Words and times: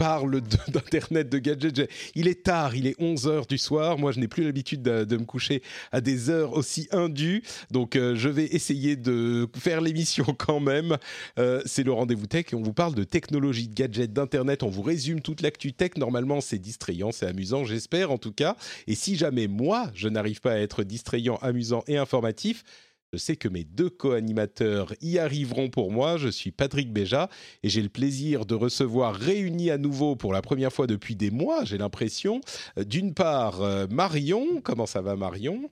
parle 0.00 0.40
de- 0.40 0.56
d'internet, 0.72 1.28
de 1.28 1.38
gadgets. 1.38 1.90
Il 2.14 2.26
est 2.26 2.42
tard, 2.44 2.74
il 2.74 2.86
est 2.86 2.98
11h 2.98 3.46
du 3.46 3.58
soir. 3.58 3.98
Moi, 3.98 4.12
je 4.12 4.18
n'ai 4.18 4.28
plus 4.28 4.44
l'habitude 4.44 4.80
de, 4.80 5.04
de 5.04 5.16
me 5.18 5.24
coucher 5.24 5.62
à 5.92 6.00
des 6.00 6.30
heures 6.30 6.54
aussi 6.54 6.88
indues. 6.90 7.42
Donc, 7.70 7.96
euh, 7.96 8.14
je 8.16 8.30
vais 8.30 8.46
essayer 8.46 8.96
de 8.96 9.46
faire 9.54 9.82
l'émission 9.82 10.24
quand 10.38 10.58
même. 10.58 10.96
Euh, 11.38 11.60
c'est 11.66 11.82
le 11.82 11.92
Rendez-vous 11.92 12.26
Tech 12.26 12.46
et 12.50 12.54
on 12.54 12.62
vous 12.62 12.72
parle 12.72 12.94
de 12.94 13.04
technologie, 13.04 13.68
de 13.68 13.74
gadgets, 13.74 14.10
d'internet. 14.10 14.62
On 14.62 14.70
vous 14.70 14.80
résume 14.80 15.20
toute 15.20 15.42
l'actu 15.42 15.74
tech. 15.74 15.90
Normalement, 15.98 16.40
c'est 16.40 16.58
distrayant, 16.58 17.12
c'est 17.12 17.26
amusant, 17.26 17.66
j'espère 17.66 18.10
en 18.10 18.16
tout 18.16 18.32
cas. 18.32 18.56
Et 18.86 18.94
si 18.94 19.16
jamais 19.16 19.48
moi, 19.48 19.90
je 19.94 20.08
n'arrive 20.08 20.40
pas 20.40 20.52
à 20.52 20.58
être 20.58 20.82
distrayant, 20.82 21.36
amusant 21.42 21.84
et 21.88 21.98
informatif, 21.98 22.64
je 23.12 23.18
sais 23.18 23.36
que 23.36 23.48
mes 23.48 23.64
deux 23.64 23.90
co-animateurs 23.90 24.94
y 25.00 25.18
arriveront 25.18 25.68
pour 25.68 25.90
moi. 25.90 26.16
Je 26.16 26.28
suis 26.28 26.52
Patrick 26.52 26.92
Béja 26.92 27.28
et 27.62 27.68
j'ai 27.68 27.82
le 27.82 27.88
plaisir 27.88 28.46
de 28.46 28.54
recevoir 28.54 29.14
réunis 29.14 29.70
à 29.70 29.78
nouveau 29.78 30.14
pour 30.14 30.32
la 30.32 30.42
première 30.42 30.72
fois 30.72 30.86
depuis 30.86 31.16
des 31.16 31.30
mois, 31.30 31.64
j'ai 31.64 31.78
l'impression. 31.78 32.40
euh, 32.78 32.84
D'une 32.84 33.14
part, 33.14 33.62
euh, 33.62 33.86
Marion. 33.90 34.60
Comment 34.62 34.86
ça 34.86 35.00
va, 35.02 35.16
Marion? 35.16 35.70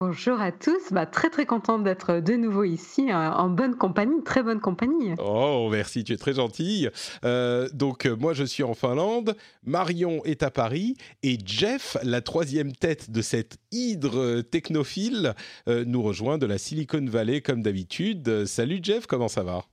Bonjour 0.00 0.40
à 0.40 0.52
tous, 0.52 0.92
bah, 0.92 1.06
très 1.06 1.28
très 1.28 1.44
contente 1.44 1.82
d'être 1.82 2.20
de 2.20 2.34
nouveau 2.34 2.62
ici 2.62 3.10
euh, 3.10 3.14
en 3.14 3.48
bonne 3.48 3.74
compagnie, 3.74 4.22
très 4.22 4.44
bonne 4.44 4.60
compagnie. 4.60 5.14
Oh, 5.18 5.68
merci, 5.72 6.04
tu 6.04 6.12
es 6.12 6.16
très 6.16 6.34
gentille. 6.34 6.88
Euh, 7.24 7.68
donc, 7.72 8.06
euh, 8.06 8.14
moi, 8.14 8.32
je 8.32 8.44
suis 8.44 8.62
en 8.62 8.74
Finlande, 8.74 9.34
Marion 9.66 10.24
est 10.24 10.44
à 10.44 10.52
Paris, 10.52 10.96
et 11.24 11.36
Jeff, 11.44 11.96
la 12.04 12.20
troisième 12.20 12.70
tête 12.70 13.10
de 13.10 13.20
cette 13.20 13.56
hydre 13.72 14.42
technophile, 14.42 15.34
euh, 15.68 15.82
nous 15.84 16.00
rejoint 16.00 16.38
de 16.38 16.46
la 16.46 16.58
Silicon 16.58 17.04
Valley, 17.04 17.40
comme 17.40 17.62
d'habitude. 17.62 18.28
Euh, 18.28 18.46
salut 18.46 18.78
Jeff, 18.80 19.08
comment 19.08 19.26
ça 19.26 19.42
va? 19.42 19.64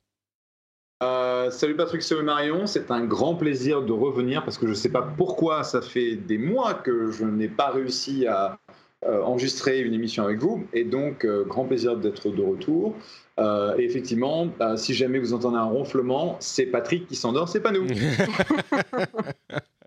Euh, 1.03 1.51
salut 1.51 1.75
Patrick, 1.75 2.01
salut 2.01 2.23
Marion, 2.23 2.65
c'est 2.65 2.89
un 2.89 3.05
grand 3.05 3.35
plaisir 3.35 3.83
de 3.83 3.91
revenir 3.91 4.43
parce 4.43 4.57
que 4.57 4.65
je 4.65 4.71
ne 4.71 4.75
sais 4.75 4.89
pas 4.89 5.03
pourquoi 5.03 5.63
ça 5.63 5.83
fait 5.83 6.15
des 6.15 6.39
mois 6.39 6.73
que 6.73 7.11
je 7.11 7.25
n'ai 7.25 7.49
pas 7.49 7.69
réussi 7.69 8.25
à 8.25 8.57
enregistrer 9.03 9.81
une 9.81 9.93
émission 9.93 10.23
avec 10.23 10.39
vous 10.39 10.65
et 10.73 10.83
donc 10.83 11.25
euh, 11.25 11.43
grand 11.45 11.65
plaisir 11.65 11.97
d'être 11.97 12.29
de 12.29 12.41
retour. 12.41 12.95
Euh, 13.39 13.77
et 13.77 13.83
effectivement, 13.83 14.47
euh, 14.61 14.77
si 14.77 14.93
jamais 14.93 15.19
vous 15.19 15.33
entendez 15.33 15.57
un 15.57 15.65
ronflement, 15.65 16.37
c'est 16.39 16.65
Patrick 16.65 17.07
qui 17.07 17.15
s'endort, 17.15 17.49
c'est 17.49 17.59
pas 17.59 17.71
nous. 17.71 17.85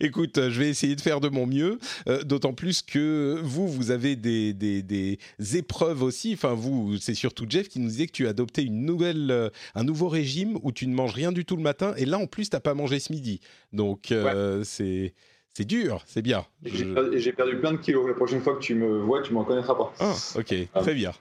Écoute, 0.00 0.38
euh, 0.38 0.50
je 0.50 0.60
vais 0.60 0.68
essayer 0.68 0.96
de 0.96 1.00
faire 1.00 1.20
de 1.20 1.28
mon 1.28 1.46
mieux, 1.46 1.78
euh, 2.08 2.22
d'autant 2.22 2.52
plus 2.52 2.82
que 2.82 3.40
vous, 3.42 3.68
vous 3.68 3.90
avez 3.90 4.16
des, 4.16 4.52
des, 4.52 4.82
des 4.82 5.18
épreuves 5.54 6.02
aussi. 6.02 6.32
Enfin, 6.34 6.54
vous, 6.54 6.96
c'est 6.98 7.14
surtout 7.14 7.46
Jeff 7.48 7.68
qui 7.68 7.80
nous 7.80 7.88
disait 7.88 8.06
que 8.06 8.12
tu 8.12 8.26
as 8.26 8.30
adopté 8.30 8.62
une 8.62 8.84
nouvelle, 8.84 9.30
euh, 9.30 9.48
un 9.74 9.84
nouveau 9.84 10.08
régime 10.08 10.58
où 10.62 10.72
tu 10.72 10.86
ne 10.86 10.94
manges 10.94 11.14
rien 11.14 11.32
du 11.32 11.44
tout 11.44 11.56
le 11.56 11.62
matin, 11.62 11.94
et 11.96 12.04
là, 12.04 12.18
en 12.18 12.26
plus, 12.26 12.50
tu 12.50 12.56
n'as 12.56 12.60
pas 12.60 12.74
mangé 12.74 12.98
ce 12.98 13.12
midi. 13.12 13.40
Donc, 13.72 14.12
euh, 14.12 14.62
c'est 14.64 15.14
c'est 15.54 15.64
dur, 15.66 16.02
c'est 16.06 16.22
bien. 16.22 16.44
J'ai 16.64 16.78
Je- 16.78 17.30
perdu, 17.30 17.58
plein 17.58 17.72
de 17.72 17.78
kilos. 17.78 18.06
La 18.08 18.14
prochaine 18.14 18.40
fois 18.40 18.54
que 18.56 18.60
tu 18.62 18.74
me 18.74 19.00
vois, 19.00 19.22
tu 19.22 19.32
m'en 19.32 19.44
connaîtras 19.44 19.74
pas. 19.74 19.92
Ah, 20.00 20.14
ok, 20.36 20.54
Ah. 20.74 20.80
très 20.80 20.94
bien. 20.94 21.12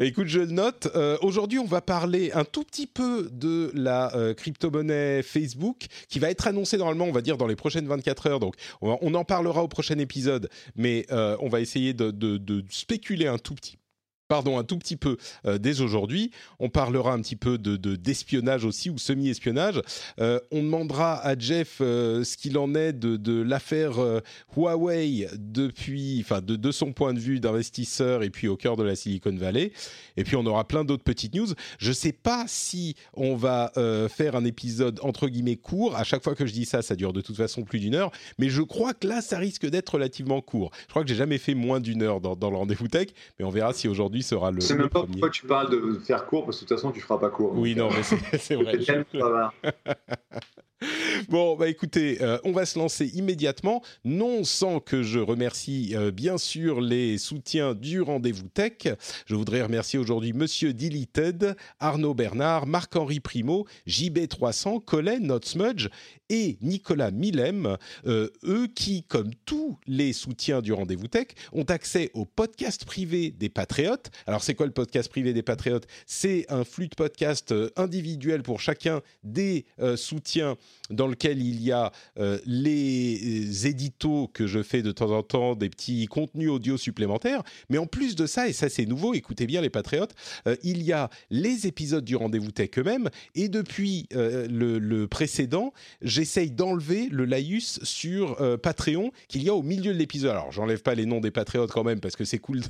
Écoute, 0.00 0.28
je 0.28 0.40
le 0.40 0.46
note. 0.46 0.88
Euh, 0.96 1.18
Aujourd'hui, 1.20 1.58
on 1.58 1.66
va 1.66 1.82
parler 1.82 2.32
un 2.32 2.42
tout 2.44 2.64
petit 2.64 2.86
peu 2.86 3.28
de 3.30 3.70
la 3.74 4.14
euh, 4.16 4.32
crypto-monnaie 4.32 5.22
Facebook 5.22 5.86
qui 6.08 6.18
va 6.18 6.30
être 6.30 6.46
annoncée 6.46 6.78
normalement, 6.78 7.04
on 7.04 7.12
va 7.12 7.20
dire, 7.20 7.36
dans 7.36 7.46
les 7.46 7.54
prochaines 7.56 7.86
24 7.86 8.26
heures. 8.28 8.40
Donc, 8.40 8.54
on, 8.80 9.12
en 9.14 9.24
parlera 9.24 9.62
au 9.62 9.68
prochain 9.68 9.98
épisode, 9.98 10.48
mais 10.74 11.04
euh, 11.12 11.36
on 11.40 11.50
va 11.50 11.60
essayer 11.60 11.92
de, 11.92 12.10
de- 12.10 12.38
de 12.38 12.64
spéculer 12.70 13.26
un 13.26 13.36
tout 13.36 13.54
petit 13.54 13.76
Pardon, 14.32 14.56
un 14.58 14.64
tout 14.64 14.78
petit 14.78 14.96
peu 14.96 15.18
euh, 15.44 15.58
dès 15.58 15.82
aujourd'hui. 15.82 16.30
On 16.58 16.70
parlera 16.70 17.12
un 17.12 17.20
petit 17.20 17.36
peu 17.36 17.58
de 17.58 17.76
de- 17.76 17.96
d'espionnage 17.96 18.64
aussi 18.64 18.88
ou 18.88 18.96
semi-espionnage. 18.96 19.82
Euh, 20.20 20.40
on 20.50 20.62
demandera 20.62 21.16
à 21.22 21.38
Jeff 21.38 21.80
euh, 21.82 22.24
ce 22.24 22.38
qu'il 22.38 22.56
en 22.56 22.74
est 22.74 22.94
de, 22.94 23.18
de 23.18 23.42
l'affaire 23.42 23.98
Huawei 24.56 25.28
depuis, 25.36 26.20
enfin 26.22 26.40
de, 26.40 26.56
de 26.56 26.72
son 26.72 26.94
point 26.94 27.12
de 27.12 27.18
vue 27.18 27.40
d'investisseur 27.40 28.22
et 28.22 28.30
puis 28.30 28.48
au 28.48 28.56
cœur 28.56 28.78
de 28.78 28.82
la 28.82 28.96
Silicon 28.96 29.36
Valley. 29.36 29.72
Et 30.16 30.24
puis 30.24 30.36
on 30.36 30.46
aura 30.46 30.66
plein 30.66 30.82
d'autres 30.84 31.04
petites 31.04 31.34
news. 31.34 31.48
Je 31.78 31.88
ne 31.90 31.94
sais 31.94 32.12
pas 32.12 32.46
si 32.48 32.94
on 33.12 33.36
va 33.36 33.70
faire 34.08 34.34
un 34.34 34.46
épisode 34.46 34.98
entre 35.02 35.28
guillemets 35.28 35.56
court. 35.56 35.94
À 35.94 36.04
chaque 36.04 36.24
fois 36.24 36.34
que 36.34 36.46
je 36.46 36.54
dis 36.54 36.64
ça, 36.64 36.80
ça 36.80 36.96
dure 36.96 37.12
de 37.12 37.20
toute 37.20 37.36
façon 37.36 37.64
plus 37.64 37.80
d'une 37.80 37.94
heure. 37.94 38.10
Mais 38.38 38.48
je 38.48 38.62
crois 38.62 38.94
que 38.94 39.06
là, 39.06 39.20
ça 39.20 39.36
risque 39.36 39.66
d'être 39.66 39.90
relativement 39.90 40.40
court. 40.40 40.70
Je 40.86 40.88
crois 40.88 41.02
que 41.02 41.08
j'ai 41.10 41.16
jamais 41.16 41.36
fait 41.36 41.52
moins 41.54 41.80
d'une 41.80 42.00
heure 42.02 42.22
dans, 42.22 42.34
dans 42.34 42.48
le 42.50 42.56
rendez-vous 42.56 42.88
tech. 42.88 43.08
Mais 43.38 43.44
on 43.44 43.50
verra 43.50 43.74
si 43.74 43.88
aujourd'hui 43.88 44.21
sera 44.22 44.50
le, 44.50 44.60
Je 44.60 44.66
sais 44.66 44.72
le 44.74 44.80
même 44.80 44.88
pas 44.88 45.00
premier. 45.00 45.12
pourquoi 45.12 45.30
tu 45.30 45.46
parles 45.46 45.70
de 45.70 45.94
faire 46.04 46.26
court 46.26 46.44
parce 46.44 46.58
que 46.58 46.64
de 46.64 46.68
toute 46.68 46.76
façon, 46.78 46.90
tu 46.92 47.00
feras 47.00 47.18
pas 47.18 47.30
court. 47.30 47.52
Oui, 47.56 47.74
non, 47.74 47.88
mais 47.90 48.02
c'est- 48.02 48.38
c'est 48.38 48.54
vrai. 48.56 48.72
C'est 48.84 49.04
tellement. 49.12 49.50
Bon, 51.28 51.56
bah 51.56 51.68
écoutez, 51.68 52.18
euh, 52.20 52.38
on 52.44 52.52
va 52.52 52.66
se 52.66 52.78
lancer 52.78 53.06
immédiatement, 53.14 53.82
non 54.04 54.44
sans 54.44 54.80
que 54.80 55.02
je 55.02 55.18
remercie 55.18 55.94
euh, 55.94 56.10
bien 56.10 56.38
sûr 56.38 56.80
les 56.80 57.18
soutiens 57.18 57.74
du 57.74 58.00
rendez-vous 58.00 58.48
tech. 58.48 58.88
Je 59.26 59.34
voudrais 59.34 59.62
remercier 59.62 59.98
aujourd'hui 59.98 60.32
Monsieur 60.32 60.72
Deleted, 60.72 61.56
Arnaud 61.80 62.14
Bernard, 62.14 62.66
Marc-Henri 62.66 63.20
Primo, 63.20 63.66
JB300, 63.86 64.84
Colin 64.84 65.20
Notsmudge 65.20 65.88
et 66.28 66.58
Nicolas 66.62 67.10
Millem, 67.10 67.76
euh, 68.06 68.28
eux 68.44 68.66
qui, 68.66 69.02
comme 69.04 69.30
tous 69.44 69.78
les 69.86 70.12
soutiens 70.12 70.62
du 70.62 70.72
rendez-vous 70.72 71.08
tech, 71.08 71.28
ont 71.52 71.64
accès 71.64 72.10
au 72.14 72.24
podcast 72.24 72.84
privé 72.84 73.30
des 73.30 73.48
Patriotes. 73.48 74.10
Alors 74.26 74.42
c'est 74.42 74.54
quoi 74.54 74.66
le 74.66 74.72
podcast 74.72 75.10
privé 75.10 75.32
des 75.32 75.42
Patriotes? 75.42 75.86
C'est 76.06 76.46
un 76.48 76.64
flux 76.64 76.88
de 76.88 76.94
podcasts 76.94 77.54
individuel 77.76 78.42
pour 78.42 78.60
chacun 78.60 79.02
des 79.22 79.66
soutiens 79.96 80.56
dans 80.92 81.06
lequel 81.06 81.42
il 81.42 81.62
y 81.62 81.72
a 81.72 81.92
euh, 82.18 82.38
les 82.46 83.66
éditos 83.66 84.28
que 84.32 84.46
je 84.46 84.62
fais 84.62 84.82
de 84.82 84.92
temps 84.92 85.10
en 85.10 85.22
temps, 85.22 85.54
des 85.54 85.68
petits 85.68 86.06
contenus 86.06 86.50
audio 86.50 86.76
supplémentaires. 86.76 87.42
Mais 87.70 87.78
en 87.78 87.86
plus 87.86 88.14
de 88.14 88.26
ça, 88.26 88.48
et 88.48 88.52
ça 88.52 88.68
c'est 88.68 88.86
nouveau, 88.86 89.14
écoutez 89.14 89.46
bien 89.46 89.60
les 89.60 89.70
patriotes, 89.70 90.14
euh, 90.46 90.56
il 90.62 90.82
y 90.82 90.92
a 90.92 91.10
les 91.30 91.66
épisodes 91.66 92.04
du 92.04 92.16
rendez-vous 92.16 92.50
tech 92.50 92.70
eux-mêmes. 92.78 93.08
Et 93.34 93.48
depuis 93.48 94.06
euh, 94.14 94.46
le, 94.48 95.06
précédent, 95.06 95.72
j'essaye 96.00 96.50
d'enlever 96.50 97.08
le 97.10 97.24
laïus 97.24 97.80
sur 97.82 98.36
Patreon 98.62 99.10
qu'il 99.28 99.42
y 99.42 99.48
a 99.48 99.54
au 99.54 99.62
milieu 99.62 99.92
de 99.92 99.98
l'épisode. 99.98 100.30
Alors 100.30 100.52
j'enlève 100.52 100.82
pas 100.82 100.94
les 100.94 101.06
noms 101.06 101.20
des 101.20 101.30
patriotes 101.30 101.70
quand 101.70 101.84
même 101.84 102.00
parce 102.00 102.16
que 102.16 102.24
c'est 102.24 102.38
cool, 102.38 102.60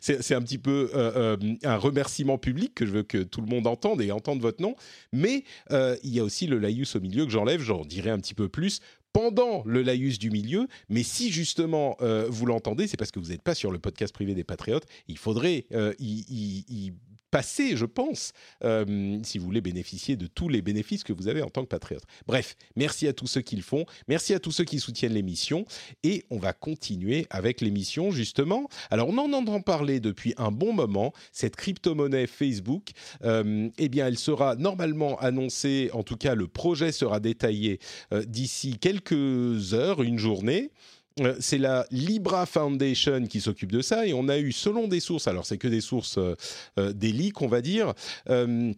c'est 0.00 0.34
un 0.34 0.42
petit 0.42 0.58
peu 0.58 0.90
un 0.94 1.76
remerciement 1.76 2.38
public 2.38 2.74
que 2.74 2.86
je 2.86 2.92
veux 2.92 3.02
que 3.02 3.18
tout 3.18 3.40
le 3.40 3.46
monde 3.46 3.66
entende 3.66 4.02
et 4.02 4.12
entende 4.12 4.40
votre 4.40 4.62
nom. 4.62 4.76
Mais 5.12 5.44
il 5.70 6.14
y 6.14 6.20
a 6.20 6.24
aussi 6.24 6.46
le 6.46 6.58
laïus 6.58 6.94
au 6.96 7.00
milieu 7.00 7.24
que 7.24 7.30
j'enlève, 7.30 7.47
j'en 7.56 7.84
dirai 7.84 8.10
un 8.10 8.18
petit 8.18 8.34
peu 8.34 8.48
plus 8.48 8.80
pendant 9.12 9.62
le 9.64 9.82
laïus 9.82 10.18
du 10.18 10.30
milieu. 10.30 10.68
Mais 10.88 11.02
si 11.02 11.30
justement 11.30 11.96
euh, 12.00 12.26
vous 12.28 12.46
l'entendez, 12.46 12.86
c'est 12.86 12.96
parce 12.96 13.10
que 13.10 13.18
vous 13.18 13.30
n'êtes 13.30 13.42
pas 13.42 13.54
sur 13.54 13.70
le 13.70 13.78
podcast 13.78 14.14
privé 14.14 14.34
des 14.34 14.44
Patriotes. 14.44 14.86
Il 15.08 15.18
faudrait 15.18 15.64
euh, 15.72 15.94
y 15.98 16.92
passer, 17.30 17.76
je 17.76 17.84
pense, 17.84 18.32
euh, 18.64 19.18
si 19.22 19.38
vous 19.38 19.44
voulez 19.44 19.60
bénéficier 19.60 20.16
de 20.16 20.26
tous 20.26 20.48
les 20.48 20.62
bénéfices 20.62 21.04
que 21.04 21.12
vous 21.12 21.28
avez 21.28 21.42
en 21.42 21.48
tant 21.48 21.62
que 21.62 21.68
patriote. 21.68 22.04
Bref, 22.26 22.56
merci 22.76 23.06
à 23.06 23.12
tous 23.12 23.26
ceux 23.26 23.40
qui 23.40 23.56
le 23.56 23.62
font, 23.62 23.84
merci 24.08 24.34
à 24.34 24.40
tous 24.40 24.52
ceux 24.52 24.64
qui 24.64 24.80
soutiennent 24.80 25.12
l'émission, 25.12 25.64
et 26.02 26.24
on 26.30 26.38
va 26.38 26.52
continuer 26.52 27.26
avec 27.30 27.60
l'émission 27.60 28.10
justement. 28.10 28.68
Alors 28.90 29.08
on 29.08 29.18
en 29.18 29.32
entend 29.32 29.60
parler 29.60 30.00
depuis 30.00 30.34
un 30.36 30.50
bon 30.50 30.72
moment, 30.72 31.12
cette 31.32 31.56
crypto-monnaie 31.56 32.26
Facebook, 32.26 32.90
euh, 33.24 33.68
eh 33.78 33.88
bien 33.88 34.06
elle 34.06 34.18
sera 34.18 34.56
normalement 34.56 35.18
annoncée, 35.18 35.90
en 35.92 36.02
tout 36.02 36.16
cas 36.16 36.34
le 36.34 36.48
projet 36.48 36.92
sera 36.92 37.20
détaillé 37.20 37.78
euh, 38.12 38.24
d'ici 38.24 38.78
quelques 38.78 39.74
heures, 39.74 40.02
une 40.02 40.18
journée. 40.18 40.70
Euh, 41.20 41.36
c'est 41.40 41.58
la 41.58 41.86
Libra 41.90 42.46
Foundation 42.46 43.26
qui 43.26 43.40
s'occupe 43.40 43.72
de 43.72 43.82
ça 43.82 44.06
et 44.06 44.14
on 44.14 44.28
a 44.28 44.38
eu, 44.38 44.52
selon 44.52 44.88
des 44.88 45.00
sources, 45.00 45.28
alors 45.28 45.46
c'est 45.46 45.58
que 45.58 45.68
des 45.68 45.80
sources, 45.80 46.18
euh, 46.18 46.34
euh, 46.78 46.92
des 46.92 47.08
on 47.40 47.48
va 47.48 47.60
dire, 47.60 47.94
euh, 48.30 48.72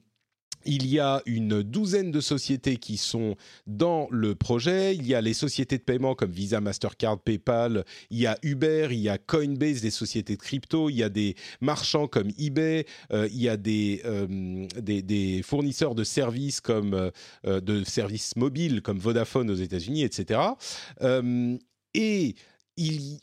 il 0.65 0.87
y 0.87 0.99
a 0.99 1.23
une 1.25 1.63
douzaine 1.63 2.11
de 2.11 2.21
sociétés 2.21 2.77
qui 2.77 2.99
sont 2.99 3.37
dans 3.67 4.09
le 4.11 4.35
projet. 4.35 4.95
Il 4.95 5.07
y 5.07 5.15
a 5.15 5.21
les 5.21 5.33
sociétés 5.33 5.79
de 5.79 5.83
paiement 5.83 6.15
comme 6.15 6.31
Visa, 6.31 6.61
Mastercard, 6.61 7.19
PayPal. 7.19 7.85
Il 8.11 8.19
y 8.19 8.27
a 8.27 8.39
Uber, 8.43 8.89
il 8.91 9.01
y 9.01 9.09
a 9.09 9.17
Coinbase, 9.17 9.81
des 9.81 9.91
sociétés 9.91 10.37
de 10.37 10.43
crypto. 10.43 10.91
Il 10.91 10.97
y 10.97 11.03
a 11.03 11.09
des 11.09 11.35
marchands 11.63 12.09
comme 12.09 12.29
eBay. 12.39 12.85
Il 13.11 13.41
y 13.41 13.49
a 13.49 13.57
des, 13.57 15.43
fournisseurs 15.45 15.95
de 15.95 16.05
services 16.05 16.61
comme 16.61 17.11
de 17.45 17.85
services 17.85 18.37
mobiles 18.37 18.83
comme 18.83 18.99
Vodafone 18.99 19.51
aux 19.51 19.55
États-Unis, 19.55 20.03
etc. 20.03 20.41
et 21.95 22.35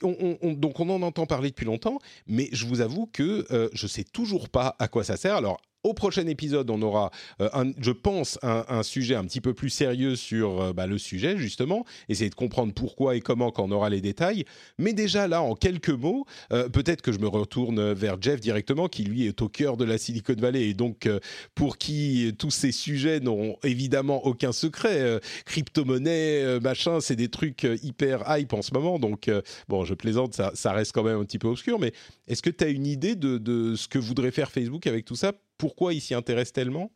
donc 0.02 0.80
on 0.80 0.90
en 0.90 1.02
entend 1.02 1.26
parler 1.26 1.50
depuis 1.50 1.66
longtemps, 1.66 1.98
mais 2.28 2.50
je 2.52 2.66
vous 2.66 2.82
avoue 2.82 3.08
que 3.08 3.46
je 3.74 3.86
ne 3.86 3.90
sais 3.90 4.04
toujours 4.04 4.50
pas 4.50 4.76
à 4.80 4.88
quoi 4.88 5.04
ça 5.04 5.18
sert. 5.18 5.36
Alors 5.36 5.60
au 5.84 5.94
prochain 5.94 6.28
épisode, 6.28 6.70
on 6.70 6.82
aura, 6.82 7.12
euh, 7.42 7.74
je 7.80 7.92
pense, 7.92 8.38
un, 8.42 8.84
sujet 8.84 9.16
un 9.16 9.24
petit 9.26 9.42
peu 9.42 9.54
plus 9.54 9.70
sérieux 9.70 10.16
sur 10.16 10.62
euh, 10.62 10.74
bah, 10.74 10.88
le 10.88 10.98
sujet, 10.98 11.38
justement, 11.38 11.86
essayer 12.10 12.30
de 12.30 12.36
comprendre 12.36 12.74
pourquoi 12.74 13.16
et 13.16 13.22
comment 13.22 13.52
quand 13.52 13.64
on 13.64 13.72
aura 13.72 13.90
les 13.90 14.02
détails. 14.02 14.44
Mais 14.78 14.94
déjà 14.94 15.28
là, 15.28 15.42
en 15.42 15.56
quelques 15.56 15.90
mots, 15.90 16.26
euh, 16.52 16.68
peut-être 16.70 17.02
que 17.02 17.12
je 17.12 17.20
me 17.20 17.28
retourne 17.28 17.94
vers 17.94 18.22
Jeff 18.22 18.42
directement, 18.42 18.88
qui 18.88 19.04
lui 19.04 19.28
est 19.28 19.42
au 19.42 19.50
cœur 19.50 19.78
de 19.78 19.86
la 19.86 19.98
Silicon 19.98 20.36
Valley 20.38 20.70
et 20.70 20.74
donc 20.74 21.10
pour 21.56 21.78
qui 21.78 22.34
tous 22.38 22.52
ces 22.52 22.72
sujets 22.72 23.20
n'ont 23.20 23.58
évidemment 23.64 24.26
aucun 24.26 24.52
secret. 24.52 25.20
crypto-monnaie, 25.46 26.60
machin, 26.60 27.00
c'est 27.00 27.16
des 27.16 27.30
trucs 27.30 27.68
hyper 27.84 28.24
hype 28.28 28.54
en 28.54 28.62
ce 28.62 28.74
moment. 28.74 29.00
Donc, 29.00 29.30
bon, 29.68 29.86
je 29.86 29.94
plaisante, 29.94 30.34
ça, 30.34 30.72
reste 30.72 30.92
quand 30.92 31.04
même 31.04 31.20
un 31.20 31.26
petit 31.26 31.40
peu 31.40 31.48
obscur, 31.48 31.80
mais 31.80 31.94
est-ce 32.28 32.42
que 32.42 32.50
tu 32.50 32.64
as 32.64 32.70
une 32.70 32.88
idée 32.88 33.16
de 33.16 33.76
ce 33.76 33.88
que 33.88 34.00
voudrait 34.00 34.32
faire 34.32 34.52
Facebook 34.52 34.88
avec 34.88 35.06
tout 35.06 35.16
ça 35.16 35.34
pourquoi 35.58 35.94
il 35.94 36.02
s'y 36.02 36.14
intéresse 36.14 36.54
tellement? 36.54 36.92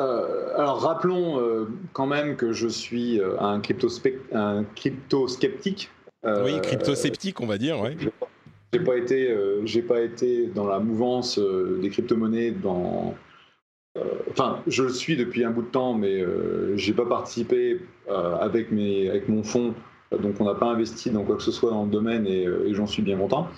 Euh, 0.00 0.56
alors 0.56 0.80
rappelons 0.80 1.40
euh, 1.40 1.66
quand 1.92 2.06
même 2.06 2.36
que 2.36 2.52
je 2.52 2.68
suis 2.68 3.20
euh, 3.20 3.36
un, 3.40 3.58
crypto 3.58 3.88
un 4.32 4.64
crypto-sceptique. 4.76 5.90
oui, 6.24 6.60
crypto-sceptique, 6.62 7.40
on 7.40 7.46
va 7.46 7.58
dire, 7.58 7.80
ouais. 7.80 7.96
J'ai 8.72 8.80
pas 8.80 8.96
été, 8.96 9.34
j'ai 9.64 9.82
pas 9.82 10.00
été 10.00 10.46
dans 10.48 10.66
la 10.66 10.78
mouvance 10.78 11.38
des 11.38 11.88
crypto-monnaies 11.88 12.50
dans. 12.50 13.14
Enfin, 14.30 14.62
je 14.66 14.82
le 14.82 14.90
suis 14.90 15.16
depuis 15.16 15.42
un 15.42 15.50
bout 15.50 15.62
de 15.62 15.68
temps, 15.68 15.94
mais 15.94 16.22
j'ai 16.76 16.92
pas 16.92 17.06
participé 17.06 17.80
avec 18.08 18.70
mes, 18.70 19.08
avec 19.08 19.26
mon 19.26 19.42
fonds, 19.42 19.74
donc 20.12 20.38
on 20.38 20.44
n'a 20.44 20.54
pas 20.54 20.66
investi 20.66 21.08
dans 21.08 21.24
quoi 21.24 21.36
que 21.36 21.42
ce 21.42 21.50
soit 21.50 21.70
dans 21.70 21.84
le 21.84 21.90
domaine 21.90 22.26
et, 22.26 22.42
et 22.42 22.74
j'en 22.74 22.86
suis 22.86 23.02
bien 23.02 23.16
content. 23.16 23.48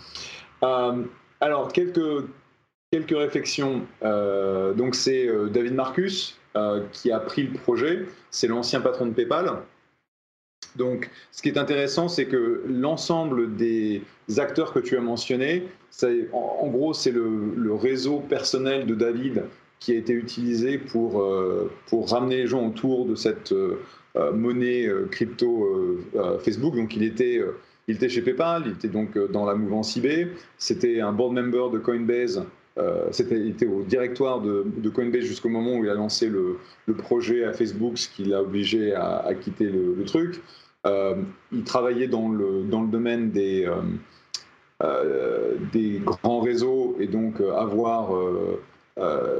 Alors, 1.40 1.72
quelques, 1.72 2.26
quelques 2.90 3.16
réflexions. 3.16 3.82
Euh, 4.02 4.74
donc, 4.74 4.94
c'est 4.94 5.26
euh, 5.26 5.48
David 5.48 5.74
Marcus 5.74 6.38
euh, 6.56 6.84
qui 6.92 7.10
a 7.10 7.18
pris 7.18 7.44
le 7.44 7.54
projet. 7.54 8.06
C'est 8.30 8.48
l'ancien 8.48 8.80
patron 8.80 9.06
de 9.06 9.12
PayPal. 9.12 9.50
Donc, 10.76 11.10
ce 11.32 11.42
qui 11.42 11.48
est 11.48 11.58
intéressant, 11.58 12.08
c'est 12.08 12.26
que 12.26 12.62
l'ensemble 12.68 13.56
des 13.56 14.02
acteurs 14.36 14.72
que 14.72 14.78
tu 14.78 14.96
as 14.96 15.00
mentionnés, 15.00 15.66
en, 16.32 16.68
gros, 16.68 16.92
c'est 16.92 17.10
le, 17.10 17.74
réseau 17.74 18.20
personnel 18.20 18.86
de 18.86 18.94
David 18.94 19.44
qui 19.80 19.92
a 19.92 19.96
été 19.96 20.12
utilisé 20.12 20.78
pour, 20.78 21.26
pour 21.86 22.10
ramener 22.10 22.36
les 22.36 22.46
gens 22.46 22.68
autour 22.68 23.06
de 23.06 23.16
cette 23.16 23.52
monnaie 24.14 24.88
crypto 25.10 25.98
Facebook. 26.44 26.76
Donc, 26.76 26.94
il 26.94 27.02
était 27.02 27.42
il 27.90 27.96
était 27.96 28.08
chez 28.08 28.22
PayPal, 28.22 28.62
il 28.66 28.72
était 28.72 28.88
donc 28.88 29.16
euh, 29.16 29.26
dans 29.26 29.44
la 29.44 29.56
mouvance 29.56 29.96
eBay, 29.96 30.28
c'était 30.58 31.00
un 31.00 31.12
board 31.12 31.32
member 31.32 31.70
de 31.70 31.78
Coinbase, 31.78 32.44
euh, 32.78 33.08
c'était, 33.10 33.36
il 33.36 33.48
était 33.48 33.66
au 33.66 33.82
directoire 33.82 34.40
de, 34.40 34.64
Coinbase 34.94 35.24
jusqu'au 35.24 35.48
moment 35.48 35.76
où 35.76 35.84
il 35.84 35.90
a 35.90 35.94
lancé 35.94 36.28
le, 36.28 36.58
projet 36.98 37.44
à 37.44 37.52
Facebook, 37.52 37.98
ce 37.98 38.08
qui 38.08 38.24
l'a 38.24 38.42
obligé 38.42 38.94
à, 38.94 39.32
quitter 39.40 39.64
le, 39.64 40.04
truc. 40.04 40.40
Euh, 40.86 41.16
il 41.52 41.64
travaillait 41.64 42.06
dans 42.06 42.28
le, 42.28 42.62
dans 42.62 42.82
le 42.82 42.88
domaine 42.88 43.30
des, 43.32 43.68
des 45.72 46.00
grands 46.04 46.40
réseaux 46.40 46.96
et 47.00 47.08
donc 47.08 47.40
avoir 47.40 48.12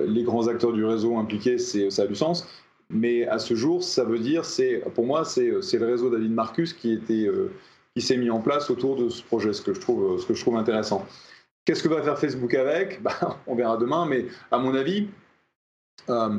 les 0.07 0.23
grands 0.25 0.49
acteurs 0.49 0.73
du 0.73 0.85
réseau 0.85 1.17
impliqués, 1.19 1.59
ça 1.59 2.03
a 2.03 2.07
du 2.07 2.17
sens. 2.17 2.49
Mais 2.91 3.27
à 3.29 3.39
ce 3.39 3.55
jour, 3.55 3.85
ça 3.85 4.05
veut 4.05 4.19
dire, 4.19 4.45
c'est, 4.45 4.83
pour 4.95 5.07
moi, 5.07 5.25
c'est, 5.25 5.63
c'est 5.63 5.79
le 5.79 5.87
réseau 5.87 6.11
David 6.11 6.33
Marcus 6.33 6.73
qui 6.73 6.93
était 6.93 7.29
qui 8.01 8.07
s'est 8.07 8.17
mis 8.17 8.31
en 8.31 8.41
place 8.41 8.71
autour 8.71 8.97
de 8.97 9.11
ce 9.11 9.23
projet, 9.23 9.53
ce 9.53 9.61
que 9.61 9.75
je 9.75 9.81
trouve, 10.41 10.57
intéressant. 10.57 11.07
Qu'est-ce 11.67 11.83
que 11.83 11.89
va 11.89 12.01
faire 12.01 12.19
Facebook 12.19 12.55
avec? 12.55 13.03
Bah, 13.03 13.39
On 13.47 13.55
verra 13.55 13.77
demain, 13.77 14.07
mais 14.07 14.25
à 14.51 14.57
mon 14.57 14.75
avis, 14.75 15.09
euh, 16.09 16.39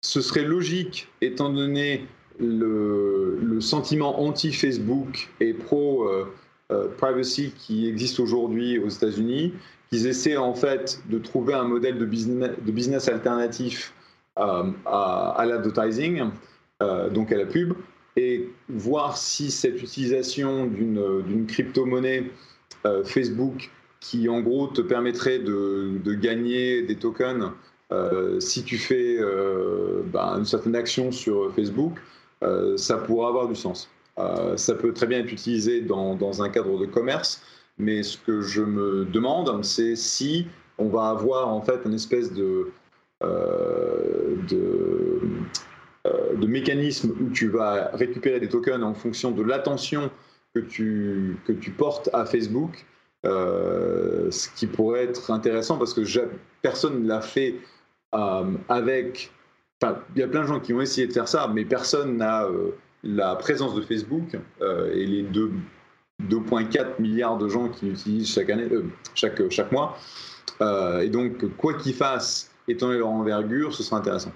ce 0.00 0.22
serait 0.22 0.44
logique, 0.44 1.08
étant 1.20 1.50
donné 1.50 2.06
le, 2.38 3.58
sentiment 3.60 4.18
anti-Facebook 4.22 5.28
et 5.40 5.52
pro-privacy 5.52 7.42
euh, 7.42 7.48
euh, 7.48 7.58
qui 7.58 7.86
existe 7.86 8.18
aujourd'hui 8.18 8.78
aux 8.78 8.88
États-Unis, 8.88 9.52
qu'ils 9.90 10.06
essaient 10.06 10.38
en 10.38 10.54
fait 10.54 11.02
de 11.10 11.18
trouver 11.18 11.52
un 11.52 11.64
modèle 11.64 11.98
de 11.98 12.06
business, 12.06 13.08
alternatif 13.08 13.92
à 14.36 15.44
l'advertising, 15.46 16.30
donc 17.10 17.30
à 17.30 17.36
la 17.36 17.44
pub, 17.44 17.74
et 18.16 18.48
voir 18.68 19.16
si 19.16 19.50
cette 19.50 19.82
utilisation 19.82 20.66
d'une 20.66 21.46
crypto-monnaie 21.46 22.30
euh, 22.86 23.04
Facebook 23.04 23.70
qui 24.00 24.28
en 24.28 24.40
gros 24.40 24.68
te 24.68 24.80
permettrait 24.80 25.38
de, 25.38 26.00
gagner 26.14 26.82
des 26.82 26.96
tokens 26.96 27.50
euh, 27.92 28.40
si 28.40 28.62
tu 28.62 28.78
fais 28.78 29.16
euh, 29.18 30.02
bah, 30.06 30.34
une 30.38 30.44
certaine 30.44 30.76
action 30.76 31.12
sur 31.12 31.52
Facebook, 31.54 31.98
ça 32.76 32.96
pourrait 32.96 33.28
avoir 33.28 33.48
du 33.48 33.54
sens. 33.54 33.90
ça 34.56 34.74
peut 34.74 34.94
très 34.94 35.06
bien 35.06 35.18
être 35.18 35.30
utilisé 35.30 35.82
dans, 35.82 36.42
un 36.42 36.48
cadre 36.48 36.78
de 36.78 36.86
commerce, 36.86 37.42
mais 37.76 38.02
ce 38.02 38.16
que 38.16 38.40
je 38.40 38.62
me 38.62 39.04
demande, 39.04 39.62
c'est 39.62 39.94
si 39.94 40.46
on 40.78 40.88
va 40.88 41.10
avoir 41.10 41.48
en 41.48 41.60
fait 41.60 41.80
une 41.84 41.92
espèce 41.92 42.32
de, 42.32 42.72
de 46.04 46.46
mécanisme 46.46 47.14
où 47.20 47.30
tu 47.30 47.48
vas 47.48 47.90
récupérer 47.92 48.40
des 48.40 48.48
tokens 48.48 48.82
en 48.82 48.94
fonction 48.94 49.32
de 49.32 49.42
l'attention 49.42 50.10
que 50.54 50.60
tu, 50.60 51.36
que 51.44 51.52
tu 51.52 51.70
portes 51.70 52.08
à 52.12 52.24
Facebook, 52.24 52.86
euh, 53.26 54.30
ce 54.30 54.48
qui 54.56 54.66
pourrait 54.66 55.04
être 55.04 55.30
intéressant 55.30 55.76
parce 55.76 55.92
que 55.92 56.02
personne 56.62 57.02
ne 57.02 57.08
l'a 57.08 57.20
fait 57.20 57.56
euh, 58.14 58.44
avec... 58.68 59.30
Enfin, 59.82 59.98
il 60.14 60.20
y 60.20 60.22
a 60.22 60.28
plein 60.28 60.42
de 60.42 60.46
gens 60.46 60.60
qui 60.60 60.74
ont 60.74 60.80
essayé 60.80 61.06
de 61.06 61.12
faire 61.12 61.28
ça, 61.28 61.50
mais 61.52 61.64
personne 61.64 62.16
n'a 62.16 62.46
la 63.02 63.34
présence 63.36 63.74
de 63.74 63.80
Facebook 63.80 64.36
et 64.60 65.06
les 65.06 65.22
2,4 65.22 67.00
milliards 67.00 67.38
de 67.38 67.48
gens 67.48 67.68
qui 67.68 67.86
l'utilisent 67.86 68.34
chaque, 68.34 68.50
année, 68.50 68.68
chaque, 69.14 69.48
chaque 69.50 69.72
mois. 69.72 69.96
et 70.60 71.08
donc, 71.08 71.56
quoi 71.56 71.74
qu'ils 71.74 71.94
fassent, 71.94 72.50
étant 72.68 72.88
donné 72.88 72.98
leur 72.98 73.08
envergure, 73.08 73.74
ce 73.74 73.82
sera 73.82 73.96
intéressant. 73.96 74.32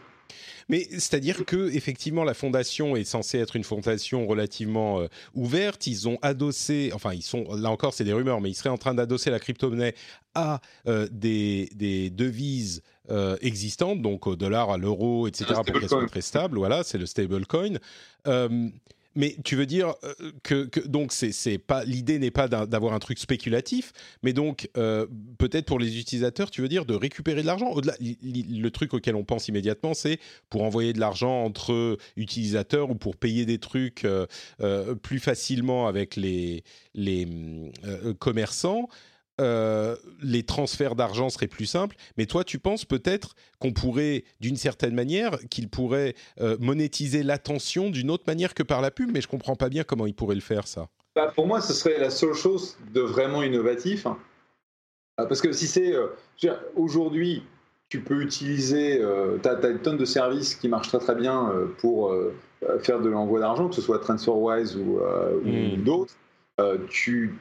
Mais 0.68 0.86
c'est-à-dire 0.90 1.44
que 1.44 1.70
effectivement, 1.74 2.24
la 2.24 2.34
fondation 2.34 2.96
est 2.96 3.04
censée 3.04 3.38
être 3.38 3.56
une 3.56 3.64
fondation 3.64 4.26
relativement 4.26 5.00
euh, 5.00 5.08
ouverte. 5.34 5.86
Ils 5.86 6.08
ont 6.08 6.18
adossé, 6.22 6.90
enfin, 6.94 7.12
ils 7.12 7.22
sont 7.22 7.54
là 7.54 7.70
encore, 7.70 7.94
c'est 7.94 8.04
des 8.04 8.12
rumeurs, 8.12 8.40
mais 8.40 8.50
ils 8.50 8.54
seraient 8.54 8.70
en 8.70 8.78
train 8.78 8.94
d'adosser 8.94 9.30
la 9.30 9.40
crypto-monnaie 9.40 9.94
à 10.34 10.60
euh, 10.88 11.08
des, 11.10 11.70
des, 11.74 12.10
devises 12.10 12.82
euh, 13.10 13.36
existantes, 13.40 14.02
donc 14.02 14.26
au 14.26 14.36
dollar, 14.36 14.70
à 14.70 14.78
l'euro, 14.78 15.28
etc., 15.28 15.54
pour 15.54 15.64
qu'elles 15.80 15.88
soient 15.88 16.06
très 16.06 16.22
stables. 16.22 16.58
Voilà, 16.58 16.82
c'est 16.82 16.98
le 16.98 17.06
stablecoin. 17.06 17.78
Mais 19.16 19.36
tu 19.44 19.56
veux 19.56 19.66
dire 19.66 19.94
euh, 20.04 20.32
que, 20.42 20.86
donc 20.86 21.12
c'est 21.12 21.58
pas 21.58 21.84
l'idée 21.84 22.18
n'est 22.18 22.30
pas 22.30 22.48
d'avoir 22.48 22.94
un 22.94 22.98
truc 22.98 23.18
spéculatif, 23.18 23.92
mais 24.22 24.32
donc 24.32 24.68
euh, 24.76 25.06
peut-être 25.38 25.66
pour 25.66 25.78
les 25.78 25.98
utilisateurs, 25.98 26.50
tu 26.50 26.62
veux 26.62 26.68
dire 26.68 26.84
de 26.84 26.94
récupérer 26.94 27.42
de 27.42 27.46
l'argent. 27.46 27.70
Au-delà, 27.70 27.94
le 28.00 28.68
truc 28.70 28.94
auquel 28.94 29.14
on 29.14 29.24
pense 29.24 29.48
immédiatement, 29.48 29.94
c'est 29.94 30.18
pour 30.50 30.62
envoyer 30.62 30.92
de 30.92 31.00
l'argent 31.00 31.44
entre 31.44 31.98
utilisateurs 32.16 32.90
ou 32.90 32.94
pour 32.94 33.16
payer 33.16 33.46
des 33.46 33.58
trucs 33.58 34.04
euh, 34.04 34.26
plus 35.02 35.20
facilement 35.20 35.86
avec 35.86 36.16
les 36.16 36.64
les 36.94 37.26
commerçants. 38.18 38.88
Euh, 39.40 39.96
les 40.22 40.44
transferts 40.44 40.94
d'argent 40.94 41.28
seraient 41.28 41.48
plus 41.48 41.66
simples. 41.66 41.96
Mais 42.16 42.26
toi, 42.26 42.44
tu 42.44 42.58
penses 42.58 42.84
peut-être 42.84 43.34
qu'on 43.58 43.72
pourrait, 43.72 44.24
d'une 44.40 44.56
certaine 44.56 44.94
manière, 44.94 45.38
qu'il 45.50 45.68
pourrait 45.68 46.14
euh, 46.40 46.56
monétiser 46.60 47.24
l'attention 47.24 47.90
d'une 47.90 48.10
autre 48.10 48.24
manière 48.28 48.54
que 48.54 48.62
par 48.62 48.80
la 48.80 48.92
pub, 48.92 49.10
mais 49.12 49.20
je 49.20 49.28
comprends 49.28 49.56
pas 49.56 49.68
bien 49.68 49.82
comment 49.82 50.06
il 50.06 50.14
pourrait 50.14 50.36
le 50.36 50.40
faire, 50.40 50.68
ça. 50.68 50.88
Bah, 51.16 51.32
pour 51.34 51.46
moi, 51.46 51.60
ce 51.60 51.72
serait 51.72 51.98
la 51.98 52.10
seule 52.10 52.34
chose 52.34 52.76
de 52.92 53.00
vraiment 53.00 53.42
innovatif. 53.42 54.06
Hein. 54.06 54.18
Ah, 55.16 55.26
parce 55.26 55.40
que 55.40 55.52
si 55.52 55.66
c'est. 55.66 55.92
Euh, 55.92 56.08
aujourd'hui, 56.76 57.42
tu 57.88 58.02
peux 58.02 58.22
utiliser. 58.22 59.00
tu 59.42 59.48
as, 59.48 59.68
une 59.68 59.80
tonne 59.80 59.98
de 59.98 60.04
services 60.04 60.54
qui 60.54 60.68
marchent 60.68 60.88
très 60.88 60.98
très 60.98 61.14
bien 61.14 61.52
pour 61.78 62.12
faire 62.80 63.00
de 63.00 63.08
l'envoi 63.08 63.38
d'argent, 63.38 63.68
que 63.68 63.74
ce 63.76 63.82
soit 63.82 64.00
TransferWise 64.00 64.76
ou, 64.76 64.98
ou 64.98 65.48
hmm. 65.48 65.84
d'autres. 65.84 66.14
tu 66.88 67.38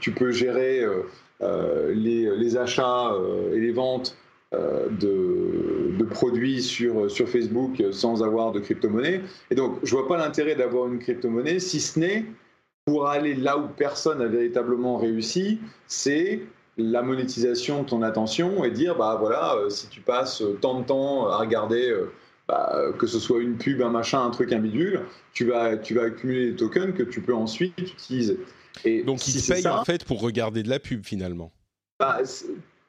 tu 0.00 0.12
peux 0.12 0.32
gérer 0.32 0.80
euh, 0.80 1.02
euh, 1.42 1.92
les, 1.94 2.56
achats 2.56 3.12
euh, 3.12 3.54
et 3.54 3.60
les 3.60 3.72
ventes 3.72 4.16
de, 4.52 6.04
produits 6.10 6.62
sur, 6.62 7.10
Facebook 7.10 7.82
sans 7.90 8.22
avoir 8.22 8.52
de 8.52 8.60
crypto-monnaie. 8.60 9.20
Et 9.50 9.54
donc, 9.54 9.78
je 9.82 9.94
vois 9.94 10.08
pas 10.08 10.16
l'intérêt 10.16 10.54
d'avoir 10.54 10.86
une 10.86 10.98
crypto-monnaie, 10.98 11.58
si 11.58 11.80
ce 11.80 11.98
n'est 11.98 12.24
pour 12.86 13.08
aller 13.08 13.34
là 13.34 13.58
où 13.58 13.66
personne 13.76 14.20
n'a 14.20 14.28
véritablement 14.28 14.96
réussi, 14.96 15.58
c'est 15.88 16.40
la 16.78 17.02
monétisation 17.02 17.82
de 17.82 17.88
ton 17.88 18.02
attention 18.02 18.64
et 18.64 18.70
dire, 18.70 18.96
bah 18.96 19.16
voilà, 19.18 19.56
si 19.68 19.88
tu 19.88 20.00
passes 20.00 20.42
tant 20.60 20.80
de 20.80 20.86
temps 20.86 21.26
à 21.26 21.38
regarder 21.38 21.92
bah, 22.46 22.80
que 22.96 23.08
ce 23.08 23.18
soit 23.18 23.40
une 23.40 23.56
pub, 23.56 23.82
un 23.82 23.90
machin, 23.90 24.24
un 24.24 24.30
truc, 24.30 24.52
un 24.52 24.60
bidule, 24.60 25.00
tu 25.32 25.44
vas 25.46 25.64
accumuler 25.64 26.52
des 26.52 26.56
tokens 26.56 26.94
que 26.94 27.02
tu 27.02 27.20
peux 27.20 27.34
ensuite 27.34 27.76
utiliser. 27.76 28.38
Et 28.84 29.02
Donc 29.02 29.20
si 29.20 29.30
il 29.32 29.40
se 29.40 29.52
paye 29.52 29.66
en 29.66 29.84
fait 29.84 30.04
pour 30.04 30.20
regarder 30.20 30.62
de 30.62 30.68
la 30.68 30.78
pub 30.78 31.04
finalement 31.04 31.52
bah, 31.98 32.20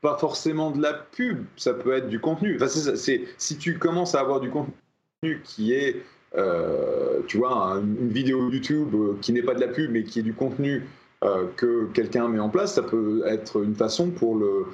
Pas 0.01 0.17
forcément 0.17 0.72
de 0.72 0.82
la 0.82 0.94
pub, 0.94 1.46
ça 1.56 1.74
peut 1.74 1.94
être 1.94 2.10
du 2.10 2.20
contenu. 2.20 2.56
Enfin, 2.56 2.67
c'est, 2.67 3.24
si 3.38 3.58
tu 3.58 3.77
commences 3.77 4.15
à 4.15 4.20
avoir 4.20 4.39
du 4.39 4.50
contenu 4.50 5.41
qui 5.44 5.74
est, 5.74 6.03
euh, 6.36 7.22
tu 7.27 7.38
vois, 7.38 7.82
une 7.82 8.10
vidéo 8.10 8.50
YouTube 8.51 8.94
euh, 8.94 9.17
qui 9.22 9.34
n'est 9.34 9.41
pas 9.41 9.56
de 9.56 9.62
la 9.62 9.67
pub 9.67 9.91
mais 9.91 10.03
qui 10.03 10.20
est 10.20 10.24
du 10.24 10.34
contenu 10.34 10.84
euh, 11.24 11.48
que 11.56 11.88
quelqu'un 11.94 12.27
met 12.27 12.39
en 12.39 12.50
place, 12.50 12.75
ça 12.75 12.84
peut 12.84 13.24
être 13.25 13.63
une 13.63 13.75
façon 13.75 14.12
pour 14.12 14.36
le, 14.36 14.65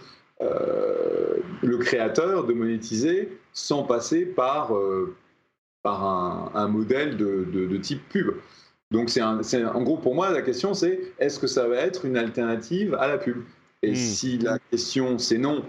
euh, 0.41 1.38
le 1.62 1.77
créateur 1.77 2.46
de 2.46 2.53
monétiser 2.53 3.29
sans 3.53 3.84
passer 3.84 4.25
par, 4.25 4.74
par 5.84 6.55
un, 6.55 6.67
modèle 6.67 7.17
de, 7.17 7.77
type 7.77 8.01
pub. 8.10 8.34
Donc 8.93 9.09
c'est 9.09 9.21
en 9.21 9.81
gros 9.81 9.97
pour 9.97 10.13
moi 10.13 10.31
la 10.31 10.43
question 10.43 10.75
c'est 10.75 11.00
est-ce 11.19 11.39
que 11.39 11.47
ça 11.47 11.67
va 11.67 11.77
être 11.77 12.05
une 12.05 12.15
alternative 12.15 12.95
à 12.95 13.07
la 13.07 13.17
pub? 13.17 13.43
Et 13.81 13.91
hmm. 13.91 13.95
si 13.95 14.38
la 14.38 14.59
question 14.59 15.17
c'est 15.17 15.39
non, 15.39 15.65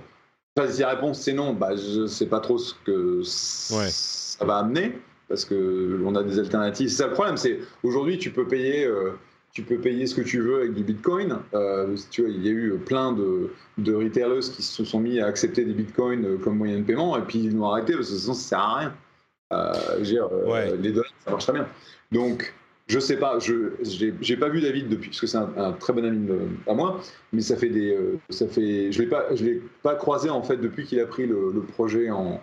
enfin, 0.57 0.71
si 0.71 0.83
la 0.83 0.90
réponse 0.90 1.23
c'est 1.23 1.33
non, 1.33 1.54
bah, 1.54 1.75
je 1.75 2.02
ne 2.02 2.07
sais 2.07 2.26
pas 2.26 2.40
trop 2.40 2.59
ce 2.59 2.75
que 2.85 3.23
ça 3.25 4.45
va 4.45 4.59
amener 4.59 4.93
parce 5.28 5.47
que 5.47 6.00
on 6.04 6.14
a 6.14 6.23
des 6.23 6.38
alternatives. 6.38 6.90
C'est 6.90 7.02
ça 7.02 7.07
le 7.07 7.14
problème, 7.14 7.38
c'est 7.38 7.61
aujourd'hui 7.83 8.19
tu 8.19 8.31
peux 8.31 8.47
payer 8.47 8.85
euh, 8.85 9.12
tu 9.54 9.62
peux 9.62 9.78
payer 9.78 10.07
ce 10.07 10.14
que 10.14 10.21
tu 10.21 10.40
veux 10.40 10.57
avec 10.57 10.75
du 10.75 10.83
Bitcoin. 10.83 11.38
Euh, 11.54 11.97
tu 12.11 12.23
vois, 12.23 12.31
il 12.31 12.45
y 12.45 12.49
a 12.49 12.52
eu 12.52 12.76
plein 12.85 13.12
de, 13.12 13.52
de 13.78 13.95
retailers 13.95 14.50
qui 14.52 14.62
se 14.62 14.85
sont 14.85 15.00
mis 15.00 15.21
à 15.21 15.26
accepter 15.26 15.64
des 15.64 15.73
Bitcoins 15.73 16.26
euh, 16.26 16.37
comme 16.37 16.59
moyen 16.59 16.78
de 16.78 16.83
paiement, 16.83 17.16
et 17.16 17.23
puis 17.23 17.38
ils 17.38 17.57
l'ont 17.57 17.71
arrêté 17.71 17.95
parce 17.95 18.11
que 18.11 18.16
sinon 18.16 18.35
ça 18.35 18.49
sert 18.49 18.59
à 18.59 18.78
rien. 18.78 18.95
Euh, 19.52 20.76
Les 20.76 20.93
dollars, 20.93 21.12
ça 21.25 21.31
marche 21.31 21.45
très 21.45 21.52
bien. 21.52 21.69
Donc, 22.11 22.52
je 22.87 22.99
sais 22.99 23.17
pas, 23.17 23.38
je 23.38 23.73
j'ai 24.21 24.37
pas 24.37 24.49
vu 24.49 24.61
David 24.61 24.88
depuis, 24.88 25.09
parce 25.09 25.21
que 25.21 25.26
c'est 25.26 25.38
un, 25.38 25.73
très 25.73 25.93
bon 25.93 26.05
ami 26.05 26.29
à 26.67 26.75
moi, 26.75 27.00
mais 27.33 27.41
ça 27.41 27.57
fait 27.57 27.71
des, 27.71 27.97
ça 28.31 28.47
fait, 28.47 28.93
je 28.93 29.03
l'ai 29.03 29.09
pas, 29.09 29.35
je 29.35 29.45
l'ai 29.45 29.62
pas 29.83 29.95
croisé 29.95 30.29
en 30.31 30.43
fait 30.43 30.59
depuis 30.59 30.85
qu'il 30.85 31.00
a 31.00 31.07
pris 31.07 31.26
le, 31.26 31.50
le 31.53 31.62
projet 31.62 32.11
en, 32.11 32.43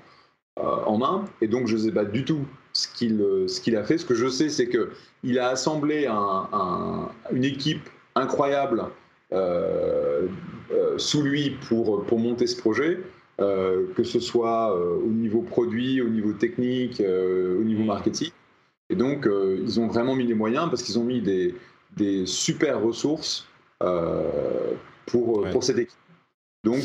en 0.58 0.98
main, 0.98 1.26
et 1.42 1.48
donc 1.48 1.68
je 1.68 1.78
sais 1.78 1.92
pas 1.92 2.06
du 2.06 2.26
tout 2.26 2.46
ce 2.74 2.88
qu'il 2.88 3.24
ce 3.48 3.62
qu'il 3.62 3.76
a 3.76 3.84
fait. 3.84 3.98
Ce 3.98 4.06
que 4.06 4.16
je 4.16 4.28
sais, 4.28 4.50
c'est 4.50 4.68
que 4.68 4.90
il 5.24 5.38
a 5.40 5.50
assemblé 5.50 6.08
une 6.08 7.44
équipe 7.44 7.88
incroyable 8.16 8.86
euh, 9.34 10.28
euh, 10.72 10.98
sous 10.98 11.22
lui 11.22 11.52
pour, 11.68 12.04
pour 12.06 12.20
monter 12.20 12.48
ce 12.48 12.58
projet, 12.60 13.00
euh, 13.40 13.88
que 13.96 14.04
ce 14.04 14.20
soit 14.20 14.76
au 14.76 15.08
niveau 15.08 15.42
produit, 15.42 16.02
au 16.02 16.10
niveau 16.10 16.34
technique, 16.34 17.02
au 17.02 17.64
niveau 17.64 17.84
marketing. 17.84 18.32
Et 18.92 18.96
donc, 18.96 19.28
ils 19.28 19.80
ont 19.80 19.88
vraiment 19.88 20.16
mis 20.16 20.28
les 20.28 20.36
moyens 20.36 20.70
parce 20.70 20.84
qu'ils 20.84 21.00
ont 21.00 21.04
mis 21.04 21.22
des, 21.22 21.56
des 21.98 22.26
super 22.26 22.82
ressources 22.82 23.48
pour, 23.80 25.48
pour 25.52 25.64
cette 25.64 25.80
équipe. 25.80 25.98
Donc, 26.64 26.84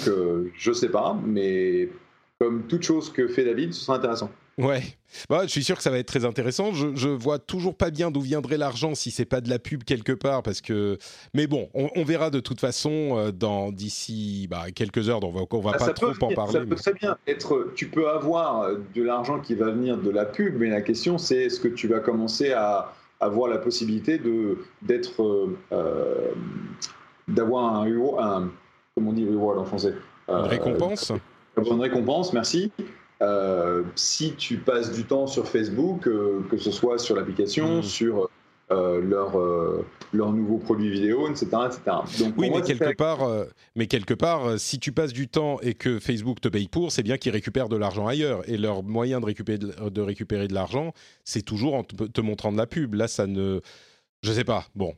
je 0.54 0.70
ne 0.70 0.74
sais 0.74 0.88
pas, 0.88 1.18
mais 1.26 1.90
comme 2.38 2.62
toute 2.68 2.82
chose 2.82 3.12
que 3.12 3.28
fait 3.28 3.44
David, 3.44 3.74
ce 3.74 3.84
sera 3.84 3.98
intéressant. 3.98 4.30
Ouais, 4.58 4.82
bah, 5.28 5.42
je 5.42 5.48
suis 5.48 5.62
sûr 5.62 5.76
que 5.76 5.82
ça 5.82 5.90
va 5.90 5.98
être 5.98 6.06
très 6.06 6.24
intéressant. 6.24 6.72
Je, 6.72 6.94
je 6.94 7.08
vois 7.08 7.38
toujours 7.38 7.76
pas 7.76 7.90
bien 7.90 8.10
d'où 8.10 8.22
viendrait 8.22 8.56
l'argent 8.56 8.94
si 8.94 9.10
c'est 9.10 9.26
pas 9.26 9.42
de 9.42 9.50
la 9.50 9.58
pub 9.58 9.84
quelque 9.84 10.12
part, 10.12 10.42
parce 10.42 10.62
que. 10.62 10.96
Mais 11.34 11.46
bon, 11.46 11.68
on, 11.74 12.04
verra 12.04 12.30
de 12.30 12.40
toute 12.40 12.60
façon 12.60 13.18
euh, 13.18 13.32
dans 13.32 13.70
d'ici 13.70 14.46
bah, 14.50 14.70
quelques 14.74 15.10
heures. 15.10 15.20
Donc 15.20 15.34
on 15.34 15.38
va, 15.38 15.44
on 15.52 15.60
va 15.60 15.72
ah, 15.74 15.84
pas 15.86 15.92
trop 15.92 16.12
en 16.22 16.32
parler. 16.32 16.52
Ça 16.52 16.60
peut 16.60 16.74
très 16.74 16.94
bien 16.94 17.18
être. 17.26 17.72
Tu 17.74 17.88
peux 17.88 18.08
avoir 18.08 18.70
de 18.94 19.02
l'argent 19.02 19.40
qui 19.40 19.54
va 19.54 19.70
venir 19.70 19.98
de 19.98 20.10
la 20.10 20.24
pub, 20.24 20.56
mais 20.58 20.70
la 20.70 20.80
question 20.80 21.18
c'est 21.18 21.44
est-ce 21.44 21.60
que 21.60 21.68
tu 21.68 21.86
vas 21.86 22.00
commencer 22.00 22.52
à 22.52 22.94
avoir 23.20 23.48
la 23.48 23.58
possibilité 23.58 24.18
de 24.18 24.58
d'être 24.82 25.22
euh, 25.22 25.58
euh, 25.72 26.32
d'avoir 27.28 27.82
un, 27.82 27.86
un 27.86 28.50
comment 28.94 29.10
on 29.10 29.12
dit 29.12 29.26
reward 29.26 29.58
en 29.58 29.64
français? 29.64 29.94
Une 30.28 30.34
récompense? 30.34 31.12
Une 31.56 31.80
récompense, 31.80 32.32
merci. 32.32 32.72
Euh, 33.22 33.82
si 33.94 34.34
tu 34.34 34.58
passes 34.58 34.92
du 34.92 35.04
temps 35.04 35.26
sur 35.26 35.48
Facebook, 35.48 36.06
euh, 36.06 36.42
que 36.50 36.58
ce 36.58 36.70
soit 36.70 36.98
sur 36.98 37.16
l'application, 37.16 37.78
mm. 37.78 37.82
sur 37.82 38.28
euh, 38.70 39.00
leur, 39.00 39.38
leur 40.12 40.32
nouveau 40.32 40.58
produit 40.58 40.90
vidéo, 40.90 41.28
etc. 41.30 41.46
Donc, 42.18 42.34
oui, 42.36 42.50
mais, 42.50 42.60
quelque 42.62 42.94
part, 42.94 43.20
mais 43.74 43.86
quelque 43.86 44.14
part, 44.14 44.58
si 44.58 44.78
tu 44.78 44.92
passes 44.92 45.12
du 45.12 45.28
temps 45.28 45.58
et 45.60 45.74
que 45.74 45.98
Facebook 45.98 46.40
te 46.40 46.48
paye 46.48 46.68
pour, 46.68 46.92
c'est 46.92 47.02
bien 47.02 47.16
qu'ils 47.16 47.32
récupèrent 47.32 47.68
de 47.68 47.76
l'argent 47.76 48.06
ailleurs. 48.06 48.42
Et 48.50 48.58
leur 48.58 48.82
moyen 48.82 49.20
de 49.20 49.26
récupérer 49.26 49.58
de, 49.58 49.88
de 49.88 50.00
récupérer 50.02 50.48
de 50.48 50.54
l'argent, 50.54 50.92
c'est 51.24 51.42
toujours 51.42 51.74
en 51.74 51.84
te, 51.84 52.20
montrant 52.20 52.52
de 52.52 52.58
la 52.58 52.66
pub. 52.66 52.94
Là, 52.94 53.08
ça 53.08 53.26
ne 53.26 53.60
je 54.22 54.32
sais 54.32 54.44
pas. 54.44 54.66
Bon. 54.74 54.94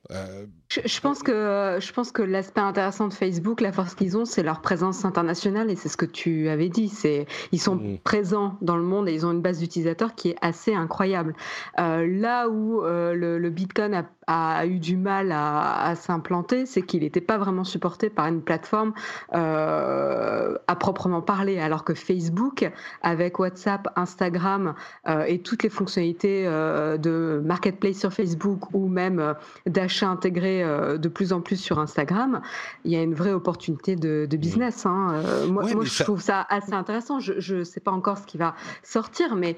Euh, 0.76 0.82
je, 0.84 1.00
pense 1.00 1.22
que 1.22 1.78
je 1.80 1.92
pense 1.92 2.12
que 2.12 2.22
l'aspect 2.22 2.60
intéressant 2.60 3.08
de 3.08 3.14
Facebook, 3.14 3.60
la 3.60 3.72
force 3.72 3.94
qu'ils 3.94 4.16
ont, 4.16 4.24
c'est 4.24 4.42
leur 4.42 4.60
présence 4.60 5.04
internationale 5.04 5.70
et 5.70 5.76
c'est 5.76 5.88
ce 5.88 5.96
que 5.96 6.06
tu 6.06 6.48
avais 6.48 6.68
dit. 6.68 6.88
C'est 6.88 7.26
ils 7.52 7.60
sont 7.60 7.76
mm. 7.76 7.98
présents 8.04 8.56
dans 8.60 8.76
le 8.76 8.82
monde 8.82 9.08
et 9.08 9.14
ils 9.14 9.24
ont 9.26 9.32
une 9.32 9.42
base 9.42 9.58
d'utilisateurs 9.58 10.14
qui 10.14 10.30
est 10.30 10.36
assez 10.40 10.74
incroyable. 10.74 11.34
Euh, 11.78 12.06
là 12.06 12.48
où 12.48 12.82
euh, 12.82 13.14
le, 13.14 13.50
Bitcoin 13.50 13.94
a, 13.94 14.04
a, 14.26 14.66
eu 14.66 14.78
du 14.78 14.96
mal 14.96 15.32
à, 15.32 15.94
s'implanter, 15.96 16.66
c'est 16.66 16.82
qu'il 16.82 17.00
n'était 17.00 17.20
pas 17.20 17.38
vraiment 17.38 17.64
supporté 17.64 18.10
par 18.10 18.26
une 18.26 18.42
plateforme 18.42 18.92
à 19.30 20.76
proprement 20.78 21.22
parler, 21.22 21.58
alors 21.58 21.84
que 21.84 21.94
Facebook, 21.94 22.70
avec 23.02 23.38
WhatsApp, 23.38 23.88
Instagram 23.96 24.74
et 25.26 25.40
toutes 25.40 25.62
les 25.62 25.70
fonctionnalités 25.70 26.44
de 26.44 27.42
marketplace 27.44 27.98
sur 27.98 28.12
Facebook 28.12 28.72
ou 28.72 28.88
même 28.88 29.18
euh, 29.18 29.34
d'achat 29.66 30.08
intégré 30.08 30.57
euh, 30.62 30.98
de 30.98 31.08
plus 31.08 31.32
en 31.32 31.40
plus 31.40 31.56
sur 31.56 31.78
Instagram, 31.78 32.40
il 32.84 32.92
y 32.92 32.96
a 32.96 33.02
une 33.02 33.14
vraie 33.14 33.32
opportunité 33.32 33.96
de, 33.96 34.26
business. 34.36 34.86
Hein. 34.86 35.14
Euh, 35.14 35.46
moi, 35.48 35.64
je 35.66 36.02
trouve 36.04 36.20
ça 36.20 36.46
assez 36.48 36.72
intéressant. 36.72 37.18
Je 37.20 37.56
ne 37.56 37.64
sais 37.64 37.80
pas 37.80 37.90
encore 37.90 38.18
ce 38.18 38.26
qui 38.26 38.38
va 38.38 38.54
sortir, 38.82 39.34
mais 39.34 39.56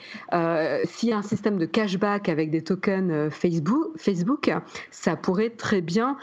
s'il 0.84 1.08
y 1.08 1.12
a 1.12 1.18
un 1.18 1.22
système 1.22 1.58
de 1.58 1.66
cashback 1.66 2.28
avec 2.28 2.50
des 2.50 2.62
tokens 2.62 3.30
Facebook, 3.30 3.88
Facebook 3.96 4.50
ça 4.90 5.16
pourrait 5.16 5.50
très 5.50 5.80
bien 5.80 6.16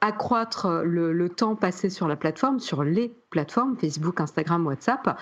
accroître 0.00 0.82
le, 0.84 1.28
temps 1.28 1.56
passé 1.56 1.90
sur 1.90 2.08
la 2.08 2.16
plateforme, 2.16 2.60
sur 2.60 2.84
les 2.84 3.14
plateformes, 3.30 3.76
Facebook, 3.76 4.20
Instagram, 4.20 4.66
WhatsApp, 4.66 5.18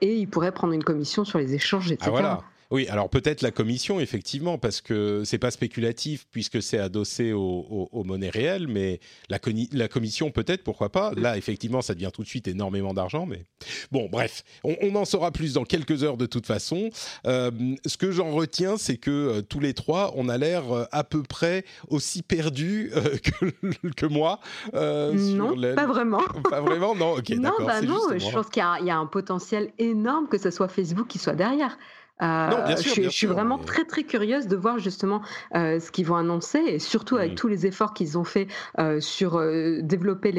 et 0.00 0.16
il 0.16 0.26
pourrait 0.28 0.52
prendre 0.52 0.72
une 0.72 0.84
commission 0.84 1.24
sur 1.24 1.38
les 1.38 1.54
échanges, 1.54 1.92
etc. 1.92 2.10
Ah, 2.24 2.40
oui, 2.72 2.88
alors 2.88 3.10
peut-être 3.10 3.42
la 3.42 3.50
commission, 3.50 4.00
effectivement, 4.00 4.56
parce 4.56 4.80
que 4.80 5.24
c'est 5.26 5.36
pas 5.36 5.50
spéculatif 5.50 6.26
puisque 6.30 6.62
c'est 6.62 6.78
adossé 6.78 7.34
aux, 7.34 8.02
monnaies 8.06 8.30
réelles, 8.30 8.66
mais 8.66 8.98
la, 9.28 9.38
la 9.72 9.88
commission 9.88 10.30
peut-être, 10.30 10.64
pourquoi 10.64 10.90
pas. 10.90 11.12
Là, 11.14 11.36
effectivement, 11.36 11.82
ça 11.82 11.92
devient 11.92 12.08
tout 12.10 12.22
de 12.22 12.26
suite 12.26 12.48
énormément 12.48 12.94
d'argent, 12.94 13.26
mais 13.26 13.44
bon, 13.90 14.08
bref, 14.10 14.42
on, 14.64 14.94
en 14.96 15.04
saura 15.04 15.32
plus 15.32 15.52
dans 15.52 15.64
quelques 15.64 16.02
heures 16.02 16.16
de 16.16 16.24
toute 16.24 16.46
façon. 16.46 16.88
Euh, 17.26 17.50
ce 17.84 17.98
que 17.98 18.10
j'en 18.10 18.30
retiens, 18.30 18.78
c'est 18.78 18.96
que 18.96 19.10
euh, 19.10 19.42
tous 19.42 19.60
les 19.60 19.74
trois, 19.74 20.14
on 20.16 20.30
a 20.30 20.38
l'air 20.38 20.72
euh, 20.72 20.84
à 20.92 21.04
peu 21.04 21.22
près 21.22 21.66
aussi 21.88 22.22
perdus 22.22 22.90
que, 23.22 23.90
que, 23.90 24.06
moi. 24.06 24.40
non, 24.72 25.54
pas 25.74 25.86
vraiment. 25.86 26.22
Pas 26.50 26.60
vraiment, 26.62 26.94
non. 26.94 27.16
Ok, 27.16 27.32
d'accord. 27.34 27.66
Bah 27.66 27.82
non, 27.82 28.00
je 28.16 28.30
pense 28.30 28.48
qu'il 28.48 28.62
y, 28.62 28.86
y, 28.86 28.90
a 28.90 28.96
un 28.96 29.06
potentiel 29.06 29.72
énorme 29.78 30.26
que 30.28 30.38
ce 30.38 30.50
soit 30.50 30.68
Facebook 30.68 31.08
qui 31.08 31.18
soit 31.18 31.34
derrière. 31.34 31.76
Euh, 32.22 32.76
je, 32.76 33.08
suis 33.08 33.26
vraiment 33.26 33.58
très 33.58 33.84
très 33.84 34.04
curieuse 34.04 34.46
de 34.46 34.56
voir 34.56 34.78
justement 34.78 35.22
euh, 35.54 35.80
ce 35.80 35.90
qu'ils 35.90 36.06
vont 36.06 36.16
annoncer 36.16 36.58
et 36.58 36.78
surtout 36.78 37.16
avec 37.16 37.32
mmh. 37.32 37.36
tous 37.36 37.48
les 37.48 37.66
efforts 37.66 37.94
qu'ils 37.94 38.16
ont 38.16 38.24
fait 38.24 38.46
euh, 38.78 39.00
sur 39.00 39.40
développer 39.82 40.32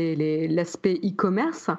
l'aspect 0.48 1.00
e-commerce. 1.04 1.70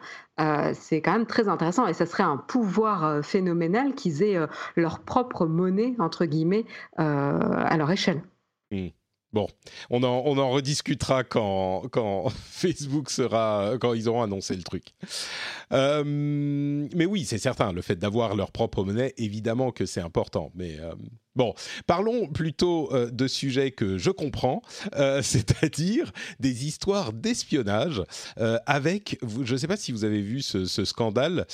c'est 0.74 1.00
quand 1.00 1.12
même 1.12 1.26
très 1.26 1.48
intéressant 1.48 1.86
et 1.86 1.94
ça 1.94 2.06
serait 2.06 2.22
un 2.22 2.36
pouvoir 2.36 3.24
phénoménal 3.24 3.94
qu'ils 3.94 4.22
aient 4.22 4.38
leur 4.76 5.00
propre 5.00 5.46
monnaie 5.46 5.94
entre 5.98 6.26
guillemets 6.26 6.64
à 6.96 7.76
leur 7.76 7.90
échelle. 7.90 8.22
Mmh. 8.70 8.88
Bon, 9.34 9.48
on 9.90 10.04
en, 10.04 10.22
on 10.26 10.38
en 10.38 10.50
rediscutera 10.50 11.24
quand, 11.24 11.88
quand 11.90 12.28
Facebook 12.50 13.10
sera, 13.10 13.72
quand 13.80 13.92
ils 13.92 14.08
auront 14.08 14.22
annoncé 14.22 14.54
le 14.54 14.62
truc. 14.62 14.94
Euh, 15.72 16.04
mais 16.06 17.04
oui, 17.04 17.24
c'est 17.24 17.38
certain, 17.38 17.72
le 17.72 17.82
fait 17.82 17.96
d'avoir 17.96 18.36
leur 18.36 18.52
propre 18.52 18.84
monnaie, 18.84 19.12
évidemment 19.16 19.72
que 19.72 19.86
c'est 19.86 20.00
important. 20.00 20.52
Mais 20.54 20.78
euh, 20.78 20.94
bon, 21.34 21.52
parlons 21.88 22.28
plutôt 22.28 22.94
euh, 22.94 23.10
de 23.10 23.26
sujets 23.26 23.72
que 23.72 23.98
je 23.98 24.12
comprends, 24.12 24.62
c'est-à-dire 25.22 26.12
des 26.38 26.66
histoires 26.66 27.12
d'espionnage 27.12 28.04
avec, 28.66 29.18
je 29.42 29.52
ne 29.52 29.58
sais 29.58 29.66
pas 29.66 29.76
si 29.76 29.90
vous 29.90 30.04
avez 30.04 30.22
vu 30.22 30.42
ce, 30.42 30.64
ce 30.64 30.84
scandale 30.84 31.46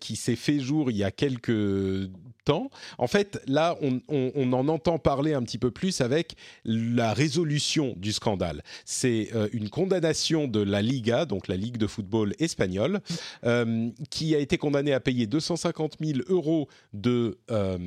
qui 0.00 0.16
s'est 0.16 0.34
fait 0.34 0.58
jour 0.58 0.90
il 0.90 0.96
y 0.96 1.04
a 1.04 1.12
quelques 1.12 2.10
temps. 2.44 2.70
En 2.98 3.06
fait, 3.06 3.40
là, 3.46 3.76
on, 3.80 4.52
en 4.52 4.68
entend 4.68 4.98
parler 4.98 5.34
un 5.34 5.42
petit 5.42 5.58
peu 5.58 5.70
plus 5.70 6.00
avec 6.00 6.34
la 6.64 7.12
résolution 7.12 7.94
du 7.96 8.12
scandale. 8.12 8.62
C'est 8.84 9.30
euh, 9.34 9.48
une 9.52 9.68
condamnation 9.68 10.48
de 10.48 10.60
la 10.60 10.82
Liga, 10.82 11.24
donc 11.24 11.48
la 11.48 11.56
Ligue 11.56 11.76
de 11.76 11.86
football 11.86 12.34
espagnole, 12.38 13.00
euh, 13.44 13.90
qui 14.10 14.34
a 14.34 14.38
été 14.38 14.58
condamnée 14.58 14.92
à 14.92 15.00
payer 15.00 15.26
250 15.26 15.96
000 16.00 16.20
euros 16.28 16.68
de 16.92 17.38
euh, 17.50 17.78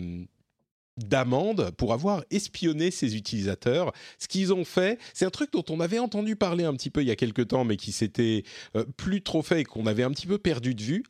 d'amende 0.97 1.71
pour 1.77 1.93
avoir 1.93 2.23
espionné 2.31 2.91
ses 2.91 3.15
utilisateurs. 3.15 3.91
Ce 4.19 4.27
qu'ils 4.27 4.53
ont 4.53 4.65
fait, 4.65 4.99
c'est 5.13 5.25
un 5.25 5.29
truc 5.29 5.51
dont 5.51 5.65
on 5.69 5.79
avait 5.79 5.99
entendu 5.99 6.35
parler 6.35 6.63
un 6.63 6.73
petit 6.73 6.89
peu 6.89 7.01
il 7.01 7.07
y 7.07 7.11
a 7.11 7.15
quelques 7.15 7.49
temps, 7.49 7.63
mais 7.63 7.77
qui 7.77 7.91
s'était 7.91 8.43
euh, 8.75 8.85
plus 8.97 9.21
trop 9.21 9.41
fait 9.41 9.61
et 9.61 9.63
qu'on 9.63 9.87
avait 9.87 10.03
un 10.03 10.11
petit 10.11 10.27
peu 10.27 10.37
perdu 10.37 10.75
de 10.75 10.81
vue. 10.81 11.03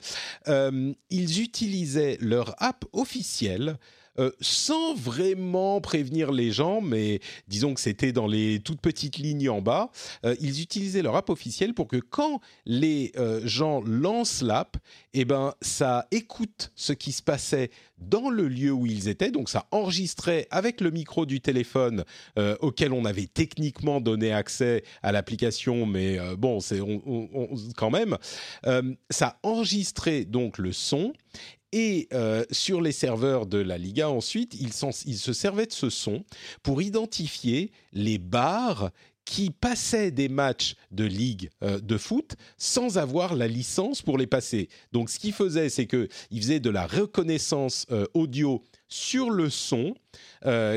Euh, 0.48 0.94
ils 1.10 1.42
utilisaient 1.42 2.18
leur 2.20 2.56
app 2.62 2.86
officielle 2.94 3.78
euh, 4.20 4.32
sans 4.40 4.96
vraiment 4.96 5.82
prévenir 5.82 6.32
les 6.32 6.52
gens, 6.52 6.82
mais 6.82 7.20
disons 7.48 7.74
que 7.74 7.82
c'était 7.82 8.14
dans 8.14 8.28
les 8.28 8.60
toutes 8.60 8.80
petites 8.80 9.18
lignes 9.18 9.50
en 9.50 9.62
bas, 9.62 9.92
euh, 10.26 10.36
ils 10.40 10.62
utilisaient 10.62 11.02
leur 11.02 11.16
app 11.16 11.30
officielle 11.30 11.74
pour 11.74 11.88
que 11.88 11.98
quand 11.98 12.40
les 12.66 13.12
euh, 13.18 13.42
gens 13.46 13.82
lancent 13.82 14.42
l'app, 14.42 14.78
eh 15.14 15.26
ben, 15.26 15.54
ça 15.62 16.08
écoute 16.12 16.72
ce 16.76 16.94
qui 16.94 17.12
se 17.12 17.22
passait 17.22 17.72
dans 17.98 18.30
le 18.30 18.48
lieu 18.48 18.72
où 18.72 18.86
ils 18.86 19.10
étaient, 19.10 19.32
donc 19.32 19.50
ça 19.50 19.68
enregistrait 19.72 20.48
avec 20.50 20.82
le 20.82 20.92
micro 20.92 21.26
du 21.26 21.40
téléphone 21.40 22.04
auquel 22.60 22.92
on 22.92 23.06
avait 23.06 23.28
techniquement 23.28 24.02
donné 24.02 24.34
accès 24.34 24.84
à 25.02 25.14
l'application, 25.14 25.86
mais 25.86 26.20
bon, 26.36 26.60
c'est 26.60 26.82
quand 27.78 27.90
même, 27.90 28.18
ça 29.10 29.40
enregistrait 29.44 30.26
donc 30.26 30.58
le 30.58 30.74
son 30.74 31.14
et 31.72 32.08
euh, 32.14 32.46
sur 32.52 32.82
les 32.82 32.92
serveurs 32.92 33.46
de 33.46 33.58
la 33.58 33.78
Liga, 33.78 34.10
ensuite, 34.10 34.56
ils, 34.60 34.74
se 34.74 35.34
servaient 35.34 35.66
de 35.66 35.74
ce 35.74 35.90
son 35.90 36.24
pour 36.64 36.82
identifier 36.82 37.72
les 37.92 38.18
bars 38.18 38.92
qui 39.26 39.50
passaient 39.50 40.12
des 40.12 40.30
matchs 40.30 40.76
de 40.92 41.04
ligue 41.04 41.50
euh, 41.64 41.80
de 41.80 41.98
foot 41.98 42.36
sans 42.58 43.00
avoir 43.00 43.36
la 43.36 43.48
licence 43.48 44.02
pour 44.02 44.18
les 44.18 44.28
passer. 44.28 44.70
Donc 44.92 45.10
ce 45.10 45.18
qu'ils 45.18 45.34
faisaient, 45.34 45.70
c'est 45.70 45.88
qu'ils 45.88 46.10
faisaient 46.42 46.60
de 46.60 46.70
la 46.70 46.86
reconnaissance 46.86 47.88
euh, 47.92 48.06
audio 48.14 48.64
sur 48.88 49.30
le 49.30 49.50
son 49.50 49.96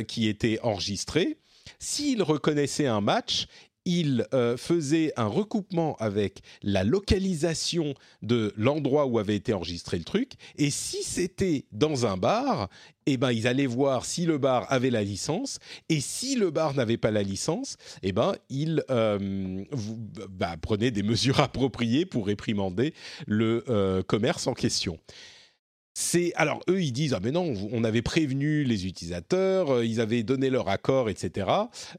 qui 0.09 0.28
était 0.28 0.59
enregistré. 0.62 1.37
S'ils 1.78 2.23
reconnaissaient 2.23 2.87
un 2.87 3.02
match, 3.02 3.47
il 3.88 4.26
euh, 4.35 4.59
faisait 4.59 5.14
un 5.16 5.28
recoupement 5.28 5.97
avec 5.97 6.42
la 6.62 6.85
localisation 6.85 7.95
de 8.21 8.52
l'endroit 8.59 9.07
où 9.07 9.18
avait 9.18 9.37
été 9.37 9.54
enregistré 9.54 9.97
le 9.97 10.04
truc. 10.04 10.33
Et 10.59 10.68
si 10.68 11.02
c'était 11.02 11.64
dans 11.73 12.04
un 12.04 12.18
bar, 12.18 12.68
eh 13.07 13.16
ben, 13.16 13.33
ils 13.33 13.47
allaient 13.47 13.64
voir 13.64 14.04
si 14.04 14.26
le 14.26 14.37
bar 14.37 14.66
avait 14.71 14.90
la 14.90 15.02
licence. 15.02 15.59
Et 15.88 16.00
si 16.00 16.37
le 16.37 16.50
bar 16.50 16.75
n'avait 16.75 16.99
pas 16.99 17.11
la 17.11 17.23
licence, 17.23 17.78
eh 18.02 18.12
ben, 18.12 18.35
ils 18.50 18.85
euh, 18.90 19.64
bah, 20.28 20.59
prenaient 20.61 20.90
des 20.90 21.02
mesures 21.02 21.40
appropriées 21.49 22.04
pour 22.04 22.26
réprimander 22.26 22.92
le 23.26 23.64
euh, 23.71 24.02
commerce 24.02 24.47
en 24.47 24.52
question 24.52 24.99
c'est 26.00 26.33
alors 26.37 26.61
eux 26.71 26.81
ils 26.81 26.93
disent 26.93 27.12
ah 27.12 27.19
mais 27.21 27.33
non 27.33 27.55
on 27.73 27.83
avait 27.83 28.02
prévenu 28.02 28.62
les 28.62 28.87
utilisateurs 28.87 29.71
euh, 29.75 29.85
ils 29.85 30.00
avaient 30.00 30.23
donné 30.23 30.49
leur 30.49 30.69
accord 30.69 31.11
etc 31.11 31.49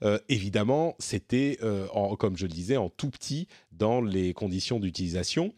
euh, 0.04 0.18
évidemment 0.30 0.96
c'était 1.00 1.60
euh, 1.64 1.86
comme 2.18 2.38
je 2.38 2.46
le 2.46 2.54
disais 2.54 2.78
en 2.78 2.88
tout 2.88 3.10
petit 3.10 3.50
dans 3.74 4.00
les 4.00 4.34
conditions 4.34 4.80
d'utilisation 4.80 5.54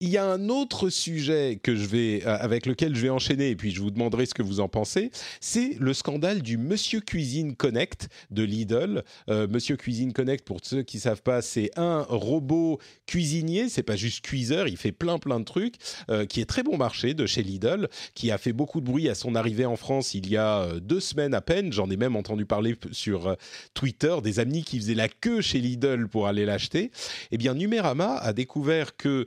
il 0.00 0.10
y 0.10 0.18
a 0.18 0.26
un 0.26 0.50
autre 0.50 0.90
sujet 0.90 1.58
que 1.62 1.74
je 1.74 1.86
vais, 1.86 2.22
euh, 2.26 2.36
avec 2.38 2.66
lequel 2.66 2.94
je 2.94 3.00
vais 3.00 3.08
enchaîner, 3.08 3.50
et 3.50 3.56
puis 3.56 3.70
je 3.70 3.80
vous 3.80 3.90
demanderai 3.90 4.26
ce 4.26 4.34
que 4.34 4.42
vous 4.42 4.60
en 4.60 4.68
pensez, 4.68 5.10
c'est 5.40 5.76
le 5.80 5.94
scandale 5.94 6.42
du 6.42 6.58
Monsieur 6.58 7.00
Cuisine 7.00 7.56
Connect 7.56 8.08
de 8.30 8.42
Lidl. 8.42 9.04
Euh, 9.30 9.48
Monsieur 9.48 9.76
Cuisine 9.76 10.12
Connect, 10.12 10.44
pour 10.44 10.58
ceux 10.62 10.82
qui 10.82 11.00
savent 11.00 11.22
pas, 11.22 11.40
c'est 11.40 11.70
un 11.76 12.02
robot 12.02 12.78
cuisinier, 13.06 13.70
c'est 13.70 13.82
pas 13.82 13.96
juste 13.96 14.22
cuiseur, 14.22 14.68
il 14.68 14.76
fait 14.76 14.92
plein 14.92 15.18
plein 15.18 15.40
de 15.40 15.46
trucs, 15.46 15.76
euh, 16.10 16.26
qui 16.26 16.42
est 16.42 16.46
très 16.46 16.62
bon 16.62 16.76
marché 16.76 17.14
de 17.14 17.24
chez 17.24 17.42
Lidl, 17.42 17.88
qui 18.14 18.30
a 18.30 18.36
fait 18.36 18.52
beaucoup 18.52 18.80
de 18.80 18.86
bruit 18.86 19.08
à 19.08 19.14
son 19.14 19.34
arrivée 19.34 19.66
en 19.66 19.76
France 19.76 20.12
il 20.12 20.28
y 20.28 20.36
a 20.36 20.78
deux 20.80 21.00
semaines 21.00 21.32
à 21.32 21.40
peine. 21.40 21.72
J'en 21.72 21.88
ai 21.90 21.96
même 21.96 22.16
entendu 22.16 22.44
parler 22.44 22.76
sur 22.92 23.34
Twitter, 23.72 24.14
des 24.22 24.40
amis 24.40 24.62
qui 24.62 24.78
faisaient 24.78 24.94
la 24.94 25.08
queue 25.08 25.40
chez 25.40 25.58
Lidl 25.58 26.08
pour 26.08 26.26
aller 26.26 26.44
l'acheter. 26.44 26.90
Eh 27.30 27.38
bien, 27.38 27.54
Numérama 27.54 28.16
a 28.16 28.32
découvert 28.32 28.96
que 28.96 29.26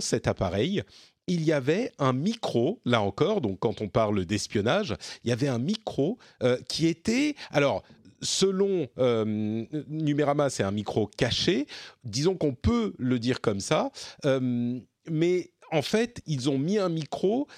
cet 0.00 0.26
appareil, 0.28 0.82
il 1.26 1.44
y 1.44 1.52
avait 1.52 1.92
un 1.98 2.12
micro, 2.12 2.80
là 2.84 3.00
encore, 3.00 3.40
donc 3.40 3.58
quand 3.60 3.80
on 3.80 3.88
parle 3.88 4.24
d'espionnage, 4.24 4.96
il 5.24 5.30
y 5.30 5.32
avait 5.32 5.48
un 5.48 5.58
micro 5.58 6.18
euh, 6.42 6.58
qui 6.68 6.86
était... 6.86 7.34
Alors, 7.50 7.82
selon 8.20 8.88
euh, 8.98 9.64
Numérama, 9.88 10.50
c'est 10.50 10.62
un 10.62 10.70
micro 10.70 11.06
caché, 11.06 11.66
disons 12.04 12.36
qu'on 12.36 12.54
peut 12.54 12.94
le 12.98 13.18
dire 13.18 13.40
comme 13.40 13.60
ça, 13.60 13.90
euh, 14.24 14.78
mais 15.10 15.52
en 15.70 15.82
fait, 15.82 16.22
ils 16.26 16.48
ont 16.50 16.58
mis 16.58 16.78
un 16.78 16.88
micro 16.88 17.48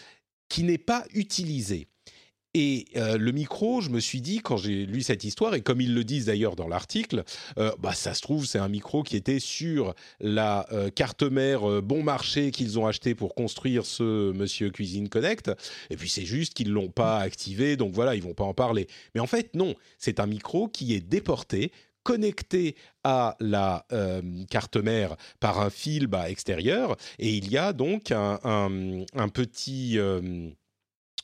qui 0.48 0.62
n'est 0.62 0.78
pas 0.78 1.04
utilisé. 1.12 1.88
Et 2.56 2.86
euh, 2.96 3.18
le 3.18 3.32
micro, 3.32 3.80
je 3.80 3.90
me 3.90 3.98
suis 3.98 4.20
dit, 4.20 4.38
quand 4.38 4.56
j'ai 4.56 4.86
lu 4.86 5.02
cette 5.02 5.24
histoire, 5.24 5.56
et 5.56 5.60
comme 5.60 5.80
ils 5.80 5.92
le 5.92 6.04
disent 6.04 6.26
d'ailleurs 6.26 6.54
dans 6.54 6.68
l'article, 6.68 7.24
euh, 7.58 7.72
bah, 7.80 7.94
ça 7.94 8.14
se 8.14 8.20
trouve, 8.22 8.46
c'est 8.46 8.60
un 8.60 8.68
micro 8.68 9.02
qui 9.02 9.16
était 9.16 9.40
sur 9.40 9.92
la 10.20 10.64
euh, 10.70 10.88
carte 10.88 11.24
mère 11.24 11.82
bon 11.82 12.04
marché 12.04 12.52
qu'ils 12.52 12.78
ont 12.78 12.86
acheté 12.86 13.16
pour 13.16 13.34
construire 13.34 13.84
ce 13.84 14.30
Monsieur 14.30 14.70
Cuisine 14.70 15.08
Connect. 15.08 15.50
Et 15.90 15.96
puis 15.96 16.08
c'est 16.08 16.24
juste 16.24 16.54
qu'ils 16.54 16.68
ne 16.68 16.74
l'ont 16.74 16.90
pas 16.90 17.18
activé, 17.18 17.76
donc 17.76 17.92
voilà, 17.92 18.14
ils 18.14 18.22
vont 18.22 18.34
pas 18.34 18.44
en 18.44 18.54
parler. 18.54 18.86
Mais 19.16 19.20
en 19.20 19.26
fait, 19.26 19.56
non, 19.56 19.74
c'est 19.98 20.20
un 20.20 20.26
micro 20.26 20.68
qui 20.68 20.94
est 20.94 21.00
déporté 21.00 21.72
connecté 22.04 22.76
à 23.02 23.34
la 23.40 23.86
carte 24.50 24.76
mère 24.76 25.16
par 25.40 25.60
un 25.60 25.70
fil 25.70 26.06
bas 26.06 26.28
extérieur 26.28 26.96
et 27.18 27.32
il 27.32 27.50
y 27.50 27.56
a 27.56 27.72
donc 27.72 28.12
un 28.12 29.28
petit 29.32 29.98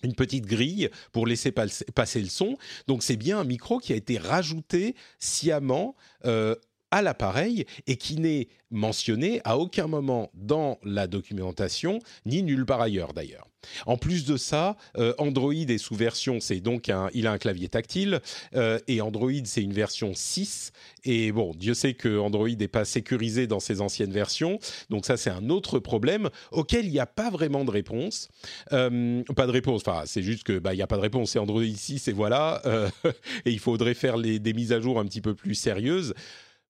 une 0.02 0.14
petite 0.14 0.46
grille 0.46 0.90
pour 1.12 1.26
laisser 1.26 1.52
passer 1.52 2.20
le 2.20 2.28
son. 2.28 2.56
Donc 2.86 3.02
c'est 3.02 3.16
bien 3.16 3.38
un 3.38 3.44
micro 3.44 3.78
qui 3.78 3.92
a 3.92 3.96
été 3.96 4.18
rajouté 4.18 4.94
sciemment 5.18 5.94
euh, 6.24 6.54
à 6.90 7.02
l'appareil 7.02 7.64
et 7.86 7.96
qui 7.96 8.16
n'est 8.16 8.48
mentionné 8.70 9.40
à 9.44 9.58
aucun 9.58 9.86
moment 9.86 10.30
dans 10.34 10.78
la 10.84 11.06
documentation, 11.06 11.98
ni 12.26 12.42
nulle 12.42 12.66
part 12.66 12.80
ailleurs 12.80 13.12
d'ailleurs. 13.12 13.46
En 13.86 13.98
plus 13.98 14.24
de 14.24 14.38
ça, 14.38 14.76
euh, 14.96 15.12
Android 15.18 15.52
est 15.52 15.78
sous 15.78 15.94
version, 15.94 16.40
c'est 16.40 16.60
donc 16.60 16.90
il 17.12 17.26
a 17.26 17.32
un 17.32 17.38
clavier 17.38 17.68
tactile 17.68 18.20
euh, 18.54 18.78
et 18.88 19.02
Android 19.02 19.30
c'est 19.44 19.62
une 19.62 19.74
version 19.74 20.12
6 20.14 20.72
et 21.04 21.30
bon, 21.30 21.52
Dieu 21.54 21.74
sait 21.74 21.92
que 21.92 22.18
Android 22.18 22.48
n'est 22.48 22.68
pas 22.68 22.86
sécurisé 22.86 23.46
dans 23.46 23.60
ses 23.60 23.82
anciennes 23.82 24.12
versions, 24.12 24.58
donc 24.88 25.04
ça 25.04 25.18
c'est 25.18 25.30
un 25.30 25.50
autre 25.50 25.78
problème 25.78 26.30
auquel 26.52 26.86
il 26.86 26.92
n'y 26.92 27.00
a 27.00 27.06
pas 27.06 27.28
vraiment 27.28 27.64
de 27.64 27.70
réponse, 27.70 28.28
euh, 28.72 29.22
pas 29.36 29.46
de 29.46 29.52
réponse. 29.52 29.82
Enfin, 29.86 30.04
c'est 30.06 30.22
juste 30.22 30.44
que 30.44 30.58
bah 30.58 30.72
il 30.72 30.76
n'y 30.76 30.82
a 30.82 30.86
pas 30.86 30.96
de 30.96 31.02
réponse. 31.02 31.32
C'est 31.32 31.38
Android 31.38 31.62
6 31.62 32.08
et 32.08 32.12
voilà, 32.12 32.62
et 33.44 33.50
il 33.50 33.58
faudrait 33.58 33.94
faire 33.94 34.18
des 34.18 34.52
mises 34.54 34.72
à 34.72 34.80
jour 34.80 34.98
un 34.98 35.04
petit 35.04 35.20
peu 35.20 35.34
plus 35.34 35.54
sérieuses. 35.54 36.14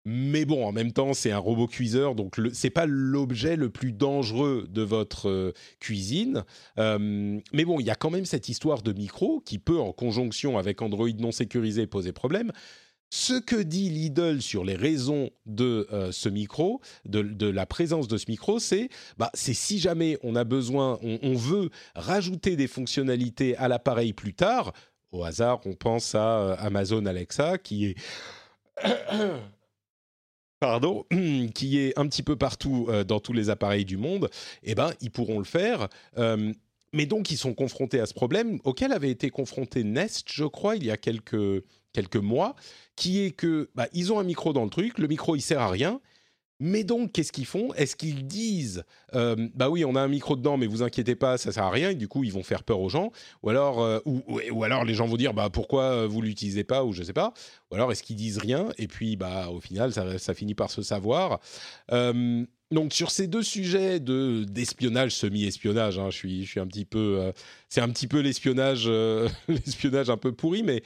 Mais 0.07 0.47
bon, 0.47 0.65
en 0.65 0.73
même 0.73 0.93
temps, 0.93 1.13
c'est 1.13 1.31
un 1.31 1.39
robot 1.39 1.67
cuiseur, 1.67 2.15
donc 2.15 2.37
ce 2.37 2.67
n'est 2.67 2.71
pas 2.71 2.87
l'objet 2.87 3.57
le 3.57 3.69
plus 3.69 3.93
dangereux 3.93 4.67
de 4.71 4.81
votre 4.81 5.29
euh, 5.29 5.53
cuisine. 5.79 6.45
Euh, 6.79 7.39
mais 7.53 7.65
bon, 7.67 7.81
il 7.81 7.87
y 7.87 7.91
a 7.91 7.95
quand 7.95 8.09
même 8.11 8.25
cette 8.25 8.49
histoire 8.49 8.83
de 8.83 8.95
micro 8.95 9.41
qui 9.41 9.59
peut, 9.59 9.79
en 9.79 9.93
conjonction 9.93 10.57
avec 10.57 10.81
Android 10.81 11.11
non 11.19 11.33
sécurisé, 11.33 11.87
poser 11.87 12.13
problème. 12.13 12.51
Ce 13.13 13.35
que 13.35 13.57
dit 13.57 13.91
Lidl 13.91 14.41
sur 14.41 14.65
les 14.65 14.77
raisons 14.77 15.31
de 15.45 15.87
euh, 15.93 16.13
ce 16.13 16.29
micro, 16.31 16.81
de, 17.05 17.47
la 17.47 17.67
présence 17.67 18.09
de 18.09 18.17
ce 18.17 18.27
micro, 18.29 18.59
c'est 18.59 18.89
bah, 19.19 19.31
c'est 19.35 19.53
si 19.53 19.81
jamais 19.81 20.17
on 20.23 20.35
a 20.35 20.45
besoin, 20.45 20.99
on 21.03 21.35
veut 21.35 21.71
rajouter 21.95 22.57
des 22.57 22.69
fonctionnalités 22.69 23.55
à 23.57 23.69
l'appareil 23.69 24.13
plus 24.13 24.33
tard. 24.33 24.73
Au 25.13 25.25
hasard, 25.25 25.61
on 25.67 25.75
pense 25.75 26.15
à 26.15 26.53
Amazon 26.55 27.05
Alexa 27.05 27.59
qui 27.59 27.87
est 27.87 27.97
pardon, 30.61 31.05
qui 31.55 31.79
est 31.79 31.99
un 31.99 32.07
petit 32.07 32.23
peu 32.23 32.37
partout 32.37 32.87
euh, 32.89 33.03
dans 33.03 33.19
tous 33.19 33.33
les 33.33 33.51
appareils 33.51 33.85
du 33.87 33.97
monde, 33.97 34.31
eh 34.63 34.75
ben, 34.75 34.93
ils 35.01 35.11
pourront 35.11 35.39
le 35.39 35.45
faire. 35.45 35.89
Euh, 36.19 36.53
mais 36.93 37.07
donc 37.07 37.31
ils 37.31 37.37
sont 37.37 37.55
confrontés 37.55 38.01
à 38.01 38.07
ce 38.07 38.15
problème 38.15 38.59
auquel 38.65 38.93
avait 38.93 39.11
été 39.11 39.31
confronté 39.31 39.85
Nest, 39.85 40.27
je 40.31 40.45
crois, 40.45 40.77
il 40.77 40.85
y 40.85 40.91
a 40.91 40.97
quelques 40.97 41.65
quelques 41.93 42.17
mois, 42.17 42.55
qui 42.95 43.21
est 43.21 43.31
que 43.33 43.71
bah, 43.75 43.89
ils 43.93 44.13
ont 44.13 44.21
un 44.21 44.25
micro 44.25 44.53
dans 44.53 44.65
le 44.65 44.71
truc, 44.71 44.99
le 44.99 45.09
micro 45.09 45.35
il 45.35 45.41
sert 45.41 45.61
à 45.61 45.71
rien, 45.71 46.01
mais 46.61 46.85
donc, 46.85 47.13
qu'est-ce 47.13 47.33
qu'ils 47.33 47.47
font? 47.47 47.73
Est-ce 47.73 47.97
qu'ils 47.97 48.27
disent 48.27 48.85
euh, 49.15 49.49
bah 49.55 49.71
oui, 49.71 49.85
on 49.87 49.97
a 49.97 50.01
un 50.01 50.09
micro 50.09 50.37
dedans, 50.37 50.59
mais 50.59 50.67
vous 50.67 50.83
inquiétez 50.83 51.15
pas, 51.15 51.39
ça 51.39 51.53
sert 51.53 51.65
à 51.65 51.71
rien. 51.71 51.91
Et 51.91 51.95
du 51.95 52.07
coup, 52.07 52.23
ils 52.23 52.33
vont 52.33 52.43
faire 52.43 52.63
peur 52.63 52.81
aux 52.81 52.91
gens. 52.91 53.13
Ou 53.43 53.49
alors, 53.49 53.81
euh, 53.81 53.99
ou, 54.05 54.63
alors 54.63 54.85
les 54.85 54.95
gens 54.95 55.07
vont 55.07 55.17
dire 55.17 55.33
bah 55.33 55.49
pourquoi 55.51 55.85
euh, 55.85 56.07
vous 56.07 56.21
l'utilisez 56.21 56.63
pas? 56.63 56.85
ou 56.85 56.93
je 56.93 57.03
sais 57.03 57.15
pas. 57.15 57.33
Ou 57.71 57.77
alors 57.77 57.91
est-ce 57.91 58.03
qu'ils 58.03 58.17
disent 58.17 58.39
rien 58.39 58.69
Et 58.77 58.89
puis 58.89 59.17
bah 59.17 59.49
au 59.49 59.61
final, 59.61 59.93
ça, 59.93 60.35
finit 60.35 60.55
par 60.55 60.71
se 60.71 60.83
savoir. 60.83 61.41
donc 61.91 62.93
sur 62.93 63.11
ces 63.11 63.27
deux 63.27 63.43
sujets 63.43 63.99
de 63.99 64.45
d'espionnage 64.45 65.13
semi-espionnage, 65.13 65.99
hein, 65.99 66.11
je 66.11 66.17
suis 66.17 66.45
je 66.45 66.51
suis 66.51 66.61
un 66.61 66.67
petit 66.67 66.85
peu 66.85 67.33
c'est 67.69 67.81
un 67.81 67.89
petit 67.89 68.07
peu 68.07 68.21
l'espionnage 68.21 68.89
l'espionnage 69.49 70.11
un 70.11 70.17
peu 70.19 70.33
pourri, 70.33 70.63
mais 70.63 70.83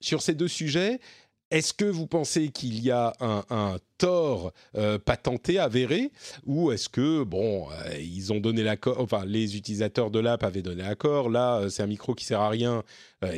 sur 0.00 0.20
ces 0.22 0.34
deux 0.34 0.48
sujets, 0.48 1.00
est-ce 1.52 1.74
que 1.74 1.84
vous 1.84 2.06
pensez 2.06 2.48
qu'il 2.48 2.82
y 2.82 2.90
a 2.90 3.12
un, 3.20 3.76
tort 3.98 4.52
euh, 4.76 4.98
patenté, 4.98 5.58
avéré, 5.58 6.10
ou 6.46 6.72
est-ce 6.72 6.88
que, 6.88 7.22
bon, 7.22 7.68
euh, 7.70 7.98
ils 8.00 8.32
ont 8.32 8.40
donné 8.40 8.64
l'accord, 8.64 8.98
enfin, 8.98 9.24
les 9.26 9.56
utilisateurs 9.56 10.10
de 10.10 10.18
l'app 10.18 10.42
avaient 10.42 10.62
donné 10.62 10.82
l'accord, 10.82 11.28
là, 11.28 11.58
euh, 11.58 11.68
c'est 11.68 11.82
un 11.82 11.86
micro 11.86 12.14
qui 12.14 12.24
sert 12.24 12.40
à 12.40 12.48
rien, 12.48 12.82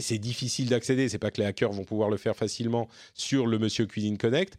c'est 0.00 0.16
difficile 0.16 0.70
d'accéder, 0.70 1.11
c'est 1.11 1.18
pas 1.18 1.31
que 1.31 1.42
les 1.42 1.46
hackers 1.46 1.72
vont 1.72 1.85
pouvoir 1.85 2.09
le 2.09 2.16
faire 2.16 2.37
facilement 2.37 2.88
sur 3.12 3.46
le 3.46 3.59
Monsieur 3.59 3.85
Cuisine 3.85 4.16
Connect. 4.16 4.57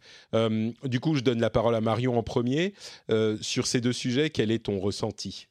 du 0.84 1.00
coup, 1.00 1.16
je 1.16 1.22
donne 1.22 1.40
la 1.40 1.50
parole 1.50 1.74
à 1.74 1.80
Marion 1.80 2.16
en 2.16 2.22
premier. 2.22 2.74
sur 3.40 3.66
ces 3.66 3.80
deux 3.80 3.92
sujets, 3.92 4.30
quel 4.30 4.52
est 4.52 4.66
ton 4.66 4.78
ressenti? 4.78 5.48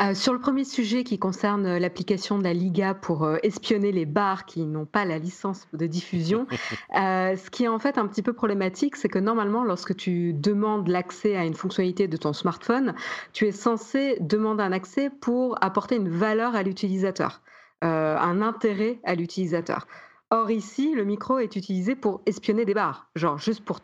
Euh, 0.00 0.14
sur 0.14 0.32
le 0.32 0.38
premier 0.38 0.64
sujet 0.64 1.04
qui 1.04 1.18
concerne 1.18 1.66
euh, 1.66 1.78
l'application 1.78 2.38
de 2.38 2.44
la 2.44 2.52
Liga 2.52 2.94
pour 2.94 3.24
euh, 3.24 3.36
espionner 3.42 3.92
les 3.92 4.06
bars 4.06 4.44
qui 4.46 4.64
n'ont 4.64 4.86
pas 4.86 5.04
la 5.04 5.18
licence 5.18 5.66
de 5.72 5.86
diffusion, 5.86 6.46
ce 6.92 7.50
qui 7.50 7.64
est 7.64 7.68
en 7.68 7.78
fait 7.78 7.98
un 7.98 8.06
petit 8.06 8.22
peu 8.22 8.32
problématique, 8.32 8.96
c'est 8.96 9.08
que 9.08 9.18
normalement, 9.18 9.64
lorsque 9.64 9.96
tu 9.96 10.32
demandes 10.32 10.88
l'accès 10.88 11.36
à 11.36 11.44
une 11.44 11.54
fonctionnalité 11.54 12.08
de 12.08 12.16
ton 12.16 12.32
smartphone, 12.32 12.94
tu 13.32 13.46
es 13.46 13.52
censé 13.52 14.16
demander 14.20 14.62
un 14.62 14.72
accès 14.72 15.10
pour 15.10 15.62
apporter 15.62 15.96
une 15.96 16.08
valeur 16.08 16.54
à 16.54 16.62
l'utilisateur, 16.62 17.42
un 17.82 18.42
intérêt 18.42 18.98
à 19.04 19.14
l'utilisateur. 19.14 19.86
Or 20.30 20.50
ici, 20.50 20.94
le 20.94 21.04
micro 21.04 21.38
est 21.38 21.56
utilisé 21.56 21.94
pour 21.94 22.22
espionner 22.26 22.64
des 22.64 22.74
bars, 22.74 23.08
genre 23.16 23.38
juste 23.38 23.64
pour 23.64 23.80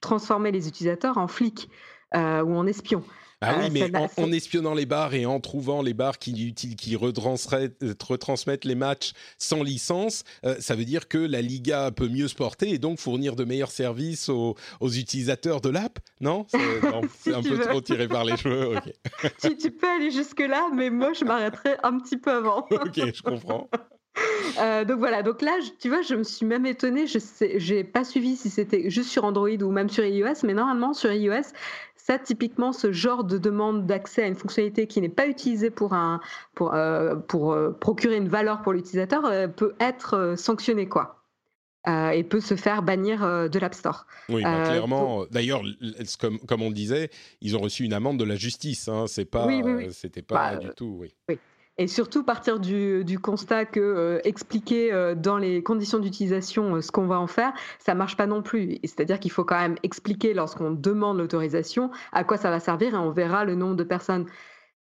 transformer 0.00 0.50
les 0.50 0.68
utilisateurs 0.68 1.18
en 1.18 1.28
flics 1.28 1.70
ou 2.14 2.18
en 2.18 2.66
espions. 2.66 3.04
Ah 3.42 3.56
oui, 3.58 3.66
euh, 3.66 3.88
mais 3.90 3.98
en, 4.16 4.32
espionnant 4.32 4.72
les 4.72 4.86
bars 4.86 5.12
et 5.12 5.26
en 5.26 5.40
trouvant 5.40 5.82
les 5.82 5.92
bars 5.92 6.18
qui, 6.18 6.54
qui 6.54 6.96
retransmettent 6.96 8.64
les 8.64 8.74
matchs 8.74 9.12
sans 9.38 9.62
licence, 9.62 10.24
euh, 10.44 10.56
ça 10.58 10.74
veut 10.74 10.86
dire 10.86 11.06
que 11.06 11.18
la 11.18 11.42
Liga 11.42 11.90
peut 11.90 12.08
mieux 12.08 12.28
se 12.28 12.34
porter 12.34 12.70
et 12.70 12.78
donc 12.78 12.98
fournir 12.98 13.36
de 13.36 13.44
meilleurs 13.44 13.70
services 13.70 14.30
aux, 14.30 14.56
utilisateurs 14.80 15.60
de 15.60 15.68
l'app 15.68 15.98
Non? 16.20 16.46
C'est 17.20 17.34
un 17.34 17.42
peu 17.42 17.58
trop 17.58 17.80
tiré 17.82 18.08
par 18.08 18.24
les 18.24 18.36
cheveux. 18.38 18.78
tu, 19.40 19.70
peux 19.70 19.88
aller 19.88 20.10
jusque-là, 20.10 20.68
mais 20.74 20.88
moi, 20.88 21.12
je 21.12 21.24
m'arrêterai 21.24 21.76
un 21.82 21.98
petit 21.98 22.16
peu 22.16 22.32
avant. 22.32 22.66
ok, 22.70 22.94
je 23.14 23.22
comprends. 23.22 23.68
Euh, 24.58 24.84
donc 24.84 24.98
voilà, 24.98 25.22
donc 25.22 25.42
là, 25.42 25.52
tu 25.78 25.88
vois, 25.88 26.02
je 26.02 26.14
me 26.14 26.22
suis 26.22 26.46
même 26.46 26.64
étonnée, 26.64 27.06
je 27.06 27.74
n'ai 27.74 27.84
pas 27.84 28.04
suivi 28.04 28.36
si 28.36 28.48
c'était 28.48 28.88
juste 28.88 29.10
sur 29.10 29.24
Android 29.24 29.48
ou 29.48 29.70
même 29.70 29.90
sur 29.90 30.04
iOS, 30.04 30.44
mais 30.44 30.54
normalement 30.54 30.94
sur 30.94 31.12
iOS, 31.12 31.52
ça, 32.06 32.20
typiquement, 32.20 32.72
ce 32.72 32.92
genre 32.92 33.24
de 33.24 33.36
demande 33.36 33.84
d'accès 33.84 34.22
à 34.22 34.28
une 34.28 34.36
fonctionnalité 34.36 34.86
qui 34.86 35.00
n'est 35.00 35.08
pas 35.08 35.26
utilisée 35.26 35.70
pour, 35.70 35.92
un, 35.92 36.20
pour, 36.54 36.72
euh, 36.72 37.16
pour 37.16 37.52
euh, 37.52 37.72
procurer 37.72 38.16
une 38.16 38.28
valeur 38.28 38.62
pour 38.62 38.72
l'utilisateur 38.72 39.24
euh, 39.24 39.48
peut 39.48 39.74
être 39.80 40.34
sanctionné, 40.36 40.88
quoi. 40.88 41.24
et 41.88 42.22
peut 42.22 42.40
se 42.40 42.54
faire 42.54 42.84
bannir 42.84 43.48
de 43.50 43.58
l'App 43.58 43.74
Store. 43.74 44.06
Oui, 44.28 44.44
bah, 44.44 44.68
clairement. 44.68 45.24
D'ailleurs, 45.32 45.62
comme, 46.20 46.38
comme 46.38 46.62
on 46.62 46.68
le 46.68 46.74
disait, 46.74 47.10
ils 47.40 47.56
ont 47.56 47.60
reçu 47.60 47.82
une 47.82 47.92
amende 47.92 48.20
de 48.20 48.24
la 48.24 48.36
justice. 48.36 48.86
Hein, 48.86 49.06
c'est 49.08 49.24
pas, 49.24 49.48
c'était 49.90 50.22
pas 50.22 50.54
bah, 50.54 50.56
du 50.58 50.68
tout. 50.76 50.98
Oui. 51.00 51.38
Et 51.78 51.88
surtout 51.88 52.22
partir 52.22 52.58
du, 52.58 53.18
constat 53.22 53.66
que 53.66 53.80
euh, 53.80 54.20
expliquer 54.24 54.94
euh, 54.94 55.14
dans 55.14 55.36
les 55.36 55.62
conditions 55.62 55.98
d'utilisation 55.98 56.76
euh, 56.76 56.80
ce 56.80 56.90
qu'on 56.90 57.06
va 57.06 57.20
en 57.20 57.26
faire, 57.26 57.52
ça 57.78 57.94
marche 57.94 58.16
pas 58.16 58.26
non 58.26 58.40
plus. 58.40 58.78
C'est-à-dire 58.82 59.20
qu'il 59.20 59.30
faut 59.30 59.44
quand 59.44 59.58
même 59.58 59.76
expliquer 59.82 60.32
lorsqu'on 60.32 60.70
demande 60.70 61.18
l'autorisation 61.18 61.90
à 62.12 62.24
quoi 62.24 62.38
ça 62.38 62.48
va 62.48 62.60
servir 62.60 62.94
et 62.94 62.96
on 62.96 63.10
verra 63.10 63.44
le 63.44 63.54
nombre 63.56 63.76
de 63.76 63.84
personnes 63.84 64.24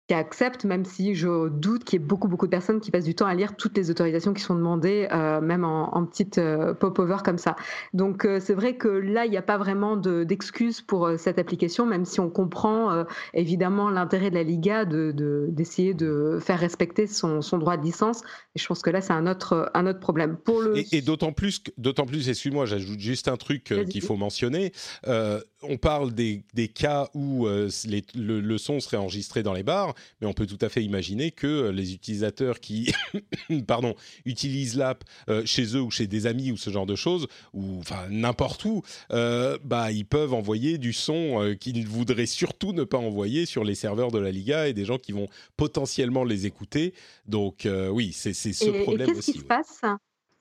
qui 0.09 0.15
acceptent, 0.15 0.65
même 0.65 0.87
si 0.87 1.15
je 1.15 1.49
doute 1.49 1.85
qu'il 1.85 2.01
y 2.01 2.03
ait 2.03 2.07
beaucoup, 2.07 2.29
beaucoup 2.29 2.47
de 2.47 2.51
personnes 2.51 2.81
qui 2.81 2.91
passent 2.91 3.05
du 3.05 3.15
temps 3.15 3.27
à 3.27 3.35
lire 3.35 3.57
toutes 3.57 3.77
les 3.77 3.91
autorisations 3.91 4.33
qui 4.33 4.43
sont 4.43 4.55
demandées, 4.55 5.07
euh, 5.13 5.43
même 5.43 5.65
en, 5.65 5.95
en 5.95 6.07
petite 6.07 6.39
euh, 6.39 6.73
pop-over 6.73 7.19
comme 7.23 7.37
ça. 7.37 7.57
Donc 7.93 8.25
euh, 8.25 8.41
c'est 8.41 8.55
vrai 8.55 8.77
que 8.77 8.89
là, 8.89 9.27
il 9.27 9.31
n'y 9.31 9.37
a 9.37 9.43
pas 9.43 9.59
vraiment 9.59 9.97
d'excuses 9.99 10.81
pour 10.81 11.11
cette 11.19 11.39
application, 11.39 11.85
même 11.85 12.07
si 12.07 12.21
on 12.21 12.31
comprend 12.31 13.05
évidemment 13.35 13.91
l'intérêt 13.91 14.31
de 14.31 14.35
la 14.35 14.43
Liga 14.43 14.87
d'essayer 14.87 15.93
de, 15.93 16.35
de, 16.35 16.39
faire 16.41 16.59
respecter 16.59 17.07
son, 17.07 17.43
son, 17.43 17.59
droit 17.59 17.77
de 17.77 17.83
licence. 17.83 18.23
Et 18.55 18.59
je 18.59 18.67
pense 18.67 18.81
que 18.81 18.89
là, 18.89 19.03
c'est 19.03 19.13
un 19.13 19.27
autre, 19.27 19.71
un 19.75 19.87
autre 19.87 20.01
problème. 20.01 20.37
Pour 20.37 20.63
le... 20.63 20.75
Et, 20.95 21.03
d'autant 21.03 21.33
plus, 21.33 21.63
d'autant 21.77 22.07
plus 22.07 22.31
excuse-moi, 22.31 22.65
j'ajoute 22.65 23.01
juste 23.01 23.29
un 23.29 23.37
truc 23.37 23.75
qu'il 23.91 24.03
faut 24.03 24.17
mentionner. 24.17 24.73
On 25.63 25.77
parle 25.77 26.13
des, 26.13 26.43
des 26.55 26.69
cas 26.69 27.09
où 27.15 27.47
les, 27.49 28.05
le, 28.15 28.41
le 28.41 28.59
son 28.59 28.81
serait 28.81 28.97
enregistré 28.97 29.43
dans 29.43 29.53
les 29.53 29.63
bars 29.63 29.95
mais 30.21 30.27
on 30.27 30.33
peut 30.33 30.47
tout 30.47 30.59
à 30.61 30.69
fait 30.69 30.83
imaginer 30.83 31.31
que 31.31 31.47
euh, 31.47 31.73
les 31.73 31.95
utilisateurs 31.95 32.61
qui 32.61 32.93
pardon, 33.67 33.95
utilisent 34.25 34.77
l'app 34.77 35.05
euh, 35.29 35.43
chez 35.45 35.77
eux 35.77 35.81
ou 35.81 35.91
chez 35.91 36.07
des 36.07 36.27
amis 36.27 36.53
ou 36.53 36.57
ce 36.57 36.71
genre 36.71 36.87
de 36.87 36.95
choses, 36.95 37.27
ou 37.53 37.79
enfin 37.79 38.09
n'importe 38.11 38.65
où, 38.65 38.83
euh, 39.13 39.59
bah, 39.65 39.93
ils 39.93 40.07
peuvent 40.07 40.35
envoyer 40.35 40.79
du 40.79 40.93
son 40.93 41.57
qu'ils 41.61 41.87
voudraient 41.87 42.27
surtout 42.27 42.73
ne 42.73 42.85
pas 42.85 42.99
envoyer 42.99 43.47
sur 43.47 43.65
les 43.65 43.75
serveurs 43.75 44.11
de 44.11 44.19
la 44.19 44.31
Liga 44.31 44.69
et 44.69 44.73
des 44.73 44.85
gens 44.85 44.99
qui 44.99 45.13
vont 45.13 45.29
potentiellement 45.57 46.25
les 46.25 46.47
écouter. 46.47 46.95
Donc 47.27 47.69
oui, 47.91 48.13
c'est 48.13 48.33
ce 48.33 48.83
problème 48.83 49.11
et 49.11 49.13
aussi. 49.13 49.33
Qu'est-ce 49.33 49.39
qui 49.39 49.39
se 49.39 49.45
passe 49.45 49.81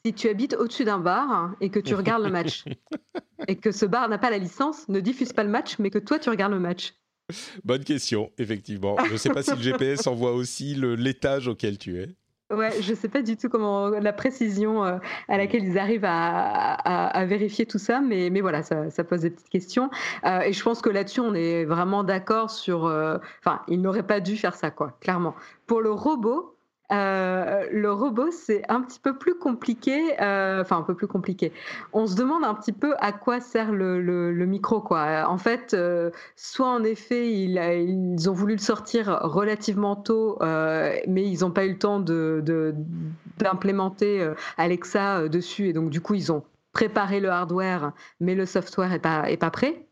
si 0.05 0.13
tu 0.13 0.29
habites 0.29 0.53
au-dessus 0.53 0.85
d'un 0.85 0.99
bar 0.99 1.55
et 1.61 1.69
que 1.69 1.79
tu 1.79 1.95
regardes 1.95 2.23
le 2.23 2.29
match? 2.29 2.63
et 3.47 3.55
que 3.55 3.71
ce 3.71 3.85
bar 3.85 4.09
n'a 4.09 4.17
pas 4.17 4.29
la 4.29 4.37
licence, 4.37 4.87
ne 4.89 4.99
diffuse 4.99 5.33
pas 5.33 5.43
le 5.43 5.49
match, 5.49 5.79
mais 5.79 5.89
que 5.89 5.99
toi 5.99 6.19
tu 6.19 6.29
regardes 6.29 6.53
le 6.53 6.59
match 6.59 6.93
Bonne 7.65 7.83
question, 7.83 8.31
effectivement. 8.37 8.95
Je 9.05 9.13
ne 9.13 9.17
sais 9.17 9.29
pas 9.29 9.43
si 9.43 9.51
le 9.51 9.61
GPS 9.61 10.07
envoie 10.07 10.31
aussi 10.31 10.75
l'étage 10.75 11.47
auquel 11.47 11.77
tu 11.77 11.99
es. 11.99 12.15
Ouais, 12.49 12.81
je 12.81 12.91
ne 12.91 12.95
sais 12.95 13.09
pas 13.09 13.21
du 13.21 13.35
tout 13.35 13.49
comment 13.49 13.89
la 13.89 14.13
précision 14.13 14.85
euh, 14.85 14.99
à 15.27 15.37
laquelle 15.37 15.65
ils 15.65 15.77
arrivent 15.77 16.05
à, 16.07 17.25
vérifier 17.25 17.65
tout 17.65 17.77
ça, 17.77 17.99
mais, 17.99 18.29
mais 18.29 18.39
voilà, 18.39 18.63
ça, 18.63 19.03
pose 19.03 19.21
des 19.21 19.31
petites 19.31 19.49
questions. 19.49 19.89
Euh, 20.25 20.39
et 20.39 20.53
je 20.53 20.63
pense 20.63 20.81
que 20.81 20.89
là-dessus, 20.89 21.19
on 21.19 21.33
est 21.33 21.65
vraiment 21.65 22.05
d'accord 22.05 22.49
sur. 22.49 22.85
Euh, 22.85 23.17
enfin, 23.39 23.61
ils 23.67 23.81
n'auraient 23.81 24.07
pas 24.07 24.21
dû 24.21 24.37
faire 24.37 24.55
ça, 24.55 24.71
quoi, 24.71 24.97
clairement. 25.01 25.35
Pour 25.65 25.81
le 25.81 25.91
robot, 25.91 26.56
euh, 26.91 27.67
le 27.71 27.91
robot, 27.91 28.31
c'est 28.31 28.63
un 28.69 28.81
petit 28.81 28.99
peu 28.99 29.17
plus 29.17 29.35
compliqué, 29.35 30.21
euh, 30.21 30.61
enfin 30.61 30.77
un 30.77 30.83
peu 30.83 30.95
plus 30.95 31.07
compliqué. 31.07 31.51
On 31.91 32.07
se 32.07 32.15
demande 32.15 32.45
un 32.45 32.53
petit 32.53 32.71
peu 32.71 32.95
à 32.99 33.11
quoi 33.11 33.41
sert 33.41 33.73
le, 33.73 34.45
micro, 34.45 34.79
quoi. 34.79 35.25
En 35.27 35.37
fait, 35.37 35.73
euh, 35.73 36.11
soit 36.35 36.69
en 36.69 36.83
effet, 36.83 37.31
ils, 37.31 38.29
ont 38.29 38.33
voulu 38.33 38.53
le 38.53 38.61
sortir 38.61 39.19
relativement 39.23 39.95
tôt, 39.95 40.37
mais 40.41 41.23
ils 41.23 41.39
n'ont 41.41 41.51
pas 41.51 41.65
eu 41.65 41.71
le 41.71 41.79
temps 41.79 41.99
d'implémenter 41.99 44.19
de, 44.19 44.35
Alexa 44.57 45.27
dessus, 45.27 45.67
et 45.67 45.73
donc 45.73 45.89
du 45.89 46.01
coup, 46.01 46.13
ils 46.13 46.31
ont 46.31 46.43
préparé 46.71 47.19
le 47.19 47.29
hardware, 47.29 47.91
mais 48.19 48.35
le 48.35 48.45
software 48.45 48.89
n'est 48.89 48.99
pas, 48.99 49.29
est 49.29 49.37
pas 49.37 49.51
prêt 49.51 49.86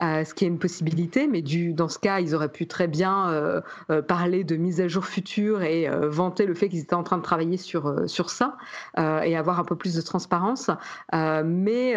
ce 0.00 0.34
qui 0.34 0.44
est 0.44 0.48
une 0.48 0.58
possibilité, 0.58 1.26
mais 1.26 1.40
du, 1.40 1.72
dans 1.72 1.88
ce 1.88 1.98
cas, 1.98 2.20
ils 2.20 2.34
auraient 2.34 2.50
pu 2.50 2.66
très 2.66 2.86
bien 2.86 3.30
euh, 3.30 3.60
euh, 3.90 4.02
parler 4.02 4.44
de 4.44 4.56
mise 4.56 4.80
à 4.80 4.88
jour 4.88 5.06
future 5.06 5.62
et 5.62 5.88
euh, 5.88 6.08
vanter 6.08 6.44
le 6.44 6.54
fait 6.54 6.68
qu'ils 6.68 6.80
étaient 6.80 6.94
en 6.94 7.02
train 7.02 7.16
de 7.16 7.22
travailler 7.22 7.56
sur, 7.56 8.02
sur 8.06 8.30
ça 8.30 8.56
et 8.98 9.36
avoir 9.36 9.58
un 9.60 9.64
peu 9.64 9.76
plus 9.76 9.94
de 9.94 10.00
transparence. 10.00 10.70
mais 11.12 11.94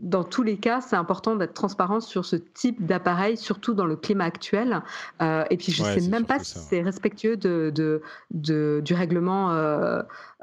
dans 0.00 0.24
tous 0.24 0.42
les 0.42 0.56
cas, 0.56 0.80
c'est 0.80 0.96
important 0.96 1.36
d'être 1.36 1.54
transparent 1.54 2.00
sur 2.00 2.24
ce 2.24 2.36
type 2.36 2.84
d'appareil, 2.84 3.36
surtout 3.36 3.74
dans 3.74 3.86
le 3.86 3.96
climat 3.96 4.24
actuel. 4.24 4.82
et 5.20 5.56
puis, 5.56 5.72
je 5.72 5.82
ne 5.82 5.98
sais 5.98 6.08
même 6.08 6.26
pas 6.26 6.38
si 6.38 6.58
c'est 6.58 6.82
respectueux 6.82 7.36
de, 7.36 7.72
de, 7.74 8.02
de, 8.32 8.80
du 8.84 8.94
règlement 8.94 9.50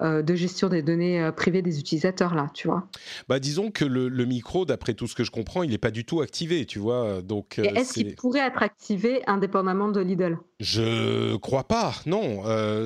de 0.01 0.35
gestion 0.35 0.69
des 0.69 0.81
données 0.81 1.29
privées 1.35 1.61
des 1.61 1.79
utilisateurs, 1.79 2.35
là, 2.35 2.49
tu 2.53 2.67
vois. 2.67 2.87
Bah, 3.27 3.39
disons 3.39 3.71
que 3.71 3.85
le, 3.85 4.09
le 4.09 4.25
micro, 4.25 4.65
d'après 4.65 4.93
tout 4.93 5.07
ce 5.07 5.15
que 5.15 5.23
je 5.23 5.31
comprends, 5.31 5.63
il 5.63 5.71
n'est 5.71 5.77
pas 5.77 5.91
du 5.91 6.05
tout 6.05 6.21
activé 6.21 6.49
tu 6.65 6.79
vois. 6.79 7.21
Donc, 7.21 7.59
est-ce 7.59 7.93
qu'il 7.93 8.15
pourrait 8.15 8.47
être 8.47 8.63
activé 8.63 9.21
indépendamment 9.27 9.89
de 9.89 10.01
Lidl? 10.01 10.37
Je 10.59 11.35
crois 11.37 11.63
pas, 11.63 11.93
non. 12.05 12.43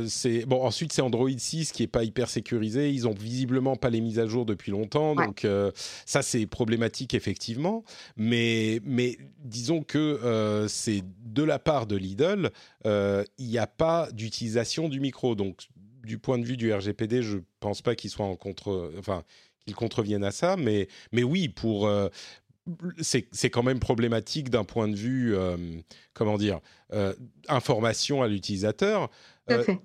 c'est 0.07 0.45
bon. 0.45 0.63
Ensuite, 0.63 0.93
c'est 0.93 1.01
Android 1.01 1.29
6 1.35 1.71
qui 1.71 1.83
est 1.83 1.87
pas 1.87 2.03
hyper 2.03 2.29
sécurisé. 2.29 2.91
Ils 2.91 3.07
ont 3.07 3.13
visiblement 3.13 3.75
pas 3.75 3.89
les 3.89 4.01
mises 4.01 4.19
à 4.19 4.27
jour 4.27 4.45
depuis 4.45 4.71
longtemps, 4.71 5.15
donc 5.15 5.47
ça 6.05 6.21
c'est 6.21 6.45
problématique 6.45 7.13
effectivement. 7.13 7.83
Mais 8.15 8.79
mais 8.85 9.17
disons 9.43 9.83
que 9.83 10.65
c'est 10.67 11.03
de 11.25 11.43
la 11.43 11.59
part 11.59 11.87
de 11.87 11.95
Lidl, 11.95 12.51
il 12.85 13.47
n'y 13.47 13.57
a 13.57 13.67
pas 13.67 14.09
d'utilisation 14.11 14.89
du 14.89 14.99
micro, 14.99 15.35
donc 15.35 15.67
du 16.03 16.17
point 16.17 16.37
de 16.37 16.45
vue 16.45 16.57
du 16.57 16.73
RGPD, 16.73 17.23
je 17.23 17.37
pense 17.59 17.81
pas 17.81 17.95
qu'il 17.95 18.09
soit 18.09 18.25
en 18.25 18.35
contre, 18.35 18.91
enfin, 18.97 19.23
qu'ils 19.65 19.75
contreviennent 19.75 20.23
à 20.23 20.31
ça, 20.31 20.57
mais, 20.57 20.87
mais 21.11 21.23
oui, 21.23 21.49
pour. 21.49 21.87
Euh, 21.87 22.09
c'est 23.01 23.49
quand 23.49 23.63
même 23.63 23.79
problématique 23.79 24.49
d'un 24.49 24.63
point 24.63 24.87
de 24.87 24.95
vue, 24.95 25.35
euh, 25.35 25.57
comment 26.13 26.37
dire, 26.37 26.61
euh, 26.93 27.13
information 27.49 28.21
à 28.21 28.27
l'utilisateur. 28.29 29.09
Fait. 29.49 29.79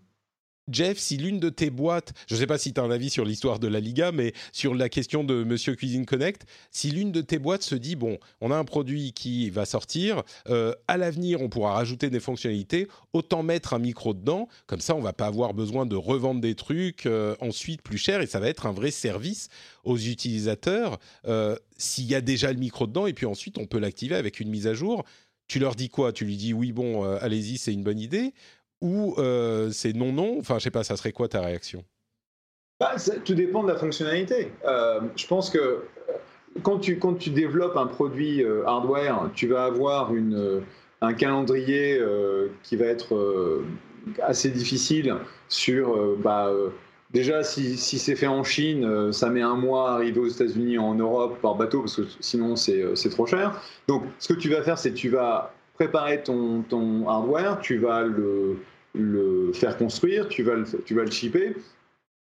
Jeff, 0.70 0.98
si 0.98 1.16
l'une 1.16 1.40
de 1.40 1.48
tes 1.48 1.70
boîtes, 1.70 2.12
je 2.28 2.35
ne 2.35 2.40
sais 2.40 2.46
pas 2.46 2.59
si 2.59 2.72
tu 2.72 2.81
as 2.81 2.85
un 2.85 2.90
avis 2.90 3.11
sur 3.11 3.24
l'histoire 3.24 3.59
de 3.59 3.68
la 3.68 3.81
Liga, 3.81 4.12
mais 4.12 4.33
sur 4.52 4.74
la 4.74 4.88
question 4.88 5.24
de 5.24 5.42
Monsieur 5.44 5.74
Cuisine 5.74 6.04
Connect, 6.04 6.46
si 6.70 6.90
l'une 6.90 7.12
de 7.12 7.20
tes 7.20 7.38
boîtes 7.38 7.62
se 7.62 7.74
dit, 7.74 7.96
bon, 7.96 8.18
on 8.40 8.50
a 8.50 8.57
un 8.57 8.64
produit 8.64 9.12
qui 9.12 9.50
va 9.50 9.64
sortir, 9.64 10.22
euh, 10.48 10.74
à 10.87 10.96
l'avenir 10.96 11.40
on 11.40 11.48
pourra 11.48 11.72
rajouter 11.72 12.11
des 12.11 12.20
fonctionnalités, 12.20 12.88
autant 13.12 13.42
mettre 13.42 13.74
un 13.74 13.78
micro 13.78 14.14
dedans, 14.14 14.48
comme 14.66 14.81
ça 14.81 14.94
on 14.94 15.00
va 15.00 15.12
pas 15.12 15.26
avoir 15.26 15.54
besoin 15.54 15.87
de 15.87 15.96
revendre 15.96 16.40
des 16.40 16.54
trucs 16.54 17.07
euh, 17.07 17.35
ensuite 17.40 17.83
plus 17.83 17.98
cher 17.98 18.20
et 18.20 18.26
ça 18.26 18.40
va 18.40 18.48
être 18.48 18.66
un 18.66 18.72
vrai 18.72 18.90
service 18.90 19.48
aux 19.85 19.96
utilisateurs 19.96 20.98
euh, 21.26 21.57
s'il 21.76 22.04
y 22.04 22.14
a 22.14 22.20
déjà 22.20 22.52
le 22.52 22.59
micro 22.59 22.87
dedans 22.87 23.07
et 23.07 23.12
puis 23.12 23.26
ensuite 23.26 23.59
on 23.59 23.66
peut 23.66 23.78
l'activer 23.78 24.16
avec 24.16 24.40
une 24.40 24.50
mise 24.50 24.66
à 24.66 24.74
jour. 24.74 25.04
Tu 25.46 25.59
leur 25.59 25.74
dis 25.74 25.88
quoi? 25.88 26.12
Tu 26.12 26.26
lui 26.26 26.37
dis 26.37 26.52
oui, 26.52 26.72
bon, 26.72 27.04
allez-y, 27.04 27.57
c'est 27.57 27.72
une 27.72 27.83
bonne 27.83 27.98
idée 27.98 28.35
ou 28.80 29.14
euh, 29.18 29.70
c'est 29.70 29.94
non 29.94 30.12
non? 30.12 30.36
Enfin, 30.38 30.58
je 30.58 30.64
sais 30.64 30.70
pas, 30.70 30.84
ça 30.84 30.96
serait 30.96 31.12
quoi 31.12 31.28
ta 31.28 31.40
réaction? 31.40 31.84
Bah, 32.80 32.94
Tout 33.24 33.34
dépend 33.34 33.62
de 33.64 33.72
la 33.72 33.78
fonctionnalité. 33.78 34.52
Euh, 34.64 35.00
je 35.16 35.26
pense 35.26 35.50
que 35.50 35.58
euh, 35.58 35.82
quand 36.62 36.78
tu, 36.78 36.98
quand 36.98 37.14
tu 37.14 37.30
développes 37.30 37.76
un 37.76 37.86
produit 37.86 38.44
hardware, 38.66 39.30
tu 39.34 39.48
vas 39.48 39.64
avoir 39.64 40.14
une, 40.14 40.62
un 41.00 41.12
calendrier 41.12 42.00
qui 42.62 42.76
va 42.76 42.86
être 42.86 43.62
assez 44.22 44.50
difficile 44.50 45.14
sur. 45.48 46.16
Bah, 46.16 46.50
déjà, 47.12 47.44
si, 47.44 47.76
si 47.76 47.98
c'est 47.98 48.16
fait 48.16 48.26
en 48.26 48.42
Chine, 48.42 49.12
ça 49.12 49.28
met 49.30 49.42
un 49.42 49.54
mois 49.54 49.90
à 49.90 49.94
arriver 49.94 50.18
aux 50.18 50.26
États-Unis, 50.26 50.78
en 50.78 50.94
Europe 50.94 51.38
par 51.40 51.54
bateau, 51.54 51.80
parce 51.80 51.96
que 51.96 52.02
sinon 52.18 52.56
c'est 52.56 53.10
trop 53.10 53.26
cher. 53.26 53.62
Donc, 53.86 54.04
ce 54.18 54.32
que 54.32 54.38
tu 54.38 54.48
vas 54.48 54.62
faire, 54.62 54.78
c'est 54.78 54.94
tu 54.94 55.10
vas 55.10 55.52
préparer 55.78 56.22
ton, 56.22 56.62
ton 56.62 57.08
hardware, 57.08 57.60
tu 57.60 57.78
vas 57.78 58.02
le, 58.02 58.56
le 58.94 59.52
faire 59.52 59.76
construire, 59.76 60.28
tu 60.28 60.42
vas 60.42 60.56
le, 60.56 60.64
tu 60.84 60.94
vas 60.94 61.04
le 61.04 61.10
shipper, 61.10 61.54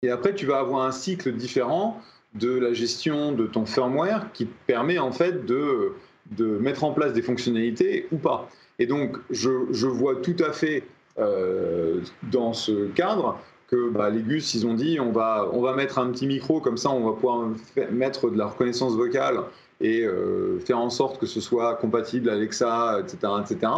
et 0.04 0.10
après 0.10 0.36
tu 0.36 0.46
vas 0.46 0.60
avoir 0.60 0.86
un 0.86 0.92
cycle 0.92 1.32
différent 1.32 2.02
de 2.36 2.52
la 2.60 2.74
gestion 2.74 3.32
de 3.32 3.48
ton 3.48 3.66
firmware 3.66 4.32
qui 4.34 4.46
permet 4.46 5.00
en 5.00 5.12
fait 5.12 5.46
de, 5.46 5.94
de 6.38 6.46
mettre 6.46 6.84
en 6.84 6.92
place 6.92 7.14
des 7.14 7.22
fonctionnalités 7.22 8.08
ou 8.12 8.18
pas. 8.18 8.50
Et 8.78 8.86
donc 8.86 9.18
je, 9.30 9.50
je 9.72 9.88
vois 9.88 10.18
tout 10.18 10.36
à 10.40 10.52
fait 10.52 10.84
euh, 11.18 12.02
dans 12.32 12.54
ce 12.54 12.88
cadre 12.88 13.40
que 13.68 13.90
bah, 13.90 14.10
les 14.10 14.22
Gus, 14.22 14.54
ils 14.54 14.68
ont 14.68 14.74
dit 14.74 15.00
on 15.00 15.12
va, 15.12 15.50
on 15.54 15.62
va 15.62 15.74
mettre 15.76 15.98
un 15.98 16.12
petit 16.12 16.28
micro, 16.28 16.60
comme 16.60 16.78
ça 16.78 16.90
on 16.90 17.10
va 17.10 17.14
pouvoir 17.14 17.50
mettre 17.92 18.30
de 18.30 18.38
la 18.38 18.48
reconnaissance 18.48 18.96
vocale 18.96 19.40
et 19.82 20.04
euh, 20.04 20.60
faire 20.60 20.80
en 20.80 20.90
sorte 20.90 21.20
que 21.20 21.26
ce 21.26 21.42
soit 21.42 21.76
compatible 21.76 22.30
Alexa, 22.30 23.00
etc. 23.00 23.34
etc. 23.42 23.72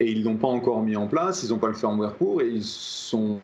Et 0.00 0.10
ils 0.10 0.24
l'ont 0.24 0.36
pas 0.36 0.48
encore 0.48 0.82
mis 0.82 0.96
en 0.96 1.06
place, 1.06 1.42
ils 1.42 1.50
n'ont 1.50 1.58
pas 1.58 1.68
le 1.68 1.74
firmware 1.74 2.14
pour, 2.14 2.42
et 2.42 2.48
ils 2.48 2.64
sont, 2.64 3.40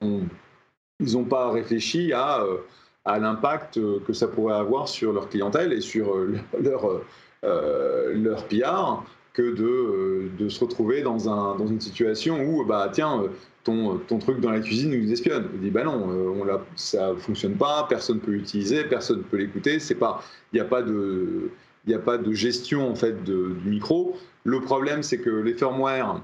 ils 1.01 1.13
n'ont 1.13 1.25
pas 1.25 1.51
réfléchi 1.51 2.13
à, 2.13 2.43
euh, 2.43 2.59
à 3.05 3.19
l'impact 3.19 3.81
que 4.05 4.13
ça 4.13 4.29
pourrait 4.29 4.57
avoir 4.57 4.89
sur 4.89 5.13
leur 5.13 5.29
clientèle 5.29 5.73
et 5.73 5.81
sur 5.81 6.15
euh, 6.17 6.39
leur, 6.61 7.03
leur 7.43 8.47
PR 8.47 9.03
que 9.33 9.43
de, 9.43 10.29
de, 10.37 10.49
se 10.49 10.63
retrouver 10.63 11.03
dans, 11.03 11.29
un, 11.29 11.57
dans 11.57 11.67
une 11.69 11.81
situation 11.81 12.43
où, 12.43 12.65
bah, 12.65 12.91
tiens, 12.93 13.23
ton, 13.63 13.99
ton 13.99 14.19
truc 14.19 14.41
dans 14.41 14.51
la 14.51 14.59
cuisine 14.59 14.91
nous 14.91 15.13
espionne. 15.13 15.49
Il 15.55 15.61
dit, 15.61 15.71
bah 15.71 15.85
non, 15.85 16.09
on 16.09 16.61
ça 16.75 17.15
fonctionne 17.17 17.55
pas, 17.55 17.87
personne 17.89 18.17
ne 18.17 18.21
peut 18.21 18.33
l'utiliser, 18.33 18.85
personne 18.85 19.19
ne 19.19 19.23
peut 19.23 19.37
l'écouter, 19.37 19.79
il 19.79 19.97
n'y 20.53 20.61
a 20.61 20.65
pas 20.65 20.83
de 20.83 21.51
il 21.85 21.91
n'y 21.91 21.95
a 21.95 21.99
pas 21.99 22.19
de 22.19 22.33
gestion 22.33 22.91
en 22.91 22.95
fait 22.95 23.23
du 23.25 23.69
micro. 23.69 24.17
Le 24.45 24.61
problème, 24.61 25.03
c'est 25.03 25.19
que 25.19 25.31
les 25.31 25.55
firmware 25.55 26.23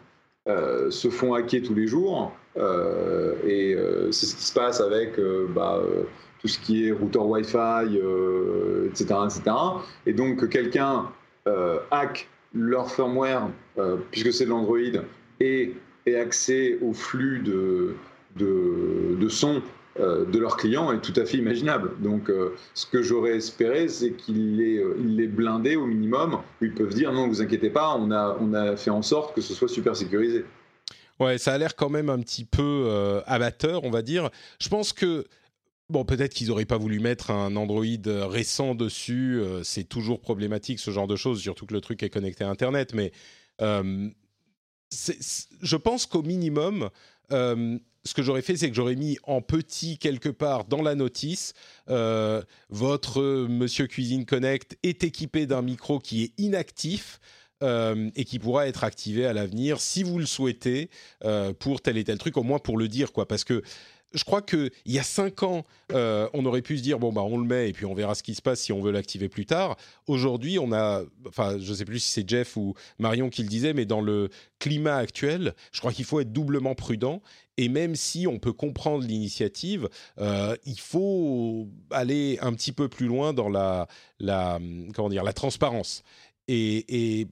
euh, 0.49 0.91
se 0.91 1.09
font 1.09 1.35
hacker 1.35 1.63
tous 1.63 1.75
les 1.75 1.87
jours 1.87 2.33
euh, 2.57 3.35
et 3.45 3.75
euh, 3.75 4.13
c'est 4.13 4.27
ce 4.27 4.37
qui 4.37 4.43
se 4.43 4.55
passe 4.55 4.81
avec 4.81 5.19
bah, 5.55 5.83
tout 6.41 6.49
ce 6.49 6.59
qui 6.59 6.87
est 6.87 6.93
routeur 6.93 7.27
Wi-Fi, 7.27 7.99
etc., 8.87 9.15
etc. 9.25 9.57
Et 10.07 10.13
donc 10.13 10.49
quelqu'un 10.49 11.11
hack 11.91 12.29
leur 12.55 12.91
firmware 12.91 13.49
puisque 14.11 14.33
c'est 14.33 14.45
de 14.45 14.51
l'Android 14.51 14.79
et, 15.41 15.75
et 16.07 16.17
accès 16.17 16.79
au 16.81 16.93
flux 16.93 17.41
de, 17.41 17.95
de, 18.37 19.29
son 19.29 19.57
euh, 19.57 19.61
de 19.99 20.39
leurs 20.39 20.57
clients 20.57 20.93
est 20.93 21.01
tout 21.01 21.13
à 21.17 21.25
fait 21.25 21.39
imaginable. 21.39 21.93
Donc, 22.01 22.31
euh, 22.31 22.55
ce 22.75 22.87
que 22.87 23.03
j'aurais 23.03 23.37
espéré, 23.37 23.89
c'est 23.89 24.13
qu'il 24.13 24.57
les, 24.57 24.79
euh, 24.79 24.97
les 24.99 25.27
blindé 25.27 25.77
au 25.77 25.87
minimum, 25.87 26.39
ils 26.61 26.75
peuvent 26.75 26.95
dire 26.95 27.13
non, 27.13 27.29
vous 27.29 27.43
inquiétez 27.43 27.71
pas, 27.71 27.95
on 27.97 28.11
a, 28.11 28.37
on 28.41 28.53
a 28.53 28.77
fait 28.77 28.91
en 28.91 29.03
sorte 29.03 29.35
que 29.35 29.41
ce 29.41 29.55
soit 29.55 29.69
super 29.69 29.97
sécurisé. 29.97 30.45
Ouais, 31.19 31.39
ça 31.39 31.55
a 31.55 31.59
l'air 31.59 31.77
quand 31.77 31.89
même 31.89 32.11
un 32.11 32.19
petit 32.19 32.45
peu 32.45 32.91
amateur, 33.27 33.85
on 33.85 33.91
va 33.91 34.03
dire. 34.03 34.31
Je 34.61 34.69
pense 34.69 34.93
que 34.93 35.25
Bon, 35.89 36.05
peut-être 36.05 36.35
qu'ils 36.35 36.49
n'auraient 36.49 36.65
pas 36.65 36.79
voulu 36.79 36.99
mettre 36.99 37.31
un 37.31 37.55
Android 37.55 37.85
récent 38.05 38.75
dessus. 38.75 39.41
c'est 39.63 39.85
toujours 39.85 40.21
problématique, 40.21 40.81
ce 40.81 40.91
genre 40.91 41.07
de 41.07 41.15
choses, 41.15 41.41
surtout 41.41 41.65
que 41.65 41.73
le 41.73 41.81
truc 41.81 42.03
est 42.03 42.11
connecté 42.11 42.43
à 42.43 42.51
Internet. 42.51 42.93
Mais 42.93 43.13
je 43.61 45.77
pense 45.77 46.07
qu'au 46.07 46.23
minimum, 46.23 46.91
ce 48.07 48.15
que 48.15 48.23
j'aurais 48.23 48.43
fait, 48.43 48.57
c'est 48.57 48.71
que 48.71 48.75
j'aurais 48.75 48.97
mis 48.97 49.19
en 49.25 49.43
petit 49.43 49.99
quelque 49.99 50.29
part 50.29 50.65
dans 50.65 50.81
la 50.81 50.95
notice, 50.95 51.53
euh, 51.91 52.43
votre 52.71 53.47
Monsieur 53.49 53.87
Cuisine 53.87 54.25
Connect 54.25 54.79
est 54.83 55.05
équipé 55.05 55.47
d'un 55.47 55.63
micro 55.63 55.99
qui 55.99 56.25
est 56.25 56.33
inactif. 56.39 57.21
Euh, 57.63 58.11
et 58.17 58.27
qui 58.27 58.39
pourra 58.39 58.69
être 58.69 58.85
activé 58.85 59.25
à 59.25 59.33
l'avenir 59.33 59.81
si 59.81 60.03
vous 60.03 60.19
le 60.19 60.27
souhaitez 60.27 60.91
euh, 61.25 61.55
pour 61.55 61.81
tel 61.81 61.97
et 61.97 62.05
tel 62.05 62.19
truc, 62.19 62.37
au 62.37 62.43
moins 62.43 62.59
pour 62.59 62.77
le 62.77 62.87
dire, 62.87 63.13
quoi. 63.13 63.27
Parce 63.27 63.45
que 63.45 63.63
je 64.15 64.25
crois 64.25 64.43
qu'il 64.43 64.71
y 64.87 64.99
a 64.99 65.03
cinq 65.03 65.43
ans, 65.43 65.65
euh, 65.93 66.29
on 66.33 66.45
aurait 66.47 66.63
pu 66.63 66.79
se 66.79 66.83
dire 66.83 66.99
bon 66.99 67.13
bah 67.13 67.23
on 67.23 67.39
le 67.39 67.47
met 67.47 67.69
et 67.69 67.73
puis 67.73 67.87
on 67.87 67.95
verra 67.95 68.15
ce 68.15 68.23
qui 68.23 68.35
se 68.35 68.43
passe 68.43 68.61
si 68.61 68.73
on 68.73 68.81
veut 68.81 68.93
l'activer 68.93 69.29
plus 69.29 69.47
tard. 69.47 69.77
Aujourd'hui, 70.07 70.59
on 70.59 70.73
a, 70.73 71.03
enfin 71.27 71.59
je 71.61 71.75
sais 71.75 71.85
plus 71.85 72.01
si 72.01 72.11
c'est 72.11 72.29
Jeff 72.29 72.57
ou 72.57 72.75
Marion 72.99 73.29
qui 73.29 73.43
le 73.43 73.49
disait, 73.49 73.75
mais 73.75 73.85
dans 73.85 74.01
le 74.01 74.31
climat 74.59 74.97
actuel, 74.97 75.55
je 75.73 75.81
crois 75.81 75.93
qu'il 75.93 76.05
faut 76.05 76.21
être 76.21 76.33
doublement 76.33 76.75
prudent. 76.75 77.21
Et 77.59 77.69
même 77.69 77.95
si 77.97 78.27
on 78.27 78.39
peut 78.39 78.53
comprendre 78.53 79.05
l'initiative, 79.05 79.89
euh, 80.19 80.55
il 80.67 80.79
faut 80.79 81.69
aller 81.91 82.39
un 82.43 82.53
petit 82.53 82.73
peu 82.73 82.89
plus 82.89 83.07
loin 83.07 83.33
dans 83.33 83.49
la, 83.49 83.89
la 84.19 84.59
comment 84.95 85.09
dire, 85.09 85.25
la 85.25 85.33
transparence. 85.33 86.03
Et 86.49 87.27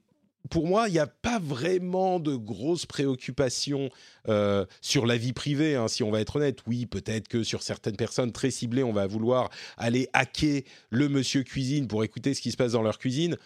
pour 0.50 0.66
moi, 0.66 0.88
il 0.88 0.92
n'y 0.92 0.98
a 0.98 1.06
pas 1.06 1.38
vraiment 1.38 2.20
de 2.20 2.36
grosses 2.36 2.86
préoccupations 2.86 3.90
euh, 4.28 4.66
sur 4.80 5.06
la 5.06 5.16
vie 5.16 5.32
privée, 5.32 5.74
hein, 5.76 5.88
si 5.88 6.02
on 6.02 6.10
va 6.10 6.20
être 6.20 6.36
honnête. 6.36 6.60
Oui, 6.66 6.86
peut-être 6.86 7.28
que 7.28 7.42
sur 7.42 7.62
certaines 7.62 7.96
personnes 7.96 8.32
très 8.32 8.50
ciblées, 8.50 8.82
on 8.82 8.92
va 8.92 9.06
vouloir 9.06 9.50
aller 9.78 10.08
hacker 10.12 10.62
le 10.90 11.08
monsieur 11.08 11.42
cuisine 11.42 11.88
pour 11.88 12.04
écouter 12.04 12.34
ce 12.34 12.42
qui 12.42 12.50
se 12.50 12.56
passe 12.56 12.72
dans 12.72 12.82
leur 12.82 12.98
cuisine. 12.98 13.36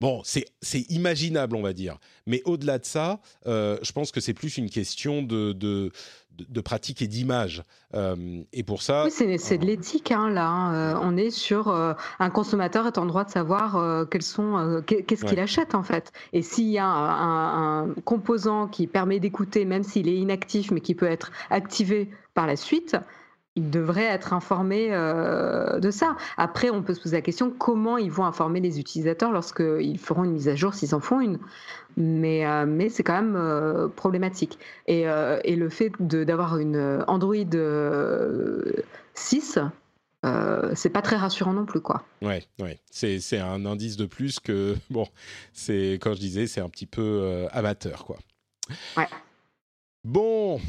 Bon, 0.00 0.22
c'est 0.24 0.46
imaginable, 0.88 1.56
on 1.56 1.62
va 1.62 1.74
dire. 1.74 1.98
Mais 2.26 2.40
au-delà 2.46 2.78
de 2.78 2.86
ça, 2.86 3.20
euh, 3.46 3.76
je 3.82 3.92
pense 3.92 4.12
que 4.12 4.20
c'est 4.20 4.32
plus 4.32 4.56
une 4.56 4.70
question 4.70 5.22
de, 5.22 5.52
de, 5.52 5.92
de 6.38 6.60
pratique 6.62 7.02
et 7.02 7.06
d'image. 7.06 7.62
Euh, 7.94 8.42
et 8.54 8.62
pour 8.62 8.80
ça... 8.80 9.04
Oui, 9.04 9.10
c'est 9.10 9.58
de 9.58 9.66
l'éthique, 9.66 10.10
hein, 10.10 10.30
là. 10.30 10.48
Hein. 10.48 10.74
Euh, 10.74 11.00
on 11.02 11.18
est 11.18 11.28
sur... 11.28 11.68
un 11.68 12.30
consommateur 12.30 12.86
est 12.86 12.96
en 12.96 13.04
droit 13.04 13.24
de 13.24 13.30
savoir 13.30 14.08
quels 14.08 14.22
sont, 14.22 14.82
qu'est-ce 14.86 15.26
qu'il 15.26 15.38
achète, 15.38 15.74
en 15.74 15.82
fait. 15.82 16.12
Et 16.32 16.40
s'il 16.40 16.68
y 16.70 16.78
a 16.78 16.86
un, 16.86 17.82
un 17.82 17.94
composant 18.06 18.68
qui 18.68 18.86
permet 18.86 19.20
d'écouter, 19.20 19.66
même 19.66 19.82
s'il 19.82 20.08
est 20.08 20.16
inactif, 20.16 20.70
mais 20.70 20.80
qui 20.80 20.94
peut 20.94 21.10
être 21.10 21.30
activé 21.50 22.10
par 22.32 22.46
la 22.46 22.56
suite, 22.56 22.96
ils 23.56 23.70
devraient 23.70 24.04
être 24.04 24.32
informés 24.32 24.88
euh, 24.90 25.80
de 25.80 25.90
ça. 25.90 26.16
Après, 26.36 26.70
on 26.70 26.82
peut 26.82 26.94
se 26.94 27.00
poser 27.00 27.16
la 27.16 27.22
question 27.22 27.50
comment 27.50 27.98
ils 27.98 28.10
vont 28.10 28.24
informer 28.24 28.60
les 28.60 28.78
utilisateurs 28.78 29.32
lorsqu'ils 29.32 29.98
feront 29.98 30.24
une 30.24 30.32
mise 30.32 30.48
à 30.48 30.54
jour, 30.54 30.74
s'ils 30.74 30.94
en 30.94 31.00
font 31.00 31.20
une? 31.20 31.38
Mais, 31.96 32.46
euh, 32.46 32.66
mais 32.66 32.88
c'est 32.88 33.02
quand 33.02 33.20
même 33.20 33.36
euh, 33.36 33.88
problématique. 33.88 34.58
Et, 34.86 35.02
et, 35.44 35.56
le 35.56 35.68
fait 35.68 35.92
d'avoir 36.00 36.58
une 36.58 37.04
Android 37.08 37.34
6, 39.14 39.58
euh, 40.24 40.72
c'est 40.74 40.90
pas 40.90 41.02
très 41.02 41.16
rassurant 41.16 41.52
non 41.52 41.64
plus, 41.64 41.80
quoi. 41.80 42.04
Ouais, 42.22 42.44
ouais. 42.60 42.78
C'est 42.90 43.38
un 43.38 43.66
indice 43.66 43.96
de 43.96 44.06
plus 44.06 44.38
que 44.38 44.76
bon, 44.90 45.06
c'est 45.52 45.98
quand 46.00 46.14
je 46.14 46.20
disais, 46.20 46.46
c'est 46.46 46.60
un 46.60 46.68
petit 46.68 46.86
peu 46.86 47.46
amateur, 47.50 48.04
quoi. 48.04 48.16
Ouais. 48.96 49.08
Bon, 50.04 50.60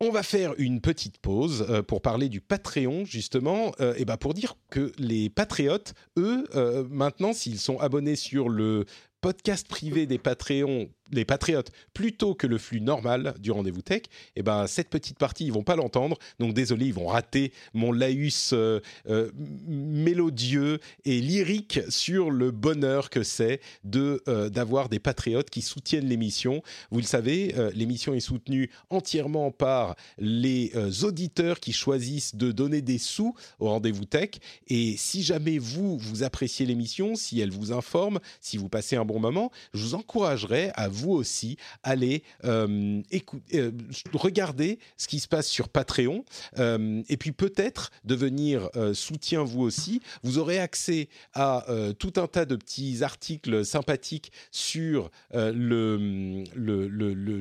on 0.00 0.10
va 0.10 0.22
faire 0.22 0.54
une 0.58 0.80
petite 0.80 1.18
pause 1.18 1.66
euh, 1.68 1.82
pour 1.82 2.02
parler 2.02 2.28
du 2.28 2.40
Patreon, 2.40 3.04
justement, 3.04 3.72
euh, 3.80 3.94
et 3.96 4.04
ben 4.04 4.16
pour 4.16 4.34
dire 4.34 4.56
que 4.70 4.92
les 4.98 5.28
patriotes, 5.28 5.94
eux, 6.16 6.46
euh, 6.54 6.84
maintenant, 6.88 7.32
s'ils 7.32 7.58
sont 7.58 7.78
abonnés 7.78 8.16
sur 8.16 8.48
le 8.48 8.86
podcast 9.20 9.66
privé 9.68 10.06
des 10.06 10.18
Patreons 10.18 10.88
les 11.12 11.24
patriotes 11.24 11.70
plutôt 11.94 12.34
que 12.34 12.46
le 12.46 12.58
flux 12.58 12.80
normal 12.80 13.34
du 13.38 13.50
rendez-vous 13.50 13.82
tech, 13.82 14.02
eh 14.36 14.42
ben 14.42 14.66
cette 14.66 14.88
petite 14.88 15.18
partie 15.18 15.44
ils 15.46 15.52
vont 15.52 15.62
pas 15.62 15.76
l'entendre. 15.76 16.18
Donc 16.38 16.54
désolé, 16.54 16.86
ils 16.86 16.94
vont 16.94 17.06
rater 17.06 17.52
mon 17.74 17.92
laïus 17.92 18.50
euh, 18.52 18.80
euh, 19.08 19.30
mélodieux 19.66 20.78
et 21.04 21.20
lyrique 21.20 21.80
sur 21.88 22.30
le 22.30 22.50
bonheur 22.50 23.10
que 23.10 23.22
c'est 23.22 23.60
de 23.84 24.22
euh, 24.28 24.48
d'avoir 24.48 24.88
des 24.88 24.98
patriotes 24.98 25.50
qui 25.50 25.62
soutiennent 25.62 26.08
l'émission. 26.08 26.62
Vous 26.90 26.98
le 26.98 27.04
savez, 27.04 27.54
l'émission 27.74 28.14
est 28.14 28.20
soutenue 28.20 28.70
entièrement 28.90 29.50
par 29.50 29.96
les 30.18 30.72
auditeurs 31.04 31.60
qui 31.60 31.72
choisissent 31.72 32.34
de 32.34 32.52
donner 32.52 32.82
des 32.82 32.98
sous 32.98 33.34
au 33.58 33.68
rendez-vous 33.68 34.04
tech. 34.04 34.30
Et 34.68 34.96
si 34.96 35.22
jamais 35.22 35.58
vous 35.58 35.98
vous 35.98 36.22
appréciez 36.22 36.66
l'émission, 36.66 37.14
si 37.14 37.40
elle 37.40 37.50
vous 37.50 37.72
informe, 37.72 38.20
si 38.40 38.56
vous 38.56 38.68
passez 38.68 38.96
un 38.96 39.04
bon 39.08 39.18
moment, 39.18 39.50
je 39.72 39.82
vous 39.82 39.94
encouragerais 39.94 40.70
à 40.74 40.88
vous 40.88 41.12
aussi 41.12 41.56
allez 41.82 42.22
euh, 42.44 43.02
euh, 43.54 43.72
regarder 44.12 44.78
ce 44.96 45.08
qui 45.08 45.18
se 45.18 45.26
passe 45.26 45.48
sur 45.48 45.68
Patreon 45.68 46.24
euh, 46.58 47.02
et 47.08 47.16
puis 47.16 47.32
peut-être 47.32 47.90
devenir 48.04 48.68
soutien 48.92 49.42
vous 49.42 49.62
aussi. 49.62 50.00
Vous 50.22 50.38
aurez 50.38 50.58
accès 50.58 51.08
à 51.32 51.64
tout 51.98 52.12
un 52.16 52.26
tas 52.26 52.44
de 52.44 52.56
petits 52.56 53.02
articles 53.02 53.64
sympathiques 53.64 54.30
sur 54.50 55.10
le, 55.32 56.44
le, 56.54 56.86
le, 56.88 57.14
le 57.14 57.40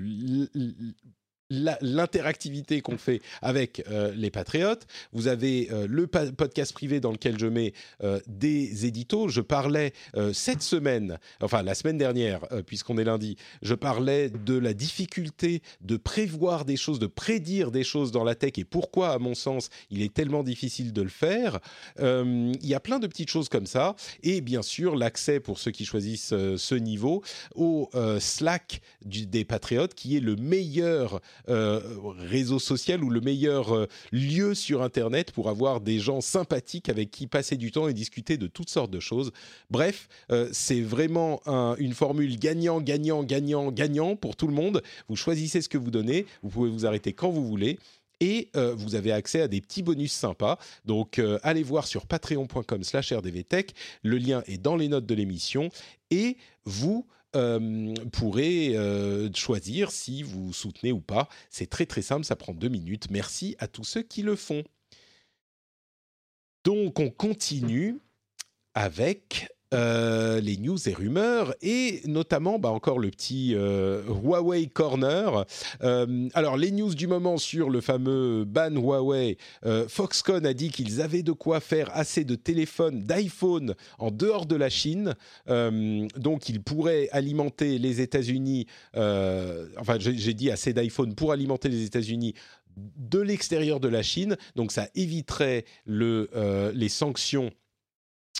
l'interactivité 1.50 2.82
qu'on 2.82 2.98
fait 2.98 3.22
avec 3.42 3.84
euh, 3.90 4.12
les 4.16 4.32
patriotes. 4.32 4.86
Vous 5.14 5.28
avez 5.28 5.70
euh, 5.72 5.88
le 5.90 6.08
podcast 6.08 6.74
privé 6.74 7.00
dans 7.00 7.12
lequel 7.12 7.40
je 7.40 7.48
mets 7.48 7.74
euh, 8.04 8.20
des 8.28 8.86
éditos. 8.86 9.30
Je 9.30 9.42
parlais 9.42 9.94
cette 10.34 10.62
semaine, 10.62 11.20
enfin 11.42 11.64
la 11.64 11.76
semaine 11.76 11.98
dernière, 11.98 12.42
puisqu'on 12.66 12.98
est 12.98 13.04
lundi, 13.04 13.38
je 13.62 13.74
parlais 13.74 14.30
de 14.30 14.58
la 14.58 14.74
difficulté 14.74 15.62
de 15.82 15.98
prévoir 15.98 16.66
des 16.66 16.76
choses, 16.76 17.00
de 17.00 17.08
prédire 17.08 17.72
des 17.72 17.84
choses 17.84 18.12
dans 18.12 18.24
la 18.24 18.36
tech 18.36 18.54
et 18.58 18.64
pourquoi, 18.64 19.10
à 19.10 19.20
mon 19.20 19.36
sens, 19.36 19.70
il 19.90 20.02
est 20.02 20.14
tellement 20.14 20.44
difficile 20.44 20.94
de 20.94 21.02
le 21.02 21.10
faire. 21.10 21.60
il 22.00 22.58
y 22.68 22.74
a 22.74 22.80
plein 22.80 23.00
de 23.00 23.08
petites 23.08 23.30
choses 23.30 23.50
comme 23.50 23.66
ça. 23.68 23.96
Et 24.24 24.42
bien 24.42 24.62
sûr, 24.62 24.96
l'accès 24.96 25.40
pour 25.40 25.60
ceux 25.60 25.72
qui 25.72 25.86
choisissent 25.86 26.30
ce 26.30 26.76
niveau 26.76 27.24
au 27.56 27.90
Slack 28.20 28.82
des 29.06 29.46
patriotes, 29.46 29.94
qui 29.94 30.18
est 30.18 30.22
le 30.22 30.36
meilleur 30.36 31.22
réseau 31.48 32.60
social 32.60 33.04
ou 33.04 33.10
le 33.10 33.22
meilleur 33.22 33.74
euh, 33.74 33.88
lieu 34.12 34.54
sur 34.54 34.82
Internet 34.82 35.32
pour 35.32 35.50
avoir 35.50 35.82
des 35.82 36.00
gens 36.00 36.22
sympathiques 36.22 36.90
avec 36.90 37.12
qui 37.12 37.28
passer 37.28 37.58
du 37.58 37.72
temps 37.72 37.88
et 37.88 37.94
discuter 37.94 38.38
de 38.38 38.48
toutes 38.48 38.70
sortes 38.70 38.92
de 38.92 39.00
choses. 39.00 39.32
Bref, 39.70 40.08
euh, 40.32 40.50
c'est 40.52 40.82
vraiment 40.82 41.42
une 41.78 41.94
formule 41.94 42.38
gagnant, 42.38 42.82
gagnant, 42.82 43.24
gagnant, 43.24 43.72
gagnant 43.72 44.16
pour 44.16 44.36
tout 44.36 44.48
le 44.48 44.54
monde. 44.54 44.82
Vous 45.08 45.16
choisissez 45.16 45.62
ce 45.62 45.70
que 45.70 45.78
vous 45.78 45.92
donnez, 45.92 46.26
vous 46.44 46.50
pouvez 46.50 46.70
vous 46.70 46.86
arrêter 46.86 47.14
quand 47.14 47.30
vous 47.30 47.46
voulez 47.46 47.80
et 48.20 48.50
vous 48.76 48.96
avez 48.96 49.12
accès 49.12 49.42
à 49.42 49.48
des 49.48 49.62
petits 49.62 49.84
bonus 49.84 50.12
sympas. 50.12 50.58
Donc 50.86 51.22
allez 51.44 51.64
voir 51.64 51.88
sur 51.88 52.06
patreon.com/rdvtech, 52.06 53.74
le 54.04 54.18
lien 54.18 54.44
est 54.48 54.58
dans 54.58 54.76
les 54.76 54.88
notes 54.88 55.06
de 55.06 55.16
l'émission 55.16 55.70
et 56.10 56.38
vous 56.66 57.06
euh, 57.38 57.94
pourrez 58.12 58.76
euh, 58.76 59.32
choisir 59.34 59.92
si 59.92 60.24
vous 60.24 60.52
soutenez 60.54 60.92
ou 60.92 61.00
pas. 61.00 61.30
C'est 61.50 61.70
très 61.70 61.86
très 61.86 62.02
simple, 62.02 62.26
ça 62.26 62.36
prend 62.36 62.54
deux 62.54 62.70
minutes. 62.70 63.10
Merci 63.12 63.56
à 63.60 63.68
tous 63.68 63.84
ceux 63.84 64.02
qui 64.02 64.24
le 64.24 64.36
font. 64.36 64.64
Donc 66.64 67.00
on 67.00 67.10
continue 67.10 68.00
avec 68.74 69.50
euh, 69.74 70.40
les 70.40 70.56
news 70.56 70.78
et 70.88 70.94
rumeurs 70.94 71.54
et 71.62 72.02
notamment 72.06 72.58
bah, 72.58 72.70
encore 72.70 73.00
le 73.00 73.10
petit 73.10 73.54
euh, 73.54 74.02
Huawei 74.08 74.68
Corner. 74.68 75.44
Euh, 75.84 76.30
alors 76.36 76.56
les 76.56 76.72
news 76.72 76.96
du 76.96 77.06
moment 77.06 77.38
sur 77.38 77.70
le 77.70 77.82
fameux 77.82 78.46
ban 78.46 78.72
Huawei, 78.72 79.38
Foxconn 79.90 80.46
a 80.46 80.54
dit 80.54 80.70
qu'ils 80.70 81.02
avaient 81.02 81.22
de 81.22 81.34
quoi 81.34 81.60
faire 81.60 81.90
assez 81.94 82.24
de 82.24 82.36
téléphones, 82.36 83.02
d'iPhone 83.04 83.76
en 84.00 84.10
dehors 84.10 84.46
de 84.46 84.56
la 84.56 84.70
Chine, 84.70 85.16
donc 85.48 86.48
ils 86.48 86.62
pourraient 86.62 87.10
alimenter 87.12 87.78
les 87.78 88.00
États-Unis. 88.00 88.68
enfin 88.94 89.98
j'ai 90.00 90.34
dit 90.34 90.50
assez 90.50 90.72
d'iPhone 90.72 91.14
pour 91.14 91.34
alimenter 91.34 91.68
les 91.68 91.84
États-Unis 91.84 92.36
de 92.78 93.20
l'extérieur 93.20 93.80
de 93.80 93.90
la 93.90 94.04
Chine, 94.04 94.38
donc 94.56 94.72
ça 94.72 94.88
éviterait 94.96 95.66
le, 95.86 96.30
les 96.74 96.90
sanctions 96.90 97.52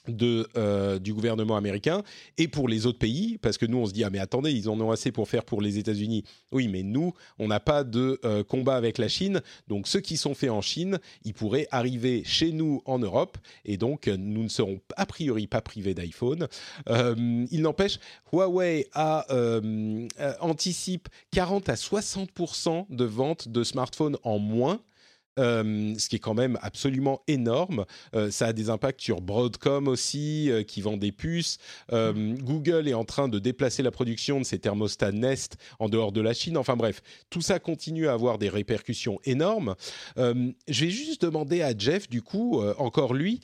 de, 0.08 0.48
euh, 0.58 1.00
du 1.00 1.14
gouvernement 1.14 1.58
américain 1.58 2.04
et 2.38 2.48
pour 2.48 2.68
les 2.68 2.86
autres 2.86 3.00
pays, 3.00 3.38
parce 3.42 3.58
que 3.58 3.66
nous 3.66 3.78
on 3.78 3.86
se 3.86 3.94
dit 3.94 4.04
ah 4.04 4.10
mais 4.10 4.20
attendez 4.20 4.52
ils 4.52 4.70
en 4.70 4.80
ont 4.80 4.92
assez 4.92 5.12
pour 5.12 5.28
faire 5.28 5.44
pour 5.44 5.62
les 5.62 5.78
États-Unis. 5.78 6.24
Oui 6.52 6.68
mais 6.68 6.84
nous 6.84 7.14
on 7.40 7.48
n'a 7.48 7.60
pas 7.60 7.84
de 7.84 8.20
euh, 8.26 8.44
combat 8.44 8.76
avec 8.76 8.98
la 8.98 9.08
Chine, 9.08 9.42
donc 9.68 9.88
ceux 9.88 10.00
qui 10.00 10.18
sont 10.18 10.34
faits 10.34 10.50
en 10.50 10.62
Chine, 10.62 11.00
ils 11.24 11.34
pourraient 11.34 11.68
arriver 11.72 12.24
chez 12.26 12.52
nous 12.52 12.82
en 12.86 13.00
Europe 13.00 13.38
et 13.66 13.78
donc 13.78 14.08
nous 14.08 14.44
ne 14.44 14.50
serons 14.50 14.80
a 14.96 15.06
priori 15.06 15.48
pas 15.48 15.62
privés 15.62 15.94
d'iPhone. 15.94 16.48
Euh, 16.90 17.46
il 17.52 17.62
n'empêche, 17.62 18.00
Huawei 18.32 18.88
a, 18.94 19.26
anticipe 20.40 21.10
40 21.32 21.70
à 21.70 21.76
60 21.76 22.30
de 22.90 23.06
ventes 23.06 23.48
de 23.48 23.64
smartphones 23.64 24.18
en 24.24 24.40
moins 24.40 24.80
euh, 25.38 25.94
ce 25.98 26.10
qui 26.10 26.16
est 26.16 26.20
quand 26.20 26.34
même 26.34 26.58
absolument 26.62 27.22
énorme. 27.28 27.86
Euh, 28.16 28.32
ça 28.32 28.48
a 28.48 28.54
des 28.54 28.70
impacts 28.70 29.02
sur 29.02 29.22
Broadcom 29.22 29.88
aussi, 29.88 30.50
euh, 30.50 30.64
qui 30.64 30.82
vend 30.82 30.98
des 30.98 31.12
puces. 31.12 31.58
Google 31.92 32.88
est 32.88 32.94
en 32.94 33.06
train 33.06 33.28
de 33.28 33.40
déplacer 33.40 33.84
la 33.84 33.92
production 33.92 34.40
de 34.40 34.46
ses 34.46 34.60
thermostats 34.60 35.12
Nest 35.12 35.58
en 35.80 35.90
dehors 35.90 36.12
de 36.12 36.22
la 36.22 36.34
Chine. 36.34 36.58
Enfin 36.58 36.76
bref, 36.76 37.02
tout 37.30 37.42
ça 37.42 37.60
continue 37.60 38.08
à 38.08 38.14
avoir 38.14 38.38
des 38.38 38.50
répercussions 38.50 39.20
énormes. 39.24 39.76
je 40.18 40.54
vais 40.68 40.90
juste 40.90 41.22
demander 41.22 41.62
à 41.62 41.78
Jeff, 41.78 42.10
du 42.10 42.22
coup, 42.22 42.62
encore 42.78 43.14
lui, 43.14 43.40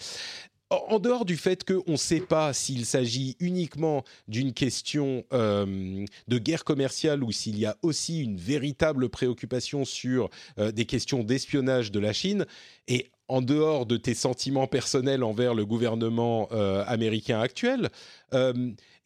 en 0.74 1.00
dehors 1.00 1.26
du 1.26 1.38
fait 1.38 1.64
qu'on 1.64 1.92
ne 1.92 1.98
sait 1.98 2.20
pas 2.20 2.54
s'il 2.54 2.86
s'agit 2.86 3.36
uniquement 3.40 4.04
d'une 4.28 4.54
question 4.54 5.24
euh, 5.34 6.06
de 6.28 6.38
guerre 6.38 6.64
commerciale 6.64 7.24
ou 7.24 7.32
s'il 7.32 7.58
y 7.58 7.66
a 7.66 7.78
aussi 7.82 8.22
une 8.22 8.38
véritable 8.38 9.10
préoccupation 9.10 9.86
sur 9.86 10.30
euh, 10.58 10.72
des 10.72 10.86
questions 10.86 11.24
d'espionnage 11.24 11.92
de 11.92 12.00
la 12.00 12.14
Chine, 12.14 12.46
et 12.88 13.12
en 13.28 13.42
dehors 13.42 13.86
de 13.86 13.98
tes 13.98 14.14
sentiments 14.14 14.68
personnels 14.68 15.24
envers 15.24 15.54
le 15.54 15.66
gouvernement 15.66 16.50
euh, 16.52 16.84
américain 16.88 17.40
actuel, 17.40 17.90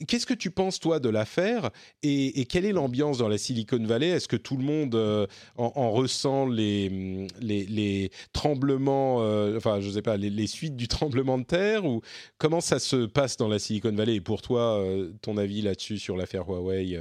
Qu'est-ce 0.05 0.27
que 0.27 0.35
tu 0.35 0.51
penses, 0.51 0.79
toi, 0.79 0.99
de 0.99 1.09
l'affaire 1.09 1.71
et, 2.03 2.45
quelle 2.45 2.65
est 2.65 2.71
l'ambiance 2.71 3.17
dans 3.17 3.27
la 3.27 3.39
Silicon 3.39 3.83
Valley? 3.83 4.09
Est-ce 4.09 4.27
que 4.27 4.35
tout 4.35 4.55
le 4.55 4.63
monde 4.63 4.93
euh, 4.93 5.25
en, 5.55 5.91
ressent 5.91 6.45
les, 6.45 8.11
tremblements, 8.31 9.23
euh, 9.23 9.57
enfin, 9.57 9.79
je 9.79 9.87
ne 9.87 9.93
sais 9.93 10.03
pas, 10.03 10.17
les, 10.17 10.47
suites 10.47 10.75
du 10.75 10.87
tremblement 10.87 11.39
de 11.39 11.45
terre 11.45 11.85
ou 11.85 12.01
comment 12.37 12.61
ça 12.61 12.77
se 12.77 13.07
passe 13.07 13.37
dans 13.37 13.47
la 13.47 13.57
Silicon 13.57 13.91
Valley? 13.91 14.15
Et 14.15 14.21
pour 14.21 14.43
toi, 14.43 14.77
euh, 14.77 15.11
ton 15.23 15.37
avis 15.37 15.63
là-dessus 15.63 15.97
sur 15.97 16.15
l'affaire 16.15 16.47
Huawei, 16.47 16.99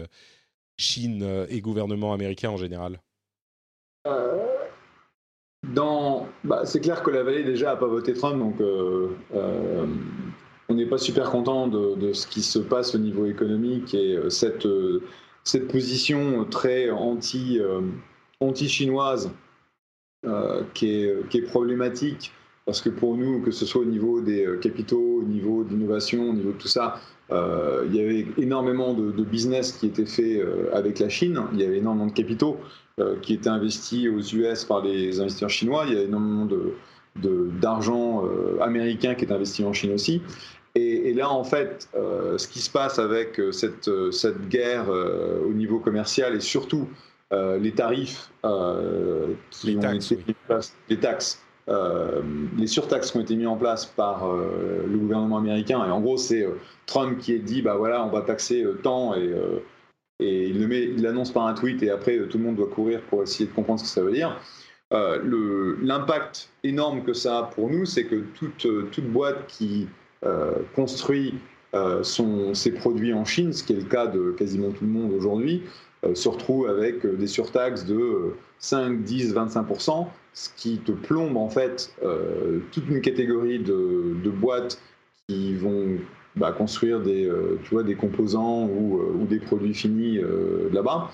Chine 0.78 1.46
et 1.50 1.60
gouvernement 1.60 2.14
américain 2.14 2.50
en 2.50 2.56
général? 2.56 3.00
Bah, 5.74 6.62
c'est 6.64 6.80
clair 6.80 7.02
que 7.02 7.10
la 7.10 7.22
vallée 7.22 7.44
déjà 7.44 7.66
n'a 7.66 7.76
pas 7.76 7.86
voté 7.86 8.14
Trump, 8.14 8.38
donc 8.38 8.60
on 10.68 10.74
n'est 10.74 10.86
pas 10.86 10.98
super 10.98 11.30
content 11.30 11.68
de, 11.68 12.12
ce 12.12 12.26
qui 12.26 12.42
se 12.42 12.58
passe 12.58 12.94
au 12.94 12.98
niveau 12.98 13.26
économique 13.26 13.94
et 13.94 14.16
euh, 14.16 14.30
cette, 14.30 14.66
euh, 14.66 15.02
position 15.70 16.44
très 16.44 16.90
anti, 16.90 17.58
euh, 17.60 17.80
anti-chinoise 18.40 19.30
qui, 20.74 20.90
est, 20.90 21.46
problématique 21.46 22.32
parce 22.64 22.80
que 22.80 22.88
pour 22.88 23.16
nous, 23.16 23.40
que 23.42 23.52
ce 23.52 23.64
soit 23.64 23.82
au 23.82 23.86
niveau 23.86 24.20
des 24.20 24.44
capitaux, 24.60 25.20
au 25.20 25.22
niveau 25.22 25.62
d'innovation, 25.62 26.30
au 26.30 26.32
niveau 26.32 26.50
de 26.50 26.58
tout 26.58 26.66
ça, 26.66 27.00
il 27.30 27.94
y 27.94 28.00
avait 28.00 28.26
énormément 28.36 28.92
de, 28.92 29.22
business 29.22 29.70
qui 29.70 29.86
était 29.86 30.04
fait 30.04 30.42
avec 30.72 30.98
la 30.98 31.08
Chine. 31.08 31.40
Il 31.52 31.60
y 31.60 31.64
avait 31.64 31.78
énormément 31.78 32.06
de 32.06 32.12
capitaux 32.12 32.56
qui 33.20 33.34
étaient 33.34 33.50
investis 33.50 34.08
aux 34.08 34.20
US 34.20 34.64
par 34.64 34.82
les 34.82 35.20
investisseurs 35.20 35.50
chinois. 35.50 35.84
Il 35.86 35.94
y 35.94 35.98
a 35.98 36.02
énormément 36.02 36.46
de, 36.46 36.74
d'argent 37.60 38.24
américain 38.60 39.14
qui 39.14 39.24
est 39.24 39.32
investi 39.32 39.64
en 39.64 39.72
Chine 39.72 39.92
aussi. 39.92 40.22
Et, 40.78 41.14
là, 41.14 41.30
en 41.30 41.42
fait, 41.42 41.88
euh, 41.94 42.36
ce 42.36 42.46
qui 42.46 42.60
se 42.60 42.68
passe 42.68 42.98
avec 42.98 43.40
euh, 43.40 43.50
cette, 43.50 43.88
euh, 43.88 44.10
cette 44.10 44.48
guerre 44.48 44.90
au 44.90 45.52
niveau 45.52 45.78
commercial 45.78 46.34
et 46.34 46.40
surtout 46.40 46.86
les 47.32 47.72
tarifs 47.72 48.30
qui 49.50 49.66
les, 49.66 49.78
taxes, 49.80 50.14
les 50.88 51.00
taxes 51.00 51.42
les 52.56 52.66
surtaxes 52.68 53.10
qui 53.10 53.16
ont 53.16 53.22
été 53.22 53.34
mises 53.34 53.48
en 53.48 53.56
place 53.56 53.84
par 53.84 54.32
le 54.32 54.96
gouvernement 54.96 55.38
américain, 55.38 55.84
et 55.84 55.90
en 55.90 56.00
gros 56.00 56.18
c'est 56.18 56.46
Trump 56.86 57.18
qui 57.18 57.34
a 57.34 57.38
dit 57.38 57.62
bah 57.62 57.74
voilà 57.76 58.04
on 58.04 58.10
va 58.10 58.20
taxer 58.20 58.64
tant 58.84 59.16
et, 59.16 59.34
et 60.20 60.48
il 60.48 61.02
l'annonce 61.02 61.32
par 61.32 61.46
un 61.46 61.54
tweet 61.54 61.82
et 61.82 61.90
après 61.90 62.18
tout 62.28 62.38
le 62.38 62.44
monde 62.44 62.56
doit 62.56 62.68
courir 62.68 63.02
pour 63.02 63.22
essayer 63.22 63.46
de 63.46 63.54
comprendre 63.54 63.80
ce 63.80 63.84
que 63.84 63.90
ça 63.90 64.02
veut 64.02 64.12
dire. 64.12 64.40
L'impact 64.90 66.50
énorme 66.64 67.02
que 67.02 67.12
ça 67.12 67.38
a 67.38 67.42
pour 67.42 67.68
nous, 67.68 67.84
c'est 67.84 68.04
que 68.04 68.24
toute, 68.34 68.66
toute 68.92 69.04
boîte 69.04 69.46
qui 69.46 69.88
construit 70.74 71.34
son, 72.02 72.54
ses 72.54 72.72
produits 72.72 73.12
en 73.12 73.24
Chine, 73.24 73.52
ce 73.52 73.62
qui 73.62 73.72
est 73.74 73.76
le 73.76 73.84
cas 73.84 74.06
de 74.06 74.30
quasiment 74.30 74.70
tout 74.70 74.84
le 74.84 74.90
monde 74.90 75.12
aujourd'hui, 75.12 75.64
euh, 76.06 76.14
se 76.14 76.28
retrouve 76.28 76.68
avec 76.68 77.04
euh, 77.04 77.16
des 77.16 77.26
surtaxes 77.26 77.84
de 77.84 78.34
5, 78.58 79.02
10, 79.02 79.34
25%, 79.34 80.06
ce 80.32 80.50
qui 80.56 80.78
te 80.78 80.92
plombe 80.92 81.36
en 81.36 81.48
fait 81.48 81.94
euh, 82.02 82.60
toute 82.72 82.88
une 82.88 83.00
catégorie 83.00 83.58
de, 83.58 84.30
boîtes 84.30 84.80
qui 85.28 85.54
vont 85.54 85.96
bah, 86.36 86.52
construire 86.52 87.00
des, 87.00 87.30
tu 87.64 87.70
vois, 87.70 87.82
des 87.82 87.94
composants 87.94 88.64
ou, 88.66 89.26
des 89.28 89.40
produits 89.40 89.74
finis 89.74 90.20
là-bas, 90.72 91.10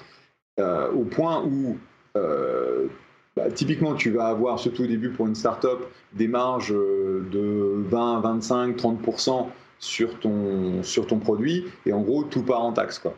au 0.58 1.04
point 1.04 1.44
où 1.44 1.78
bah, 2.14 3.50
typiquement, 3.50 3.94
tu 3.94 4.10
vas 4.10 4.26
avoir, 4.26 4.58
surtout 4.58 4.82
au 4.82 4.86
début 4.86 5.10
pour 5.10 5.26
une 5.26 5.34
startup, 5.34 5.78
des 6.12 6.28
marges 6.28 6.72
de 6.74 7.82
20, 7.88 8.20
25, 8.20 8.76
30% 8.76 9.46
sur 9.78 10.18
ton, 10.20 10.82
sur 10.82 11.06
ton 11.06 11.18
produit, 11.18 11.66
et 11.86 11.92
en 11.92 12.02
gros, 12.02 12.22
tout 12.22 12.42
part 12.42 12.62
en 12.62 12.72
taxe. 12.72 12.98
Quoi. 12.98 13.14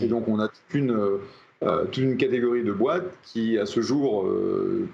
Et 0.00 0.06
donc, 0.06 0.28
on 0.28 0.38
a 0.38 0.48
toute 0.48 0.74
une, 0.74 0.90
euh, 1.62 1.84
toute 1.86 1.98
une 1.98 2.16
catégorie 2.16 2.64
de 2.64 2.72
boîtes 2.72 3.16
qui, 3.22 3.58
à 3.58 3.66
ce 3.66 3.80
jour, 3.80 4.26
euh, 4.26 4.88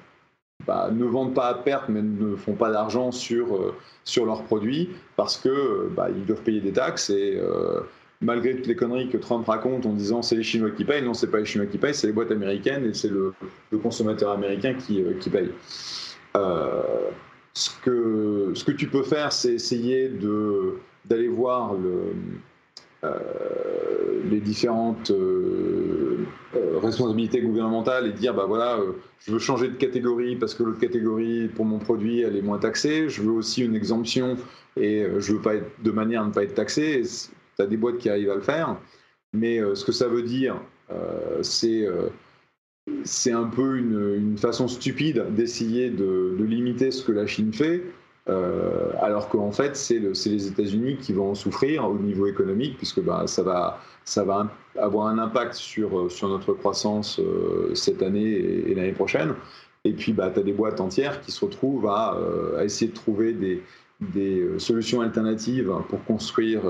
bah, 0.66 0.90
ne 0.92 1.04
vendent 1.04 1.34
pas 1.34 1.48
à 1.48 1.54
perte, 1.54 1.88
mais 1.88 2.02
ne 2.02 2.36
font 2.36 2.54
pas 2.54 2.70
d'argent 2.70 3.12
sur, 3.12 3.56
euh, 3.56 3.74
sur 4.04 4.26
leurs 4.26 4.42
produits 4.44 4.90
parce 5.16 5.36
que 5.36 5.88
bah, 5.94 6.08
ils 6.14 6.26
doivent 6.26 6.42
payer 6.42 6.60
des 6.60 6.72
taxes 6.72 7.10
et 7.10 7.40
malgré 8.20 8.56
toutes 8.56 8.66
les 8.66 8.76
conneries 8.76 9.08
que 9.08 9.16
Trump 9.16 9.46
raconte 9.46 9.86
en 9.86 9.92
disant 9.92 10.22
c'est 10.22 10.36
les 10.36 10.42
Chinois 10.42 10.70
qui 10.70 10.84
payent, 10.84 11.04
non, 11.04 11.14
c'est 11.14 11.30
pas 11.30 11.38
les 11.38 11.44
Chinois 11.44 11.66
qui 11.66 11.78
payent, 11.78 11.94
c'est 11.94 12.08
les 12.08 12.12
boîtes 12.12 12.32
américaines 12.32 12.84
et 12.84 12.94
c'est 12.94 13.08
le, 13.08 13.32
consommateur 13.82 14.32
américain 14.32 14.74
qui, 14.74 15.02
paye. 15.30 15.50
ce, 16.34 17.70
que, 17.82 18.52
ce 18.54 18.64
que 18.64 18.72
tu 18.72 18.88
peux 18.88 19.04
faire, 19.04 19.32
c'est 19.32 19.54
essayer 19.54 20.10
d'aller 21.04 21.28
voir 21.28 21.74
le, 21.74 21.88
euh, 21.88 22.12
les 23.02 24.40
différentes 24.40 25.10
euh, 25.10 26.26
euh, 26.56 26.78
responsabilités 26.78 27.40
gouvernementales 27.40 28.06
et 28.06 28.12
dire 28.12 28.34
bah 28.34 28.46
voilà 28.46 28.78
je 29.20 29.32
veux 29.32 29.38
changer 29.38 29.68
de 29.68 29.74
catégorie 29.74 30.36
parce 30.36 30.54
que 30.54 30.62
l'autre 30.62 30.80
catégorie 30.80 31.48
pour 31.48 31.64
mon 31.64 31.78
produit 31.78 32.20
elle 32.20 32.36
est 32.36 32.42
moins 32.42 32.58
taxée. 32.58 33.08
Je 33.08 33.22
veux 33.22 33.32
aussi 33.32 33.64
une 33.64 33.74
exemption 33.74 34.36
et 34.76 35.04
je 35.18 35.32
veux 35.32 35.40
pas 35.40 35.56
être 35.56 35.70
de 35.82 35.90
manière 35.90 36.22
à 36.22 36.26
ne 36.26 36.32
pas 36.32 36.44
être 36.44 36.54
taxé. 36.54 37.02
Tu 37.56 37.62
as 37.62 37.66
des 37.66 37.76
boîtes 37.76 37.98
qui 37.98 38.08
arrivent 38.08 38.30
à 38.30 38.36
le 38.36 38.42
faire. 38.42 38.76
Mais 39.32 39.60
ce 39.74 39.84
que 39.84 39.92
ça 39.92 40.08
veut 40.08 40.22
dire 40.22 40.56
c'est 41.42 41.86
c'est 43.04 43.32
un 43.32 43.44
peu 43.44 43.76
une, 43.76 44.38
façon 44.38 44.66
stupide 44.66 45.26
d'essayer 45.34 45.90
de, 45.90 46.36
de, 46.38 46.44
limiter 46.44 46.90
ce 46.90 47.02
que 47.04 47.12
la 47.12 47.26
Chine 47.26 47.52
fait 47.52 47.82
euh, 48.28 48.90
alors 49.00 49.28
qu'en 49.28 49.52
fait, 49.52 49.76
c'est 49.76 49.98
les 49.98 50.46
États-Unis 50.46 50.96
qui 50.96 51.12
vont 51.12 51.30
en 51.30 51.34
souffrir 51.34 51.88
au 51.88 51.94
niveau 51.94 52.26
économique, 52.26 52.76
puisque 52.76 53.00
bah, 53.00 53.24
ça, 53.26 53.42
va, 53.42 53.78
avoir 54.76 55.06
un 55.06 55.18
impact 55.18 55.54
sur, 55.54 55.98
euh, 55.98 56.08
notre 56.22 56.52
croissance 56.52 57.18
euh, 57.20 57.74
cette 57.74 58.02
année 58.02 58.28
et, 58.28 58.74
l'année 58.74 58.92
prochaine. 58.92 59.34
Et 59.84 59.92
puis, 59.92 60.12
bah, 60.12 60.30
tu 60.32 60.40
as 60.40 60.42
des 60.42 60.52
boîtes 60.52 60.80
entières 60.80 61.20
qui 61.22 61.32
se 61.32 61.44
retrouvent 61.44 61.86
à, 61.86 62.18
essayer 62.62 62.90
de 62.90 62.96
trouver 62.96 63.32
des, 63.32 63.62
solutions 64.58 65.00
alternatives 65.00 65.72
pour 65.88 66.04
construire 66.04 66.62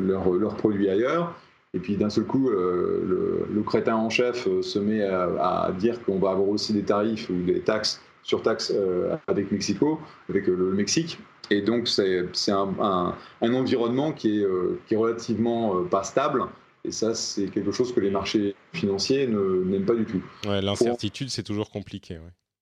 leurs 0.00 0.30
leur 0.32 0.54
produits 0.56 0.88
ailleurs. 0.88 1.34
Et 1.74 1.78
puis 1.78 1.96
d'un 1.96 2.08
seul 2.08 2.24
coup, 2.24 2.48
le, 2.48 3.62
crétin 3.66 3.96
en 3.96 4.08
chef 4.08 4.48
se 4.62 4.78
met 4.78 5.02
à 5.02 5.70
dire 5.78 6.02
qu'on 6.04 6.18
va 6.18 6.30
avoir 6.30 6.48
aussi 6.48 6.72
des 6.72 6.82
tarifs 6.82 7.28
ou 7.28 7.34
des 7.34 7.60
taxes 7.60 8.00
surtaxe 8.22 8.72
euh, 8.74 9.16
avec 9.26 9.50
Mexico, 9.50 10.00
avec 10.28 10.48
euh, 10.48 10.54
le 10.54 10.72
Mexique. 10.72 11.18
Et 11.50 11.62
donc, 11.62 11.88
c'est 11.88 12.50
un, 12.50 13.14
un, 13.40 13.54
environnement 13.54 14.12
qui 14.12 14.40
est, 14.40 14.44
euh, 14.44 14.78
qui 14.86 14.94
est 14.94 14.96
relativement 14.98 15.82
pas 15.84 16.02
stable. 16.02 16.44
Et 16.84 16.92
ça, 16.92 17.14
c'est 17.14 17.46
quelque 17.46 17.72
chose 17.72 17.94
que 17.94 18.00
les 18.00 18.10
marchés 18.10 18.54
financiers 18.74 19.26
n'aiment 19.26 19.86
pas 19.86 19.94
du 19.94 20.04
tout. 20.04 20.22
Ouais, 20.46 20.60
L'incertitude, 20.60 21.30
c'est 21.30 21.42
toujours 21.42 21.70
compliqué. 21.70 22.18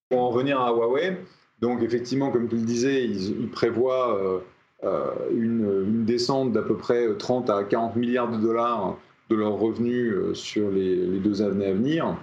Pour 0.08 0.20
en 0.20 0.28
revenir 0.28 0.60
à 0.60 0.70
Huawei, 0.70 1.18
donc 1.60 1.82
effectivement, 1.82 2.30
comme 2.30 2.48
tu 2.48 2.54
le 2.54 2.62
disais, 2.62 3.04
ils, 3.04 3.48
prévoient 3.50 4.40
une, 4.84 5.84
une, 5.86 6.04
descente 6.04 6.52
d'à 6.52 6.62
peu 6.62 6.76
près 6.76 7.08
30 7.18 7.50
à 7.50 7.64
40 7.64 7.96
milliards 7.96 8.30
de 8.30 8.38
dollars 8.38 8.96
de 9.30 9.34
leurs 9.34 9.58
revenus 9.58 10.14
sur 10.34 10.70
les, 10.70 10.94
les 10.94 11.18
deux 11.18 11.42
années 11.42 11.66
à 11.66 11.72
venir. 11.72 12.16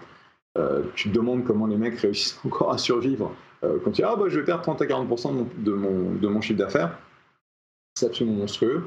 Euh, 0.57 0.83
tu 0.95 1.09
te 1.09 1.15
demandes 1.15 1.43
comment 1.45 1.65
les 1.65 1.77
mecs 1.77 1.99
réussissent 1.99 2.39
encore 2.45 2.71
à 2.71 2.77
survivre 2.77 3.35
euh, 3.63 3.79
quand 3.83 3.89
tu 3.89 4.01
dis 4.01 4.03
ah 4.03 4.15
bah 4.15 4.25
je 4.27 4.39
vais 4.39 4.45
perdre 4.45 4.61
30 4.61 4.83
à 4.83 4.85
40% 4.85 5.47
de 5.57 5.71
mon, 5.73 6.11
de 6.11 6.27
mon, 6.27 6.41
chiffre 6.41 6.59
d'affaires. 6.59 6.99
C'est 7.95 8.05
absolument 8.07 8.37
monstrueux. 8.37 8.83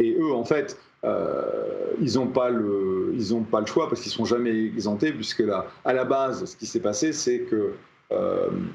Et 0.00 0.16
eux, 0.18 0.32
en 0.32 0.44
fait, 0.44 0.76
euh, 1.04 1.92
ils 2.00 2.14
n'ont 2.14 2.26
pas, 2.26 2.50
le, 2.50 3.14
pas 3.50 3.60
le 3.60 3.66
choix 3.66 3.88
parce 3.88 4.00
qu'ils 4.00 4.10
ne 4.10 4.14
sont 4.14 4.24
jamais 4.24 4.64
exemptés, 4.64 5.12
puisque 5.12 5.40
là, 5.40 5.66
à 5.84 5.92
la 5.92 6.04
base, 6.04 6.44
ce 6.46 6.56
qui 6.56 6.66
s'est 6.66 6.80
passé, 6.80 7.12
c'est 7.12 7.44
qu'il 7.44 7.70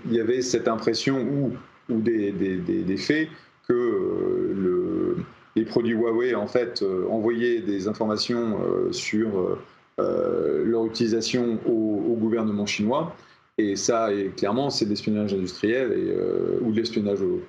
il 0.05 0.13
y 0.13 0.19
avait 0.21 0.41
cette 0.41 0.67
impression 0.67 1.21
ou, 1.21 1.53
ou 1.89 1.99
des, 1.99 2.31
des, 2.31 2.57
des, 2.57 2.97
faits 2.97 3.29
que 3.67 3.73
le, 3.73 5.17
les 5.55 5.65
produits 5.65 5.93
Huawei 5.93 6.35
en 6.35 6.47
fait 6.47 6.83
envoyaient 7.09 7.61
des 7.61 7.87
informations 7.87 8.59
sur 8.91 9.57
leur 9.99 10.85
utilisation 10.85 11.59
au, 11.65 12.15
gouvernement 12.19 12.65
chinois. 12.65 13.15
Et 13.57 13.75
ça, 13.75 14.13
et 14.13 14.29
clairement, 14.29 14.69
c'est 14.69 14.85
de 14.85 14.89
l'espionnage 14.89 15.33
industriel 15.33 15.91
et, 15.91 16.11
euh, 16.11 16.59
ou 16.61 16.71
de 16.71 16.77
l'espionnage 16.77 17.21
au, 17.21 17.41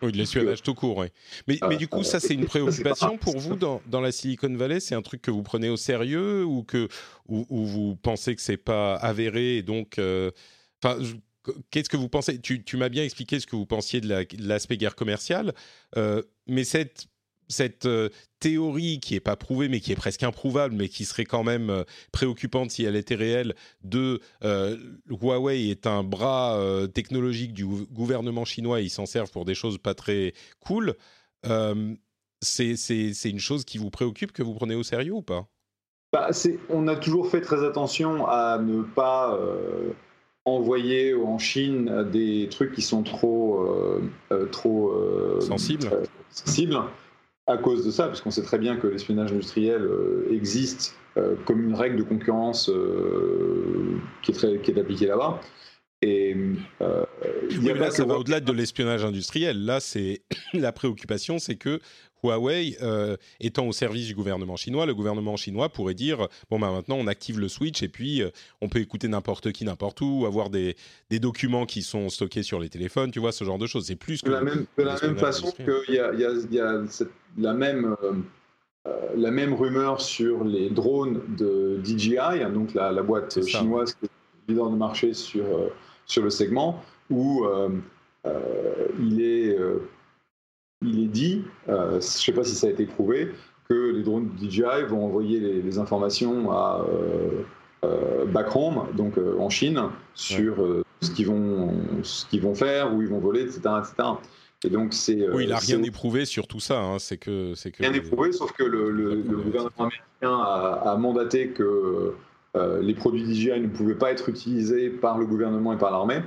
oui, 0.00 0.12
de 0.12 0.16
l'espionnage 0.16 0.62
tout 0.62 0.74
court, 0.74 0.96
oui. 0.96 1.08
Mais, 1.46 1.58
mais 1.68 1.76
du 1.76 1.88
coup, 1.88 2.02
ça, 2.02 2.20
c'est 2.20 2.34
une 2.34 2.46
préoccupation 2.46 3.18
pour 3.18 3.38
vous 3.38 3.54
dans, 3.54 3.82
dans, 3.86 4.00
la 4.00 4.12
Silicon 4.12 4.52
Valley? 4.56 4.80
C'est 4.80 4.94
un 4.94 5.02
truc 5.02 5.22
que 5.22 5.30
vous 5.30 5.42
prenez 5.42 5.68
au 5.68 5.76
sérieux 5.76 6.44
ou 6.44 6.62
que 6.62 6.88
ou, 7.28 7.44
vous 7.50 7.96
pensez 7.96 8.34
que 8.34 8.40
c'est 8.42 8.56
pas 8.56 8.94
avéré 8.96 9.58
et 9.58 9.62
donc, 9.62 9.98
euh, 9.98 10.30
qu'est-ce 11.70 11.88
que 11.88 11.96
vous 11.96 12.08
pensez? 12.08 12.40
Tu, 12.40 12.64
tu 12.64 12.76
m'as 12.76 12.88
bien 12.88 13.04
expliqué 13.04 13.38
ce 13.38 13.46
que 13.46 13.54
vous 13.54 13.66
pensiez 13.66 14.00
de 14.00 14.26
l'aspect 14.40 14.78
guerre 14.78 14.96
commerciale, 14.96 15.52
mais 16.46 16.64
cette 16.64 17.06
cette 17.52 17.86
euh, 17.86 18.08
théorie 18.40 18.98
qui 18.98 19.14
n'est 19.14 19.20
pas 19.20 19.36
prouvée, 19.36 19.68
mais 19.68 19.78
qui 19.78 19.92
est 19.92 19.96
presque 19.96 20.24
improuvable, 20.24 20.74
mais 20.74 20.88
qui 20.88 21.04
serait 21.04 21.24
quand 21.24 21.44
même 21.44 21.70
euh, 21.70 21.84
préoccupante 22.10 22.72
si 22.72 22.84
elle 22.84 22.96
était 22.96 23.14
réelle, 23.14 23.54
de 23.84 24.20
euh, 24.42 24.76
Huawei 25.08 25.70
est 25.70 25.86
un 25.86 26.02
bras 26.02 26.58
technologique 26.92 27.52
du 27.52 27.64
gouvernement 27.66 28.44
chinois 28.44 28.80
et 28.80 28.84
ils 28.84 28.90
s'en 28.90 29.06
servent 29.06 29.30
pour 29.30 29.44
des 29.44 29.54
choses 29.54 29.78
pas 29.78 29.94
très 29.94 30.32
cool, 30.60 30.94
c'est 32.40 33.30
une 33.30 33.38
chose 33.38 33.64
qui 33.64 33.78
vous 33.78 33.90
préoccupe, 33.90 34.32
que 34.32 34.42
vous 34.42 34.54
prenez 34.54 34.74
au 34.74 34.82
sérieux 34.82 35.12
ou 35.12 35.22
pas? 35.22 35.46
Bah, 36.12 36.30
On 36.68 36.88
a 36.88 36.96
toujours 36.96 37.28
fait 37.28 37.40
très 37.40 37.64
attention 37.64 38.26
à 38.26 38.58
ne 38.58 38.82
pas 38.82 39.38
envoyer 40.44 41.14
en 41.14 41.38
Chine 41.38 42.08
des 42.10 42.48
trucs 42.50 42.72
qui 42.72 42.82
sont 42.82 43.02
trop, 43.02 43.66
trop 44.50 45.40
sensibles 45.40 45.90
à 47.46 47.56
cause 47.56 47.84
de 47.84 47.90
ça, 47.90 48.06
parce 48.06 48.20
qu'on 48.20 48.30
sait 48.30 48.42
très 48.42 48.58
bien 48.58 48.76
que 48.76 48.86
l'espionnage 48.86 49.32
industriel 49.32 49.82
euh, 49.82 50.28
existe 50.30 50.96
euh, 51.16 51.34
comme 51.44 51.62
une 51.62 51.74
règle 51.74 51.96
de 51.96 52.02
concurrence 52.02 52.68
euh, 52.68 53.98
qui, 54.22 54.30
est 54.30 54.34
très, 54.34 54.58
qui 54.60 54.70
est 54.70 54.78
appliquée 54.78 55.06
là-bas. 55.06 55.40
Et 56.04 56.34
là, 56.80 57.90
ça 57.90 58.04
va 58.04 58.18
au-delà 58.18 58.40
de 58.40 58.52
l'espionnage 58.52 59.04
industriel. 59.04 59.64
Là, 59.64 59.78
c'est 59.78 60.22
la 60.52 60.72
préoccupation, 60.72 61.38
c'est 61.38 61.54
que 61.56 61.80
Huawei 62.22 62.76
euh, 62.82 63.16
étant 63.40 63.66
au 63.66 63.72
service 63.72 64.06
du 64.06 64.14
gouvernement 64.14 64.56
chinois, 64.56 64.86
le 64.86 64.94
gouvernement 64.94 65.36
chinois 65.36 65.68
pourrait 65.68 65.94
dire 65.94 66.28
bon 66.50 66.58
ben 66.58 66.70
maintenant 66.72 66.96
on 66.96 67.06
active 67.06 67.40
le 67.40 67.48
switch 67.48 67.82
et 67.82 67.88
puis 67.88 68.22
euh, 68.22 68.30
on 68.60 68.68
peut 68.68 68.78
écouter 68.78 69.08
n'importe 69.08 69.52
qui 69.52 69.64
n'importe 69.64 70.00
où, 70.00 70.24
avoir 70.26 70.50
des, 70.50 70.76
des, 71.10 71.18
documents 71.18 71.66
qui 71.66 71.82
sont 71.82 72.08
stockés 72.08 72.42
sur 72.42 72.60
les 72.60 72.68
téléphones, 72.68 73.10
tu 73.10 73.20
vois 73.20 73.32
ce 73.32 73.44
genre 73.44 73.58
de 73.58 73.66
choses. 73.66 73.86
C'est 73.86 73.96
plus 73.96 74.22
que 74.22 74.28
de 74.28 74.34
la 74.34 74.42
même, 74.42 74.66
de 74.78 74.82
la 74.82 74.96
même 75.00 75.16
façon 75.16 75.50
qu'il 75.50 75.94
y 75.94 75.98
a, 75.98 76.12
y 76.14 76.24
a, 76.24 76.32
y 76.50 76.60
a 76.60 76.82
la 77.38 77.54
même 77.54 77.96
euh, 78.00 78.12
la 79.16 79.30
même 79.30 79.54
rumeur 79.54 80.00
sur 80.00 80.44
les 80.44 80.70
drones 80.70 81.20
de 81.36 81.80
DJI, 81.84 82.18
hein, 82.18 82.50
donc 82.50 82.74
la, 82.74 82.90
la 82.90 83.02
boîte 83.02 83.44
chinoise 83.46 83.94
qui 83.94 84.06
est 84.06 84.10
leader 84.48 84.70
de 84.70 84.76
marché 84.76 85.14
sur 85.14 85.44
sur 86.06 86.22
le 86.22 86.30
segment 86.30 86.82
où 87.10 87.46
il 88.98 89.22
est 89.22 89.56
il 90.84 91.04
est 91.04 91.08
dit, 91.08 91.44
euh, 91.68 91.92
je 91.92 91.96
ne 91.96 92.00
sais 92.00 92.32
pas 92.32 92.44
si 92.44 92.54
ça 92.54 92.66
a 92.66 92.70
été 92.70 92.86
prouvé, 92.86 93.32
que 93.68 93.92
les 93.92 94.02
drones 94.02 94.30
DJI 94.40 94.84
vont 94.88 95.04
envoyer 95.04 95.40
les, 95.40 95.78
informations 95.78 96.50
à 96.50 96.84
euh, 96.88 97.42
euh 97.84 98.24
Backroom, 98.26 98.86
donc 98.96 99.18
euh, 99.18 99.36
en 99.38 99.48
Chine, 99.48 99.82
sur, 100.14 100.84
ce 101.00 101.10
qu'ils 101.10 101.26
vont, 101.26 101.74
qu'ils 102.30 102.42
vont 102.42 102.54
faire, 102.54 102.94
où 102.94 103.02
ils 103.02 103.08
vont 103.08 103.18
voler, 103.18 103.42
etc. 103.42 103.60
etc. 103.78 104.08
Et 104.64 104.70
donc 104.70 104.92
c'est. 104.94 105.28
Oui, 105.30 105.44
il 105.44 105.50
n'a 105.50 105.58
rien 105.58 105.82
éprouvé 105.82 106.24
sur 106.24 106.46
tout 106.46 106.60
ça. 106.60 106.80
Hein. 106.80 106.98
C'est 106.98 107.16
que, 107.16 107.54
c'est 107.54 107.72
que. 107.72 107.82
Rien 107.82 107.92
éprouvé, 107.92 108.32
sauf 108.32 108.52
que 108.52 108.62
le, 108.62 108.90
le, 108.90 109.16
gouvernement 109.16 109.70
américain 109.78 110.38
a, 110.38 110.92
a 110.92 110.96
mandaté 110.96 111.48
que 111.48 112.14
les 112.80 112.94
produits 112.94 113.24
DJI 113.24 113.60
ne 113.60 113.68
pouvaient 113.68 113.96
pas 113.96 114.12
être 114.12 114.28
utilisés 114.28 114.90
par 114.90 115.18
le 115.18 115.26
gouvernement 115.26 115.72
et 115.72 115.78
par 115.78 115.90
l'armée. 115.90 116.20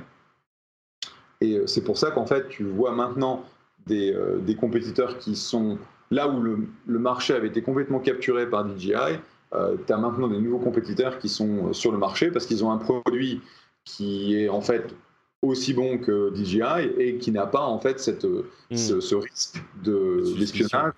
Et 1.40 1.60
c'est 1.66 1.84
pour 1.84 1.98
ça 1.98 2.10
qu'en 2.10 2.26
fait, 2.26 2.48
tu 2.48 2.64
vois 2.64 2.92
maintenant 2.92 3.44
des, 3.86 4.16
des 4.40 4.54
compétiteurs 4.56 5.18
qui 5.18 5.36
sont 5.36 5.78
là 6.10 6.28
où 6.28 6.40
le, 6.40 6.58
le, 6.86 6.98
marché 6.98 7.34
avait 7.34 7.48
été 7.48 7.62
complètement 7.62 8.00
capturé 8.00 8.48
par 8.48 8.66
DJI 8.68 9.18
euh, 9.54 9.76
tu 9.86 9.92
as 9.92 9.96
maintenant 9.96 10.28
des 10.28 10.38
nouveaux 10.38 10.58
compétiteurs 10.58 11.18
qui 11.18 11.28
sont 11.28 11.68
euh, 11.68 11.72
sur 11.72 11.92
le 11.92 11.98
marché 11.98 12.30
parce 12.30 12.46
qu'ils 12.46 12.64
ont 12.64 12.72
un 12.72 12.78
produit 12.78 13.40
qui 13.84 14.36
est 14.36 14.48
en 14.48 14.60
fait 14.60 14.92
aussi 15.40 15.72
bon 15.72 15.98
que 15.98 16.32
DJI 16.34 16.90
et 16.98 17.18
qui 17.18 17.30
n'a 17.30 17.46
pas 17.46 17.62
en 17.62 17.78
fait 17.78 18.00
cette, 18.00 18.24
euh, 18.24 18.50
hmm. 18.70 18.76
ce, 18.76 19.14
risque 19.14 19.62
d'espionnage. 19.84 20.92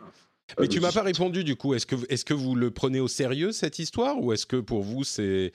Mais 0.59 0.69
tu 0.69 0.81
m'as 0.81 0.93
pas 0.93 1.03
répondu 1.03 1.45
du 1.45 1.57
coup. 1.57 1.75
Est-ce 1.75 1.87
que, 1.87 1.97
est 2.09 2.25
que 2.25 2.35
vous 2.35 2.55
le 2.55 2.71
prenez 2.71 3.01
au 3.01 3.09
sérieux 3.09 3.53
cette 3.53 3.79
histoire 3.79 4.21
ou 4.21 4.33
est-ce 4.33 4.47
que 4.47 4.57
pour 4.57 4.83
vous 4.83 5.05
c'est 5.05 5.53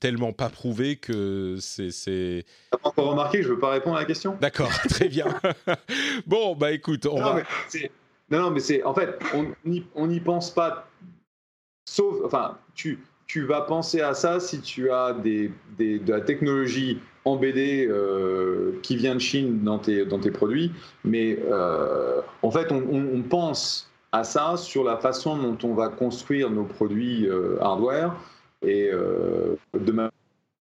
tellement 0.00 0.32
pas 0.32 0.48
prouvé 0.48 0.96
que 0.96 1.56
c'est 1.60 1.90
c'est. 1.90 2.44
pas 2.70 2.78
encore 2.84 3.10
remarqué, 3.10 3.42
je 3.42 3.48
veux 3.48 3.58
pas 3.58 3.70
répondre 3.70 3.96
à 3.96 4.00
la 4.00 4.06
question? 4.06 4.36
D'accord, 4.40 4.72
très 4.88 5.08
bien. 5.08 5.26
bon 6.26 6.54
bah 6.56 6.72
écoute, 6.72 7.06
on 7.06 7.18
non, 7.18 7.24
va. 7.24 7.42
Mais 7.74 7.90
non, 8.30 8.40
non, 8.42 8.50
mais 8.50 8.60
c'est 8.60 8.82
en 8.84 8.94
fait 8.94 9.18
on 9.94 10.06
n'y 10.06 10.20
pense 10.20 10.52
pas 10.54 10.86
Sauf, 11.90 12.24
enfin, 12.24 12.56
tu, 12.76 13.00
tu 13.26 13.44
vas 13.44 13.62
penser 13.62 14.00
à 14.00 14.14
ça 14.14 14.38
si 14.38 14.60
tu 14.60 14.92
as 14.92 15.12
des, 15.12 15.50
des, 15.76 15.98
de 15.98 16.12
la 16.12 16.20
technologie 16.20 17.00
en 17.24 17.34
BD 17.34 17.84
euh, 17.90 18.78
qui 18.84 18.94
vient 18.94 19.16
de 19.16 19.20
Chine 19.20 19.64
dans 19.64 19.80
tes, 19.80 20.06
dans 20.06 20.20
tes 20.20 20.30
produits, 20.30 20.70
mais 21.02 21.36
euh, 21.50 22.20
en 22.42 22.50
fait, 22.52 22.70
on, 22.70 22.84
on, 22.88 23.22
pense 23.22 23.89
à 24.12 24.24
ça 24.24 24.56
sur 24.56 24.84
la 24.84 24.96
façon 24.96 25.36
dont 25.36 25.56
on 25.62 25.74
va 25.74 25.88
construire 25.88 26.50
nos 26.50 26.64
produits 26.64 27.26
euh, 27.28 27.56
hardware 27.60 28.14
et 28.62 28.90
de 29.72 30.10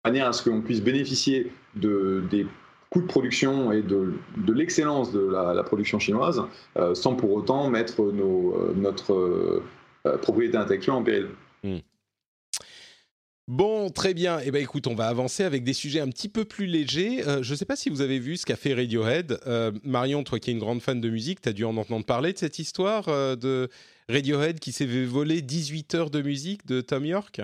manière 0.05 0.29
à 0.29 0.33
ce 0.33 0.49
qu'on 0.49 0.61
puisse 0.61 0.81
bénéficier 0.81 1.51
de, 1.75 2.23
des 2.31 2.47
coûts 2.91 3.01
de 3.01 3.07
production 3.07 3.73
et 3.73 3.83
de, 3.83 4.15
l'excellence 4.47 5.11
de 5.11 5.21
la, 5.21 5.61
production 5.65 5.99
chinoise 5.99 6.41
sans 6.95 7.17
pour 7.17 7.33
autant 7.33 7.69
mettre 7.69 8.01
notre 8.77 9.65
euh, 10.07 10.17
propriété 10.17 10.57
intellectuelle 10.57 10.95
en 10.95 11.03
péril. 11.03 11.29
Bon, 13.51 13.91
très 13.91 14.15
bien. 14.15 14.39
Eh 14.45 14.53
ben, 14.53 14.63
écoute, 14.63 14.87
on 14.87 14.95
va 14.95 15.09
avancer 15.09 15.43
avec 15.43 15.65
des 15.65 15.73
sujets 15.73 15.99
un 15.99 16.09
petit 16.09 16.29
peu 16.29 16.45
plus 16.45 16.67
légers. 16.67 17.27
Euh, 17.27 17.43
je 17.43 17.51
ne 17.51 17.57
sais 17.57 17.65
pas 17.65 17.75
si 17.75 17.91
vous 17.91 18.01
avez 18.01 18.21
vu 18.21 18.37
ce 18.37 18.47
qu'a 18.47 18.55
fait 18.55 18.75
Radiohead. 18.75 19.41
Euh, 19.49 19.73
Marion, 19.83 20.23
toi 20.23 20.39
qui 20.39 20.51
es 20.51 20.53
une 20.53 20.61
grande 20.61 20.81
fan 20.81 21.01
de 21.01 21.11
musique, 21.11 21.41
tu 21.41 21.49
as 21.49 21.53
dû 21.53 21.65
en 21.65 21.77
entendre 21.77 22.05
parler 22.05 22.33
de 22.33 22.39
cette 22.39 22.61
histoire 22.61 23.07
de 23.07 23.69
Radiohead 24.09 24.61
qui 24.61 24.71
s'est 24.71 24.87
volé 25.05 25.43
18 25.43 25.95
heures 25.97 26.11
de 26.11 26.23
musique 26.23 26.65
de 26.65 26.81
Tom 26.81 27.05
York? 27.05 27.41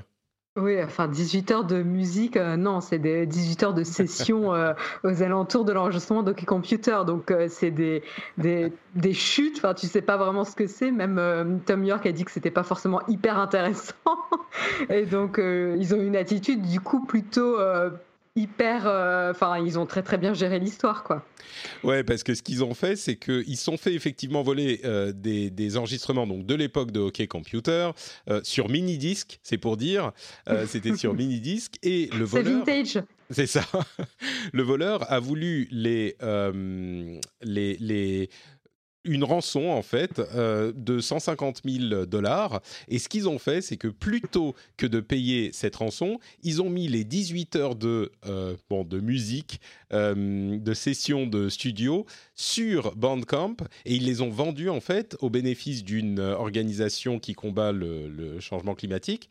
Oui, 0.57 0.83
enfin 0.83 1.07
18 1.07 1.51
heures 1.51 1.65
de 1.65 1.83
musique, 1.83 2.39
euh, 2.39 2.57
non, 2.57 2.81
c'est 2.81 2.99
des 2.99 3.27
18 3.27 3.63
heures 3.63 3.75
de 3.75 3.85
session 3.85 4.55
euh, 4.55 4.73
aux 5.05 5.23
alentours 5.23 5.67
de 5.67 5.73
l'enregistrement 5.73 6.23
d'Hockey 6.23 6.47
Computer. 6.47 7.01
Donc 7.07 7.31
euh, 7.31 7.47
c'est 7.51 7.71
des, 7.71 8.03
des, 8.39 8.73
des, 8.95 9.13
chutes, 9.13 9.59
enfin 9.59 9.75
tu 9.75 9.87
sais 9.87 10.01
pas 10.01 10.17
vraiment 10.17 10.45
ce 10.45 10.57
que 10.57 10.67
c'est. 10.67 10.91
Même 10.91 11.61
Tom 11.67 11.85
York 11.85 12.07
a 12.07 12.13
dit 12.13 12.25
que 12.25 12.31
c'était 12.31 12.51
pas 12.51 12.63
forcément 12.63 13.03
hyper 13.07 13.39
intéressant. 13.39 13.95
Et 14.89 15.05
donc 15.05 15.39
ils 15.39 15.95
ont 15.95 16.01
une 16.01 16.17
attitude 16.17 16.63
du 16.63 16.81
coup 16.81 17.05
plutôt 17.05 17.59
hyper. 18.37 18.87
Euh, 18.87 19.31
enfin, 19.33 19.59
ils 19.59 19.79
ont 19.79 19.87
très 19.87 20.03
très 20.03 20.19
bien 20.19 20.35
géré 20.35 20.59
l'histoire, 20.59 21.03
quoi. 21.03 21.25
Ouais, 21.83 22.05
parce 22.05 22.23
que 22.23 22.35
ce 22.35 22.43
qu'ils 22.43 22.63
ont 22.63 22.75
fait, 22.75 22.95
c'est 22.97 23.17
qu'ils 23.17 23.57
sont 23.57 23.77
fait 23.77 23.95
effectivement 23.95 24.43
voler 24.43 24.81
euh, 24.85 25.13
des, 25.13 25.51
des, 25.51 25.77
enregistrements 25.77 26.27
donc 26.27 26.47
de 26.47 26.55
l'époque 26.55 26.91
de 26.91 27.01
Hockey 27.01 27.27
Computer 27.27 27.91
euh, 28.29 28.41
sur 28.45 28.69
mini 28.69 28.99
disque, 28.99 29.41
c'est 29.43 29.59
pour 29.59 29.77
dire. 29.77 30.13
C'était 30.67 30.97
sur 30.97 31.15
mini 31.15 31.41
disque 31.41 31.75
et 31.83 32.11
le 32.17 32.25
voleur. 32.25 32.63
C'est 32.67 32.73
vintage. 32.75 33.05
C'est 33.31 33.47
ça. 33.47 33.65
le 34.53 34.63
voleur 34.63 35.11
a 35.11 35.19
voulu 35.19 35.67
les 35.71 36.17
les 37.43 37.77
les 37.81 38.31
une 39.07 39.25
rançon 39.25 39.69
en 39.69 39.83
fait 39.83 40.19
euh, 40.19 40.73
de 40.75 41.01
150 41.01 41.63
000 41.65 42.07
dollars. 42.07 42.61
Et 42.89 42.99
ce 42.99 43.09
qu'ils 43.09 43.29
ont 43.29 43.39
fait, 43.39 43.63
c'est 43.63 43.77
que 43.77 43.89
plutôt 43.89 44.55
que 44.77 44.87
de 44.87 45.01
payer 45.01 45.51
cette 45.53 45.77
rançon, 45.77 46.19
ils 46.43 46.61
ont 46.61 46.71
mis 46.71 46.89
les 46.89 47.05
18 47.05 47.57
heures 47.57 47.77
de, 47.77 48.13
euh, 48.27 48.57
bon, 48.69 48.85
de 48.85 49.01
musique, 49.01 49.61
euh, 49.93 50.59
de 50.59 50.75
session 50.75 51.27
de 51.27 51.49
studio 51.49 52.07
sur 52.35 52.95
Bandcamp 52.97 53.57
et 53.85 53.95
ils 53.95 54.05
les 54.05 54.21
ont 54.21 54.31
vendus 54.31 54.69
en 54.69 54.81
fait 54.81 55.17
au 55.21 55.31
bénéfice 55.31 55.85
d'une 55.85 56.21
organisation 56.21 57.19
qui 57.19 57.35
combat 57.35 57.73
le 57.73 58.41
changement 58.41 58.75
climatique. 58.75 59.29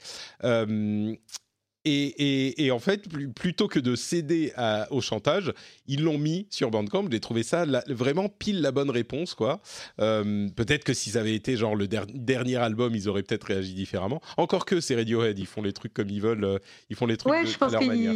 Et, 1.85 2.71
en 2.71 2.79
fait, 2.79 3.07
plutôt 3.35 3.67
que 3.67 3.79
de 3.79 3.95
céder 3.95 4.53
au 4.89 5.01
chantage, 5.01 5.53
ils 5.87 6.03
l'ont 6.03 6.17
mis 6.17 6.47
sur 6.49 6.71
Bandcamp. 6.71 7.05
J'ai 7.11 7.19
trouvé 7.19 7.43
ça 7.43 7.65
vraiment 7.87 8.27
pile 8.27 8.61
la 8.61 8.71
bonne 8.71 8.89
réponse, 8.89 9.35
quoi. 9.35 9.61
Euh, 9.99 10.49
peut-être 10.55 10.83
que 10.83 10.93
s'ils 10.93 11.17
avaient 11.17 11.35
été 11.35 11.57
genre 11.57 11.75
le 11.75 11.87
dernier 11.87 12.55
album, 12.57 12.95
ils 12.95 13.07
auraient 13.07 13.23
peut-être 13.23 13.45
réagi 13.45 13.73
différemment. 13.73 14.21
Encore 14.37 14.65
que 14.65 14.81
c'est 14.81 14.95
Radiohead, 14.95 15.37
ils 15.37 15.45
font 15.45 15.61
les 15.61 15.73
trucs 15.73 15.93
comme 15.93 16.09
ils 16.09 16.21
veulent, 16.21 16.43
euh, 16.43 16.57
ils 16.89 16.95
font 16.95 17.05
les 17.05 17.17
trucs 17.17 17.33
de, 17.33 17.47
je 17.47 17.57
pense 17.57 17.71
leur 17.71 17.83
manière. 17.83 18.13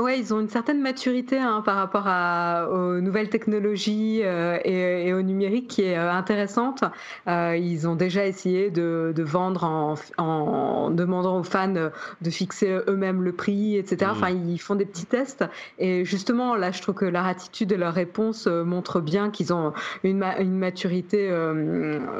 Ouais, 0.00 0.18
ils 0.18 0.32
ont 0.32 0.40
une 0.40 0.48
certaine 0.48 0.80
maturité 0.80 1.36
hein, 1.38 1.60
par 1.62 1.76
rapport 1.76 2.04
à, 2.06 2.68
aux 2.70 3.00
nouvelles 3.00 3.28
technologies 3.28 4.20
euh, 4.22 4.58
et, 4.64 5.08
et, 5.08 5.12
au 5.12 5.20
numérique 5.20 5.68
qui 5.68 5.82
est 5.82 5.98
euh, 5.98 6.10
intéressante. 6.10 6.84
Euh, 7.28 7.54
ils 7.56 7.86
ont 7.86 7.96
déjà 7.96 8.26
essayé 8.26 8.70
de, 8.70 9.12
de 9.14 9.22
vendre 9.22 9.64
en, 9.64 9.96
en, 10.16 10.90
demandant 10.90 11.38
aux 11.38 11.42
fans 11.42 11.68
de 11.68 12.30
fixer 12.30 12.78
eux-mêmes 12.88 13.22
le 13.22 13.32
prix, 13.32 13.76
etc. 13.76 14.06
Mmh. 14.06 14.10
Enfin, 14.10 14.30
ils 14.30 14.58
font 14.58 14.74
des 14.74 14.86
petits 14.86 15.04
tests. 15.04 15.44
Et 15.78 16.06
justement, 16.06 16.56
là, 16.56 16.70
je 16.70 16.80
trouve 16.80 16.94
que 16.94 17.04
leur 17.04 17.26
attitude 17.26 17.70
et 17.72 17.76
leur 17.76 17.92
réponse 17.92 18.46
montrent 18.46 19.00
bien 19.00 19.30
qu'ils 19.30 19.52
ont 19.52 19.74
une, 20.02 20.24
une 20.38 20.56
maturité, 20.56 21.30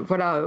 voilà, 0.06 0.44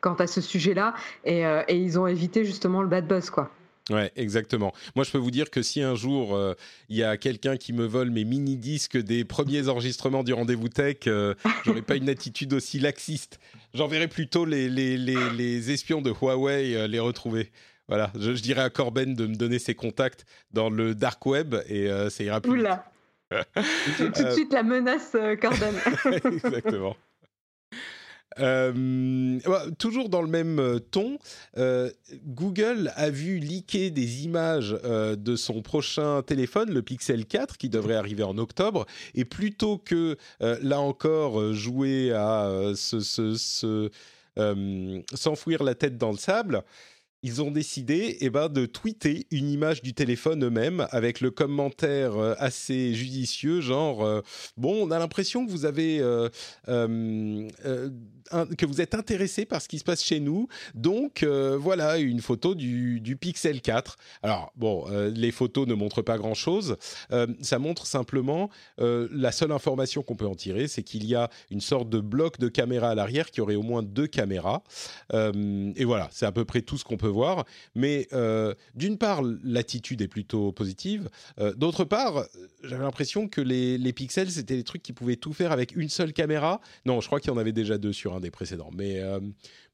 quant 0.00 0.14
à 0.14 0.28
ce 0.28 0.40
sujet-là. 0.40 0.94
Et, 1.24 1.40
et 1.40 1.76
ils 1.76 1.98
ont 1.98 2.06
évité 2.06 2.44
justement 2.44 2.80
le 2.80 2.88
bad 2.88 3.08
buzz, 3.08 3.30
quoi. 3.30 3.50
Ouais, 3.88 4.10
exactement. 4.16 4.72
Moi, 4.96 5.04
je 5.04 5.12
peux 5.12 5.18
vous 5.18 5.30
dire 5.30 5.48
que 5.50 5.62
si 5.62 5.80
un 5.80 5.94
jour 5.94 6.34
euh, 6.34 6.54
il 6.88 6.96
y 6.96 7.04
a 7.04 7.16
quelqu'un 7.16 7.56
qui 7.56 7.72
me 7.72 7.86
vole 7.86 8.10
mes 8.10 8.24
mini 8.24 8.56
disques 8.56 8.96
des 8.96 9.24
premiers 9.24 9.68
enregistrements 9.68 10.24
du 10.24 10.32
rendez-vous 10.32 10.68
tech, 10.68 10.96
euh, 11.06 11.34
j'aurais 11.64 11.82
pas 11.82 11.94
une 11.94 12.08
attitude 12.08 12.52
aussi 12.52 12.80
laxiste. 12.80 13.38
J'enverrai 13.74 14.08
plutôt 14.08 14.44
les, 14.44 14.68
les, 14.68 14.96
les, 14.96 15.30
les, 15.30 15.70
espions 15.70 16.02
de 16.02 16.10
Huawei 16.10 16.74
euh, 16.74 16.88
les 16.88 16.98
retrouver. 16.98 17.52
Voilà, 17.88 18.12
je, 18.18 18.32
dirais 18.32 18.62
à 18.62 18.70
Corben 18.70 19.14
de 19.14 19.26
me 19.26 19.36
donner 19.36 19.60
ses 19.60 19.76
contacts 19.76 20.24
dans 20.52 20.68
le 20.68 20.96
dark 20.96 21.24
web 21.24 21.54
et 21.68 21.88
ça 22.10 22.24
ira 22.24 22.40
plus. 22.40 22.50
Oula. 22.50 22.84
Tout 23.30 24.08
de 24.24 24.30
suite 24.32 24.52
la 24.52 24.64
menace, 24.64 25.16
Corben. 25.40 25.74
exactement. 26.32 26.96
Euh, 28.38 29.38
toujours 29.78 30.08
dans 30.08 30.22
le 30.22 30.28
même 30.28 30.58
euh, 30.58 30.78
ton, 30.78 31.18
euh, 31.56 31.90
Google 32.26 32.92
a 32.96 33.10
vu 33.10 33.38
leaker 33.38 33.90
des 33.90 34.24
images 34.24 34.72
de 34.72 35.36
son 35.36 35.62
prochain 35.62 36.22
téléphone, 36.22 36.70
le 36.70 36.82
Pixel 36.82 37.26
4, 37.26 37.56
qui 37.56 37.68
devrait 37.68 37.94
arriver 37.94 38.22
en 38.22 38.38
octobre. 38.38 38.86
Et 39.14 39.24
plutôt 39.24 39.78
que, 39.78 40.16
là 40.40 40.80
encore, 40.80 41.52
jouer 41.52 42.12
à 42.12 42.72
s'enfouir 45.14 45.62
la 45.62 45.74
tête 45.74 45.98
dans 45.98 46.10
le 46.10 46.18
sable, 46.18 46.62
ils 47.26 47.42
ont 47.42 47.50
décidé 47.50 48.18
eh 48.20 48.30
ben, 48.30 48.48
de 48.48 48.66
tweeter 48.66 49.26
une 49.32 49.50
image 49.50 49.82
du 49.82 49.94
téléphone 49.94 50.44
eux-mêmes 50.44 50.86
avec 50.92 51.20
le 51.20 51.32
commentaire 51.32 52.16
euh, 52.16 52.34
assez 52.38 52.94
judicieux, 52.94 53.60
genre 53.60 54.04
euh, 54.04 54.20
bon, 54.56 54.86
on 54.86 54.92
a 54.92 54.98
l'impression 55.00 55.44
que 55.44 55.50
vous 55.50 55.64
avez 55.64 55.98
euh, 55.98 56.28
que 58.56 58.66
vous 58.66 58.80
êtes 58.80 58.94
intéressé 58.94 59.44
par 59.44 59.60
ce 59.60 59.66
qui 59.66 59.80
se 59.80 59.84
passe 59.84 60.04
chez 60.04 60.20
nous, 60.20 60.46
donc 60.74 61.24
voilà 61.24 61.98
une 61.98 62.20
photo 62.20 62.54
du, 62.54 63.00
du, 63.00 63.16
Pixel 63.16 63.60
4. 63.60 63.96
Alors 64.22 64.52
bon, 64.56 64.84
les 65.14 65.30
photos 65.30 65.66
ne 65.68 65.74
montrent 65.74 66.02
pas 66.02 66.18
grand-chose, 66.18 66.76
ça 67.40 67.58
montre 67.60 67.86
simplement 67.86 68.50
la 68.78 69.30
seule 69.30 69.52
information 69.52 70.02
qu'on 70.02 70.16
peut 70.16 70.26
en 70.26 70.34
tirer, 70.34 70.66
c'est 70.66 70.82
qu'il 70.82 71.04
y 71.04 71.14
a 71.14 71.30
une 71.50 71.60
sorte 71.60 71.88
de 71.88 72.00
bloc 72.00 72.40
de 72.40 72.48
caméra 72.48 72.90
à 72.90 72.94
l'arrière 72.96 73.30
qui 73.30 73.40
aurait 73.40 73.54
au 73.54 73.62
moins 73.62 73.84
deux 73.84 74.08
caméras, 74.08 74.64
et 75.14 75.84
voilà, 75.84 76.08
c'est 76.10 76.26
à 76.26 76.32
peu 76.32 76.44
près 76.44 76.62
tout 76.62 76.78
ce 76.78 76.84
qu'on 76.84 76.96
peut 76.96 77.06
Mais 77.74 78.08
euh, 78.12 78.54
d'une 78.74 78.98
part, 78.98 79.22
l'attitude 79.42 80.02
est 80.02 80.08
plutôt 80.08 80.52
positive. 80.52 81.08
Euh, 81.38 81.52
d'autre 81.54 81.84
part, 81.84 82.26
j'avais 82.62 82.84
l'impression 82.84 83.28
que 83.28 83.40
les, 83.40 83.92
pixels, 83.92 84.30
c'était 84.30 84.56
des 84.56 84.64
trucs 84.64 84.82
qui 84.82 84.92
pouvaient 84.92 85.16
tout 85.16 85.32
faire 85.32 85.52
avec 85.52 85.74
une 85.74 85.88
seule 85.88 86.12
caméra. 86.12 86.60
Non, 86.84 87.00
je 87.00 87.06
crois 87.06 87.20
qu'il 87.20 87.30
y 87.30 87.34
en 87.34 87.38
avait 87.38 87.52
déjà 87.52 87.78
deux 87.78 87.92
sur 87.92 88.14
un 88.14 88.20
des 88.20 88.30
précédents. 88.30 88.70
Mais, 88.74 89.00
euh, 89.00 89.20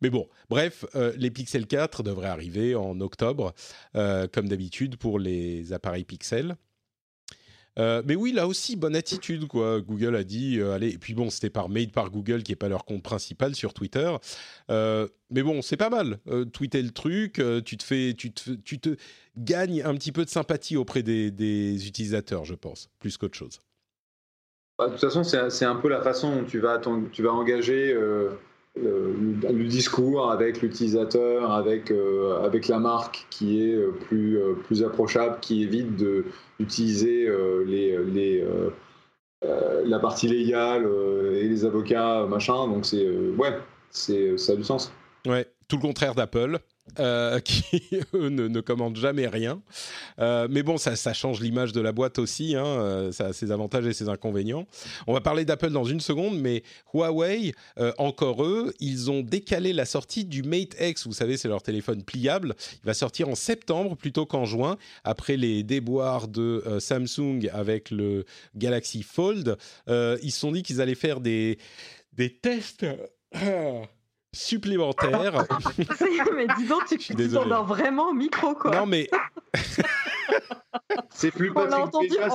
mais 0.00 0.10
bon, 0.10 0.28
bref, 0.50 0.84
les 1.16 1.30
Pixel 1.30 1.66
4 1.66 2.02
devraient 2.02 2.28
arriver 2.28 2.74
en 2.74 3.00
octobre, 3.00 3.54
comme 3.94 4.48
d'habitude 4.48 4.96
pour 4.96 5.18
les 5.18 5.72
appareils 5.72 6.04
Pixel. 6.04 6.56
Euh, 7.78 8.02
mais 8.04 8.14
oui, 8.14 8.32
là 8.32 8.46
aussi, 8.46 8.76
bonne 8.76 8.96
attitude, 8.96 9.46
quoi. 9.46 9.80
Google 9.80 10.14
a 10.16 10.24
dit, 10.24 10.58
euh, 10.58 10.72
allez, 10.72 10.90
et 10.90 10.98
puis 10.98 11.14
bon, 11.14 11.30
c'était 11.30 11.50
par 11.50 11.68
made 11.68 11.92
par 11.92 12.10
Google, 12.10 12.42
qui 12.42 12.52
n'est 12.52 12.56
pas 12.56 12.68
leur 12.68 12.84
compte 12.84 13.02
principal 13.02 13.54
sur 13.54 13.72
Twitter. 13.72 14.14
Euh, 14.70 15.08
mais 15.30 15.42
bon, 15.42 15.62
c'est 15.62 15.76
pas 15.76 15.90
mal. 15.90 16.18
tweeter 16.52 16.82
le 16.82 16.90
truc, 16.90 17.42
tu 17.64 17.76
te 17.76 17.82
fais, 17.82 18.14
tu 18.14 18.32
te, 18.32 18.50
tu 18.50 18.78
te 18.78 18.96
gagnes 19.36 19.82
un 19.82 19.94
petit 19.94 20.12
peu 20.12 20.24
de 20.24 20.30
sympathie 20.30 20.76
auprès 20.76 21.02
des, 21.02 21.86
utilisateurs, 21.86 22.44
je 22.44 22.54
pense, 22.54 22.90
plus 22.98 23.16
qu'autre 23.16 23.36
chose. 23.36 23.58
Bah, 24.78 24.86
de 24.86 24.92
toute 24.92 25.00
façon, 25.00 25.22
c'est 25.24 25.64
un 25.64 25.76
peu 25.76 25.88
la 25.88 26.02
façon 26.02 26.34
dont 26.34 26.44
tu 26.44 26.58
vas, 26.58 26.80
tu 27.12 27.22
vas 27.22 27.32
engager 27.32 27.94
le, 28.80 29.64
discours 29.64 30.30
avec 30.30 30.62
l'utilisateur, 30.62 31.52
avec, 31.52 31.90
euh, 31.90 32.44
avec 32.44 32.68
la 32.68 32.78
marque 32.78 33.26
qui 33.30 33.62
est 33.62 33.74
euh, 33.74 33.90
plus, 33.90 34.38
euh, 34.38 34.54
plus 34.54 34.82
approchable, 34.82 35.38
qui 35.40 35.62
évite 35.62 35.96
d'utiliser 36.58 37.28
les, 37.66 37.98
les, 38.04 38.44
la 39.42 39.98
partie 39.98 40.28
légale 40.28 40.88
et 41.34 41.48
les 41.48 41.64
avocats, 41.64 42.26
machin. 42.26 42.68
Donc, 42.68 42.86
c'est 42.86 43.08
ouais, 43.08 43.58
ça 43.90 44.52
a 44.52 44.56
du 44.56 44.64
sens. 44.64 44.92
Ouais, 45.26 45.46
tout 45.68 45.76
le 45.76 45.82
contraire 45.82 46.14
d'Apple. 46.14 46.58
Euh, 46.98 47.38
qui 47.44 47.80
eux 48.14 48.28
ne, 48.28 48.60
commandent 48.60 48.96
jamais 48.96 49.26
rien. 49.26 49.62
Euh, 50.18 50.46
mais 50.50 50.62
bon, 50.62 50.76
ça, 50.76 51.12
change 51.12 51.40
l'image 51.40 51.72
de 51.72 51.80
la 51.80 51.92
boîte 51.92 52.18
aussi. 52.18 52.54
Hein, 52.56 52.66
euh, 52.66 53.12
ça 53.12 53.26
a 53.26 53.32
ses 53.32 53.50
avantages 53.50 53.86
et 53.86 53.92
ses 53.92 54.08
inconvénients. 54.08 54.66
On 55.06 55.14
va 55.14 55.20
parler 55.20 55.44
d'Apple 55.44 55.70
dans 55.70 55.84
une 55.84 56.00
seconde, 56.00 56.38
mais 56.38 56.62
Huawei, 56.92 57.54
encore 57.98 58.44
eux, 58.44 58.74
ils 58.80 59.10
ont 59.10 59.22
décalé 59.22 59.72
la 59.72 59.84
sortie 59.84 60.24
du 60.24 60.42
Mate 60.42 60.76
X. 60.80 61.06
Vous 61.06 61.12
savez, 61.12 61.36
c'est 61.36 61.48
leur 61.48 61.62
téléphone 61.62 62.02
pliable. 62.02 62.54
Il 62.82 62.86
va 62.86 62.94
sortir 62.94 63.28
en 63.28 63.34
septembre 63.34 63.96
plutôt 63.96 64.26
qu'en 64.26 64.44
juin, 64.44 64.76
après 65.04 65.36
les 65.36 65.62
déboires 65.62 66.28
de 66.28 66.62
Samsung 66.78 67.48
avec 67.52 67.90
le 67.90 68.24
Galaxy 68.56 69.02
Fold. 69.02 69.56
ils 69.88 70.32
se 70.32 70.40
sont 70.40 70.52
dit 70.52 70.62
qu'ils 70.62 70.80
allaient 70.80 70.94
faire 70.94 71.20
des 71.20 71.58
tests 72.42 72.86
supplémentaire. 74.34 75.46
mais 76.34 76.46
dis 76.58 76.66
donc, 76.66 76.86
tu 76.86 77.14
t'endors 77.14 77.66
vraiment 77.66 78.10
au 78.10 78.14
micro, 78.14 78.54
quoi. 78.54 78.70
Non, 78.74 78.86
mais. 78.86 79.08
c'est 81.10 81.30
plus 81.30 81.52
Patrick 81.52 81.92
Béja, 82.00 82.30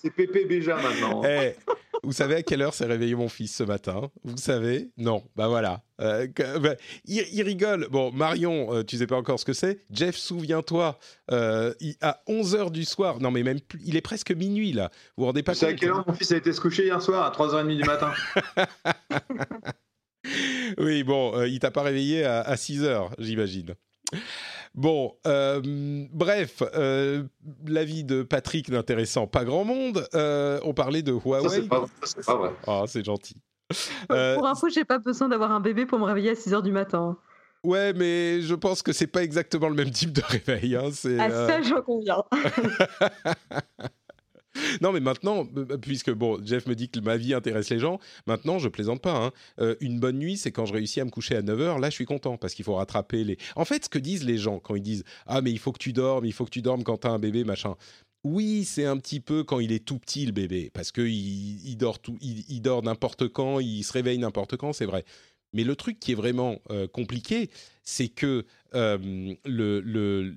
c'est 0.00 0.10
Pépé, 0.10 0.44
Béja 0.44 0.76
maintenant. 0.76 1.22
Eh, 1.24 1.54
vous 2.02 2.12
savez 2.12 2.36
à 2.36 2.42
quelle 2.42 2.62
heure 2.62 2.74
s'est 2.74 2.86
réveillé 2.86 3.14
mon 3.14 3.28
fils 3.28 3.54
ce 3.54 3.62
matin? 3.64 4.10
Vous 4.24 4.36
savez? 4.36 4.90
Non, 4.96 5.22
bah 5.34 5.48
voilà. 5.48 5.82
Euh, 6.00 6.26
bah, 6.60 6.74
il, 7.04 7.42
rigole. 7.42 7.88
Bon, 7.90 8.12
Marion, 8.12 8.74
euh, 8.74 8.82
tu 8.84 8.96
sais 8.96 9.06
pas 9.06 9.16
encore 9.16 9.40
ce 9.40 9.44
que 9.44 9.52
c'est. 9.52 9.80
Jeff, 9.90 10.16
souviens-toi, 10.16 10.98
euh, 11.30 11.74
à 12.00 12.20
11h 12.28 12.70
du 12.70 12.84
soir, 12.84 13.20
non 13.20 13.30
mais 13.30 13.42
même 13.42 13.58
il 13.84 13.96
est 13.96 14.02
presque 14.02 14.30
minuit 14.30 14.72
là. 14.72 14.90
Vous 15.16 15.22
vous 15.22 15.26
rendez 15.26 15.42
pas 15.42 15.52
compte 15.52 15.60
C'est 15.60 15.66
à 15.66 15.74
quelle 15.74 15.90
heure 15.90 16.04
mon 16.06 16.14
fils 16.14 16.32
a 16.32 16.36
été 16.36 16.52
se 16.52 16.60
coucher 16.60 16.84
hier 16.84 17.00
soir? 17.00 17.24
À 17.24 17.30
3h30 17.30 17.76
du 17.76 17.84
matin. 17.84 18.12
oui, 20.78 21.02
bon, 21.02 21.36
euh, 21.36 21.48
il 21.48 21.58
t'a 21.58 21.70
pas 21.70 21.82
réveillé 21.82 22.24
à, 22.24 22.56
6 22.56 22.84
heures, 22.84 23.10
j'imagine. 23.18 23.74
Bon, 24.74 25.14
euh, 25.26 25.60
bref, 26.12 26.62
euh, 26.74 27.24
l'avis 27.66 28.04
de 28.04 28.22
Patrick 28.22 28.68
n'intéressant 28.68 29.26
pas 29.26 29.44
grand 29.44 29.64
monde. 29.64 30.06
on 30.12 30.74
parlait 30.74 31.02
de 31.02 31.12
Huawei. 31.12 31.48
c'est 31.48 31.68
pas, 32.26 32.36
vrai. 32.36 32.52
Ah, 32.66 32.84
c'est 32.86 33.04
gentil. 33.04 33.36
Pour 34.08 34.46
info, 34.46 34.68
j'ai 34.68 34.84
pas 34.84 34.98
besoin 34.98 35.28
d'avoir 35.28 35.50
un 35.50 35.60
bébé 35.60 35.86
pour 35.86 35.98
me 35.98 36.04
réveiller 36.04 36.30
à 36.30 36.34
6 36.34 36.54
heures 36.54 36.62
du 36.62 36.72
matin. 36.72 37.16
Ouais, 37.64 37.92
mais 37.94 38.42
je 38.42 38.54
pense 38.54 38.82
que 38.82 38.92
c'est 38.92 39.08
pas 39.08 39.24
exactement 39.24 39.68
le 39.68 39.74
même 39.74 39.90
type 39.90 40.12
de 40.12 40.22
réveil. 40.22 40.76
Hein. 40.76 40.90
À 41.18 41.30
ça, 41.30 41.62
j'en 41.62 41.82
conviens. 41.82 42.22
non, 44.80 44.92
mais 44.92 45.00
maintenant, 45.00 45.46
puisque 45.80 46.10
bon, 46.10 46.38
Jeff 46.44 46.66
me 46.66 46.74
dit 46.74 46.88
que 46.88 47.00
ma 47.00 47.16
vie 47.16 47.34
intéresse 47.34 47.70
les 47.70 47.78
gens, 47.78 47.98
maintenant, 48.26 48.58
je 48.58 48.68
plaisante 48.68 49.00
pas. 49.00 49.16
Hein. 49.16 49.32
Euh, 49.60 49.76
une 49.80 49.98
bonne 49.98 50.18
nuit, 50.18 50.36
c'est 50.36 50.52
quand 50.52 50.66
je 50.66 50.72
réussis 50.72 51.00
à 51.00 51.04
me 51.04 51.10
coucher 51.10 51.36
à 51.36 51.42
9h. 51.42 51.80
Là, 51.80 51.90
je 51.90 51.94
suis 51.94 52.04
content 52.04 52.36
parce 52.36 52.54
qu'il 52.54 52.64
faut 52.64 52.74
rattraper 52.74 53.24
les. 53.24 53.38
En 53.54 53.64
fait, 53.64 53.84
ce 53.84 53.88
que 53.88 53.98
disent 53.98 54.24
les 54.24 54.38
gens 54.38 54.58
quand 54.58 54.74
ils 54.74 54.82
disent 54.82 55.04
Ah, 55.26 55.40
mais 55.40 55.52
il 55.52 55.58
faut 55.58 55.72
que 55.72 55.78
tu 55.78 55.92
dormes, 55.92 56.24
il 56.24 56.32
faut 56.32 56.44
que 56.44 56.50
tu 56.50 56.62
dormes 56.62 56.84
quand 56.84 56.98
tu 56.98 57.06
as 57.06 57.10
un 57.10 57.18
bébé, 57.18 57.44
machin. 57.44 57.74
Oui, 58.24 58.64
c'est 58.64 58.86
un 58.86 58.96
petit 58.96 59.20
peu 59.20 59.44
quand 59.44 59.60
il 59.60 59.70
est 59.70 59.84
tout 59.84 59.98
petit, 59.98 60.26
le 60.26 60.32
bébé, 60.32 60.70
parce 60.74 60.90
qu'il 60.90 61.06
il 61.06 61.76
dort, 61.76 61.98
il, 62.20 62.60
dort 62.60 62.82
n'importe 62.82 63.28
quand, 63.28 63.60
il 63.60 63.84
se 63.84 63.92
réveille 63.92 64.18
n'importe 64.18 64.56
quand, 64.56 64.72
c'est 64.72 64.84
vrai. 64.84 65.04
Mais 65.52 65.62
le 65.62 65.76
truc 65.76 66.00
qui 66.00 66.10
est 66.10 66.16
vraiment 66.16 66.58
euh, 66.70 66.88
compliqué, 66.88 67.50
c'est 67.84 68.08
que 68.08 68.44
euh, 68.74 69.34
le, 69.44 69.80
le, 69.80 70.34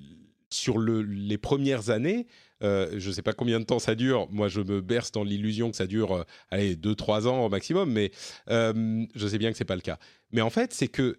sur 0.50 0.78
le, 0.78 1.02
les 1.02 1.36
premières 1.36 1.90
années, 1.90 2.26
euh, 2.62 2.88
je 2.98 3.08
ne 3.08 3.14
sais 3.14 3.22
pas 3.22 3.32
combien 3.32 3.60
de 3.60 3.64
temps 3.64 3.78
ça 3.78 3.94
dure. 3.94 4.28
Moi, 4.30 4.48
je 4.48 4.60
me 4.60 4.80
berce 4.80 5.12
dans 5.12 5.24
l'illusion 5.24 5.70
que 5.70 5.76
ça 5.76 5.86
dure, 5.86 6.12
euh, 6.12 6.24
allez, 6.50 6.76
2-3 6.76 7.26
ans 7.26 7.44
au 7.44 7.48
maximum, 7.48 7.90
mais 7.92 8.10
euh, 8.50 9.04
je 9.14 9.26
sais 9.26 9.38
bien 9.38 9.50
que 9.50 9.58
ce 9.58 9.62
n'est 9.62 9.66
pas 9.66 9.76
le 9.76 9.80
cas. 9.80 9.98
Mais 10.32 10.40
en 10.40 10.50
fait, 10.50 10.72
c'est 10.72 10.88
que 10.88 11.18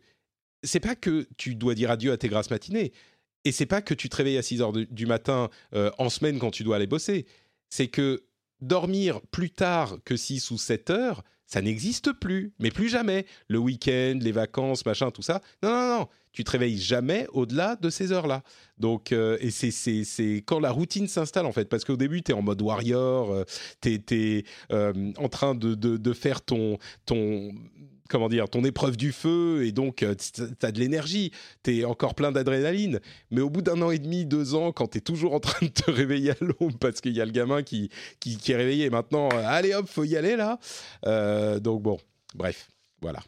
c'est 0.63 0.79
pas 0.79 0.95
que 0.95 1.27
tu 1.37 1.55
dois 1.55 1.73
dire 1.73 1.89
adieu 1.89 2.11
à 2.11 2.17
tes 2.17 2.29
grasses 2.29 2.51
matinées, 2.51 2.91
et 3.43 3.51
c'est 3.51 3.65
pas 3.65 3.81
que 3.81 3.93
tu 3.93 4.09
te 4.09 4.15
réveilles 4.15 4.37
à 4.37 4.43
6 4.43 4.61
heures 4.61 4.73
du 4.73 5.07
matin 5.07 5.49
en 5.73 6.09
semaine 6.09 6.37
quand 6.37 6.51
tu 6.51 6.63
dois 6.63 6.75
aller 6.75 6.85
bosser. 6.85 7.25
C'est 7.69 7.87
que 7.87 8.23
dormir 8.59 9.19
plus 9.31 9.49
tard 9.49 9.97
que 10.05 10.15
6 10.15 10.51
ou 10.51 10.59
7 10.59 10.91
heures, 10.91 11.23
ça 11.51 11.61
n'existe 11.61 12.13
plus, 12.13 12.53
mais 12.59 12.71
plus 12.71 12.87
jamais. 12.87 13.25
Le 13.49 13.57
week-end, 13.57 14.17
les 14.21 14.31
vacances, 14.31 14.85
machin, 14.85 15.11
tout 15.11 15.21
ça. 15.21 15.41
Non, 15.61 15.69
non, 15.69 15.99
non. 15.99 16.07
Tu 16.31 16.45
te 16.45 16.51
réveilles 16.51 16.77
jamais 16.77 17.27
au-delà 17.33 17.75
de 17.75 17.89
ces 17.89 18.13
heures-là. 18.13 18.41
Donc, 18.77 19.11
euh, 19.11 19.37
et 19.41 19.51
c'est 19.51 20.43
quand 20.45 20.61
la 20.61 20.71
routine 20.71 21.09
s'installe, 21.09 21.45
en 21.45 21.51
fait. 21.51 21.65
Parce 21.65 21.83
qu'au 21.83 21.97
début, 21.97 22.21
tu 22.21 22.31
es 22.31 22.33
en 22.33 22.41
mode 22.41 22.61
warrior, 22.61 23.31
euh, 23.31 23.43
tu 23.81 23.99
es, 24.11 24.45
euh, 24.71 25.11
en 25.17 25.27
train 25.27 25.53
de, 25.53 25.75
de, 25.75 26.13
faire 26.13 26.41
ton, 26.41 26.77
ton 27.05 27.51
comment 28.11 28.29
dire, 28.29 28.49
ton 28.49 28.63
épreuve 28.63 28.97
du 28.97 29.11
feu 29.13 29.65
et 29.65 29.71
donc 29.71 30.03
euh, 30.03 30.13
tu 30.15 30.43
as 30.61 30.71
de 30.71 30.79
l'énergie, 30.79 31.31
tu 31.63 31.79
es 31.79 31.85
encore 31.85 32.13
plein 32.13 32.31
d'adrénaline. 32.31 32.99
Mais 33.31 33.41
au 33.41 33.49
bout 33.49 33.61
d'un 33.61 33.81
an 33.81 33.89
et 33.89 33.99
demi, 33.99 34.25
deux 34.25 34.53
ans, 34.53 34.71
quand 34.73 34.89
tu 34.89 34.97
es 34.97 35.01
toujours 35.01 35.33
en 35.33 35.39
train 35.39 35.65
de 35.65 35.71
te 35.71 35.89
réveiller 35.89 36.31
à 36.31 36.35
l'aube 36.41 36.77
parce 36.79 36.99
qu'il 36.99 37.13
y 37.13 37.21
a 37.21 37.25
le 37.25 37.31
gamin 37.31 37.63
qui, 37.63 37.89
qui, 38.19 38.37
est 38.51 38.55
réveillé 38.55 38.89
maintenant, 38.89 39.29
euh, 39.33 39.43
allez 39.45 39.73
hop, 39.73 39.87
faut 39.87 40.03
y 40.03 40.17
aller 40.17 40.35
là. 40.35 40.59
Euh, 41.05 41.59
donc 41.59 41.81
bon, 41.81 41.97
bref, 42.35 42.69
voilà. 43.01 43.21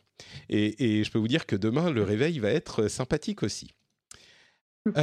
Et, 0.50 1.00
et, 1.00 1.04
je 1.04 1.12
peux 1.12 1.20
vous 1.20 1.28
dire 1.28 1.46
que 1.46 1.56
demain, 1.56 1.90
le 1.90 2.04
réveil 2.04 2.40
va 2.40 2.50
être 2.50 2.88
sympathique 2.88 3.42
aussi. 3.44 3.72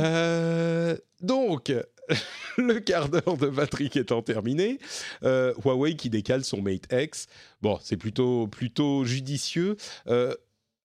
donc, 1.23 1.73
le 2.59 2.81
quart 2.81 3.09
d'heure 3.09 3.37
de 3.37 3.49
Patrick 3.49 3.97
étant 3.97 4.23
terminé, 4.23 4.79
euh, 5.23 5.55
Huawei 5.65 5.97
qui 5.97 6.11
décale 6.11 6.45
son 6.45 6.63
Mate 6.63 6.93
X. 6.93 7.27
Bon, 7.63 7.79
c'est 7.83 7.97
plutôt, 7.97 8.47
plutôt 8.47 9.05
judicieux. 9.05 9.77
Euh, 10.09 10.35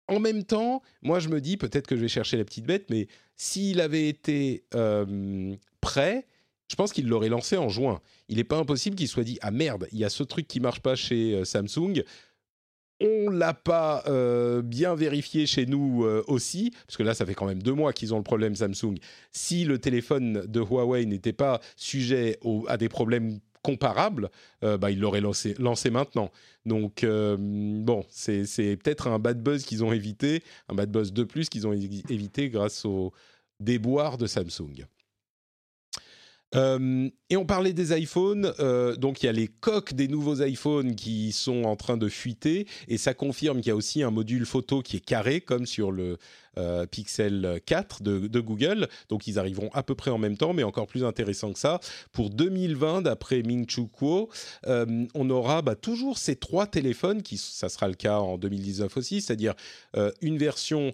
en 0.08 0.20
même 0.20 0.44
temps, 0.44 0.82
moi 1.02 1.20
je 1.20 1.30
me 1.30 1.42
dis, 1.42 1.58
peut-être 1.58 1.88
que 1.88 1.96
je 1.96 2.02
vais 2.02 2.08
chercher 2.08 2.38
la 2.38 2.46
petite 2.46 2.66
bête, 2.66 2.90
mais 2.90 3.08
s'il 3.36 3.82
avait 3.82 4.08
été 4.08 4.66
euh, 4.76 5.56
prêt, 5.82 6.28
je 6.70 6.76
pense 6.76 6.94
qu'il 6.94 7.08
l'aurait 7.08 7.30
lancé 7.30 7.58
en 7.58 7.70
juin. 7.70 8.02
Il 8.28 8.38
n'est 8.38 8.44
pas 8.44 8.58
impossible 8.58 8.96
qu'il 8.96 9.08
soit 9.08 9.24
dit 9.24 9.38
ah 9.42 9.52
merde, 9.52 9.88
il 9.92 10.00
y 10.00 10.06
a 10.06 10.10
ce 10.10 10.24
truc 10.24 10.48
qui 10.48 10.60
marche 10.60 10.80
pas 10.80 10.96
chez 10.96 11.44
Samsung 11.46 12.04
on 13.02 13.30
l'a 13.30 13.54
pas 13.54 14.04
euh, 14.08 14.62
bien 14.62 14.96
vérifié 14.96 15.46
chez 15.46 15.66
nous 15.66 16.06
euh, 16.06 16.24
aussi, 16.28 16.72
parce 16.88 16.98
que 16.98 17.04
là, 17.04 17.14
ça 17.14 17.26
fait 17.26 17.34
quand 17.34 17.46
même 17.46 17.62
deux 17.62 17.74
mois 17.74 17.94
qu'ils 17.94 18.14
ont 18.14 18.18
le 18.18 18.24
problème 18.24 18.56
Samsung. 18.56 18.96
Si 19.32 19.66
le 19.66 19.80
téléphone 19.80 20.46
de 20.48 20.60
Huawei 20.60 21.06
n'était 21.06 21.34
pas 21.34 21.60
sujet 21.76 22.40
à 22.68 22.78
des 22.78 22.90
problèmes 22.90 23.40
comparables, 23.62 24.30
euh, 24.64 24.78
bah, 24.78 24.92
ils 24.92 25.00
l'auraient 25.00 25.22
lancé, 25.22 25.56
lancé, 25.60 25.90
maintenant. 25.90 26.32
Donc, 26.66 27.06
bon, 27.06 28.06
c'est 28.10 28.78
peut-être 28.78 29.08
un 29.08 29.20
bad 29.20 29.42
buzz 29.42 29.66
qu'ils 29.66 29.84
ont 29.84 29.92
évité, 29.92 30.44
un 30.70 30.76
bad 30.76 30.92
buzz 30.92 31.14
de 31.14 31.24
plus 31.24 31.50
qu'ils 31.50 31.68
ont 31.68 31.74
évité 31.74 32.50
grâce 32.50 32.86
au 32.86 33.12
déboire 33.60 34.18
de 34.18 34.26
Samsung. 34.26 34.86
Euh, 36.54 37.10
et 37.30 37.38
on 37.38 37.46
parlait 37.46 37.74
des 37.74 37.98
iPhones, 37.98 38.54
euh, 38.60 38.96
donc 38.96 39.24
il 39.24 39.26
y 39.26 39.30
a 39.30 39.32
les 39.32 39.48
coques 39.48 39.94
des 39.94 40.08
nouveaux 40.08 40.42
iPhones 40.44 40.96
qui 40.96 41.32
sont 41.32 41.64
en 41.64 41.76
train 41.76 41.98
de 41.98 42.08
fuiter, 42.08 42.68
et 42.88 42.98
ça 42.98 43.14
confirme 43.14 43.58
qu'il 43.58 43.70
y 43.70 43.72
a 43.72 43.76
aussi 43.76 44.04
un 44.04 44.12
module 44.12 44.46
photo 44.46 44.82
qui 44.82 44.98
est 44.98 45.06
carré, 45.06 45.42
comme 45.42 45.66
sur 45.66 45.92
le 45.92 46.18
euh, 46.58 46.86
Pixel 46.86 47.60
4 47.66 48.04
de, 48.04 48.40
Google, 48.40 48.88
donc 49.10 49.28
ils 49.28 49.40
arriveront 49.40 49.70
à 49.74 49.84
peu 49.84 49.96
près 49.96 50.12
en 50.12 50.18
même 50.18 50.38
temps, 50.38 50.54
mais 50.54 50.64
encore 50.64 50.88
plus 50.88 51.04
intéressant 51.04 51.52
que 51.52 51.60
ça. 51.60 51.80
Pour 52.14 52.30
2020, 52.30 53.02
d'après 53.02 53.42
Ming 53.42 53.70
Chu 53.70 53.88
Kuo, 53.88 54.30
on 54.66 55.30
aura 55.30 55.62
bah, 55.62 55.76
toujours 55.76 56.18
ces 56.18 56.36
trois 56.36 56.68
téléphones, 56.68 57.24
qui 57.24 57.38
ça 57.38 57.70
sera 57.70 57.88
le 57.88 57.96
cas 57.96 58.20
en 58.20 58.38
2019 58.38 58.96
aussi, 58.96 59.20
c'est-à-dire 59.20 59.56
une 60.22 60.38
version 60.38 60.94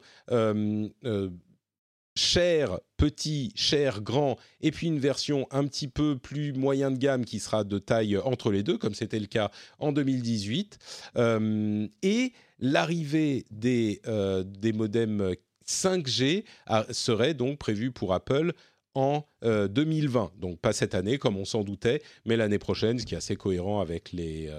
cher 2.16 2.80
petit, 2.98 3.52
cher 3.56 4.02
grand, 4.02 4.38
et 4.62 4.72
puis 4.72 4.88
une 4.88 5.00
version 5.00 5.48
un 5.52 5.66
petit 5.66 5.88
peu 5.88 6.18
plus 6.18 6.54
moyen 6.54 6.92
de 6.92 6.98
gamme 6.98 7.26
qui 7.26 7.40
sera 7.40 7.64
de 7.64 7.80
taille 7.80 8.18
entre 8.18 8.52
les 8.52 8.64
deux, 8.64 8.78
comme 8.78 8.94
c'était 8.94 9.20
le 9.20 9.28
cas 9.28 9.52
en 9.80 9.92
2018. 9.92 10.78
Euh, 11.18 11.88
et 12.04 12.34
l'arrivée 12.60 13.46
des, 13.50 14.02
euh, 14.08 14.44
des 14.44 14.74
modems 14.74 15.36
5G 15.66 16.44
serait 16.92 17.34
donc 17.34 17.58
prévue 17.58 17.92
pour 17.92 18.14
Apple 18.14 18.54
en 18.94 19.24
2020. 19.42 20.34
Donc 20.38 20.60
pas 20.60 20.74
cette 20.74 20.96
année 20.96 21.18
comme 21.18 21.38
on 21.38 21.46
s'en 21.46 21.64
doutait, 21.64 22.02
mais 22.26 22.36
l'année 22.36 22.60
prochaine, 22.60 23.00
ce 23.00 23.06
qui 23.06 23.14
est 23.14 23.18
assez 23.18 23.38
cohérent 23.38 23.80
avec 23.80 24.12
les, 24.12 24.52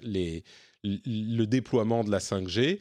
les, 0.00 0.44
le 0.84 1.44
déploiement 1.44 2.04
de 2.04 2.10
la 2.10 2.18
5G. 2.18 2.80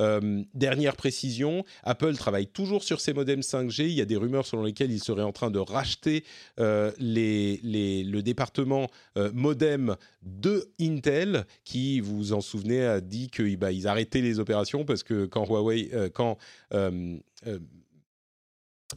Euh, 0.00 0.42
dernière 0.54 0.96
précision, 0.96 1.64
Apple 1.84 2.14
travaille 2.16 2.48
toujours 2.48 2.82
sur 2.82 3.00
ses 3.00 3.12
modems 3.12 3.40
5G. 3.40 3.84
Il 3.84 3.92
y 3.92 4.00
a 4.00 4.04
des 4.04 4.16
rumeurs 4.16 4.46
selon 4.46 4.64
lesquelles 4.64 4.90
il 4.90 5.00
serait 5.00 5.22
en 5.22 5.32
train 5.32 5.50
de 5.50 5.58
racheter 5.58 6.24
euh, 6.58 6.90
le 6.98 8.20
département 8.20 8.88
euh, 9.16 9.30
modem 9.32 9.96
de 10.22 10.68
Intel, 10.80 11.46
qui, 11.64 12.00
vous 12.00 12.16
vous 12.16 12.32
en 12.32 12.40
souvenez, 12.40 12.84
a 12.84 13.00
dit 13.00 13.28
qu'ils 13.28 13.56
bah, 13.56 13.68
arrêtaient 13.84 14.20
les 14.20 14.40
opérations 14.40 14.84
parce 14.84 15.02
que 15.02 15.26
quand 15.26 15.46
Huawei, 15.46 15.90
quand 16.12 16.38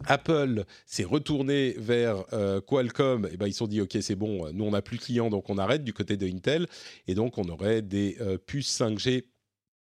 Apple 0.05 0.65
s'est 0.85 1.03
retourné 1.03 1.75
vers 1.77 2.23
euh, 2.33 2.61
Qualcomm, 2.61 3.27
et 3.31 3.37
ben 3.37 3.47
ils 3.47 3.53
se 3.53 3.59
sont 3.59 3.67
dit 3.67 3.81
ok 3.81 3.97
c'est 4.01 4.15
bon, 4.15 4.51
nous 4.53 4.65
on 4.65 4.71
n'a 4.71 4.81
plus 4.81 4.97
de 4.97 5.03
clients 5.03 5.29
donc 5.29 5.49
on 5.49 5.57
arrête 5.57 5.83
du 5.83 5.93
côté 5.93 6.17
de 6.17 6.27
Intel 6.27 6.67
et 7.07 7.15
donc 7.15 7.37
on 7.37 7.47
aurait 7.49 7.81
des 7.81 8.17
euh, 8.21 8.37
puces 8.37 8.79
5G 8.79 9.25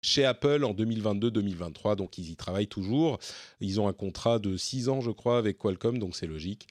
chez 0.02 0.26
Apple 0.26 0.64
en 0.64 0.74
2022-2023 0.74 1.96
donc 1.96 2.18
ils 2.18 2.30
y 2.32 2.36
travaillent 2.36 2.68
toujours. 2.68 3.20
Ils 3.62 3.80
ont 3.80 3.88
un 3.88 3.94
contrat 3.94 4.40
de 4.40 4.58
6 4.58 4.90
ans 4.90 5.02
je 5.02 5.12
crois 5.12 5.38
avec 5.38 5.58
Qualcomm 5.58 5.98
donc 5.98 6.16
c'est 6.16 6.28
logique. 6.28 6.68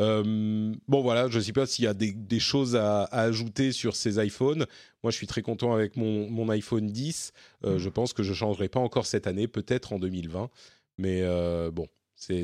Euh, 0.00 0.74
bon 0.88 1.02
voilà, 1.02 1.28
je 1.28 1.36
ne 1.38 1.42
sais 1.42 1.52
pas 1.52 1.66
s'il 1.66 1.84
y 1.84 1.88
a 1.88 1.94
des, 1.94 2.40
choses 2.40 2.76
à, 2.76 3.04
ajouter 3.04 3.72
sur 3.72 3.94
ces 3.94 4.24
iPhones. 4.24 4.66
Moi, 5.02 5.10
je 5.10 5.16
suis 5.16 5.26
très 5.26 5.42
content 5.42 5.74
avec 5.74 5.96
mon, 5.96 6.30
mon 6.30 6.48
iPhone 6.48 6.86
10. 6.86 7.32
je 7.62 7.88
pense 7.90 8.14
que 8.14 8.22
je 8.22 8.30
ne 8.30 8.34
changerai 8.34 8.70
pas 8.70 8.80
encore 8.80 9.04
cette 9.04 9.26
année, 9.26 9.48
peut-être 9.48 9.92
en 9.92 9.98
2020. 9.98 10.48
Mais 10.96 11.22
bon, 11.72 11.88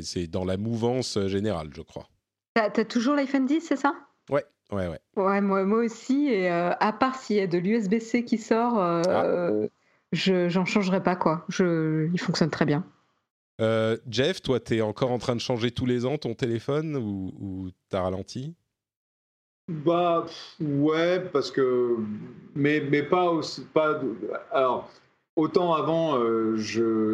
c'est 0.02 0.26
dans 0.26 0.44
la 0.44 0.56
mouvance 0.56 1.16
euh, 1.16 1.28
générale, 1.28 1.70
je 1.74 1.82
crois. 1.82 2.08
Tu 2.54 2.62
as, 2.62 2.84
toujours 2.84 3.14
l'iPhone 3.14 3.46
10, 3.46 3.60
c'est 3.60 3.76
ça? 3.76 3.94
Ouais, 4.30 4.44
ouais, 4.72 4.88
ouais. 4.88 5.00
Ouais, 5.16 5.40
moi, 5.40 5.64
moi 5.64 5.78
aussi. 5.84 6.28
Et 6.28 6.50
euh, 6.50 6.72
à 6.80 6.92
part 6.92 7.16
s'il 7.16 7.36
y 7.36 7.40
a 7.40 7.46
de 7.46 7.58
l'USB-C 7.58 8.24
qui 8.24 8.38
sort, 8.38 8.80
euh, 8.80 9.02
ah. 9.08 9.68
je 10.12 10.48
j'en 10.48 10.64
changerai 10.64 11.02
pas, 11.02 11.16
quoi. 11.16 11.44
Je, 11.48 12.08
il 12.12 12.20
fonctionne 12.20 12.50
très 12.50 12.64
bien. 12.64 12.84
Jeff, 14.08 14.40
toi, 14.40 14.60
tu 14.60 14.76
es 14.76 14.80
encore 14.80 15.10
en 15.10 15.18
train 15.18 15.34
de 15.34 15.40
changer 15.40 15.72
tous 15.72 15.86
les 15.86 16.06
ans 16.06 16.16
ton 16.16 16.34
téléphone 16.34 16.96
ou, 16.96 17.32
ou 17.40 17.70
t'as 17.88 18.02
ralenti? 18.02 18.54
Bah, 19.68 20.26
ouais, 20.60 21.20
parce 21.32 21.50
que. 21.50 21.96
Mais, 22.54 22.80
mais 22.80 23.02
pas 23.02 23.30
aussi. 23.30 23.62
Pas, 23.74 24.00
alors 24.52 24.90
Autant 25.38 25.72
avant, 25.72 26.18
euh, 26.18 26.56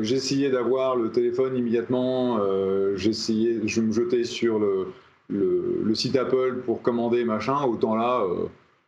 j'essayais 0.01 0.49
d'avoir 0.49 0.97
le 0.97 1.11
téléphone 1.11 1.59
immédiatement, 1.59 2.39
euh, 2.41 2.97
j'essayais, 2.97 3.61
je 3.69 3.83
me 3.83 3.93
jetais 3.93 4.25
sur 4.25 4.59
le, 4.59 4.87
le, 5.29 5.95
site 5.95 6.17
Apple 6.17 6.63
pour 6.65 6.81
commander 6.81 7.27
machin. 7.27 7.63
Autant 7.65 7.95
là, 7.95 8.23
euh, 8.23 8.47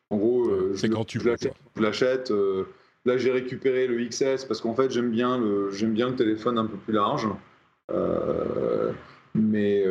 en 0.09 0.17
gros, 0.17 0.51
je, 0.73 0.87
quand 0.87 1.05
tu 1.05 1.21
je 1.21 1.29
l'achète. 1.83 2.33
là, 3.05 3.19
j'ai 3.19 3.31
récupéré 3.31 3.87
le 3.87 4.03
XS 4.07 4.47
parce 4.47 4.63
qu'en 4.63 4.75
fait, 4.75 4.91
j'aime 4.91 5.11
bien 5.11 5.37
le, 5.37 5.71
j'aime 5.71 5.93
bien 5.93 6.09
le 6.09 6.17
téléphone 6.17 6.57
un 6.57 6.65
peu 6.65 6.79
plus 6.79 6.95
large. 6.95 7.29
mais 9.35 9.85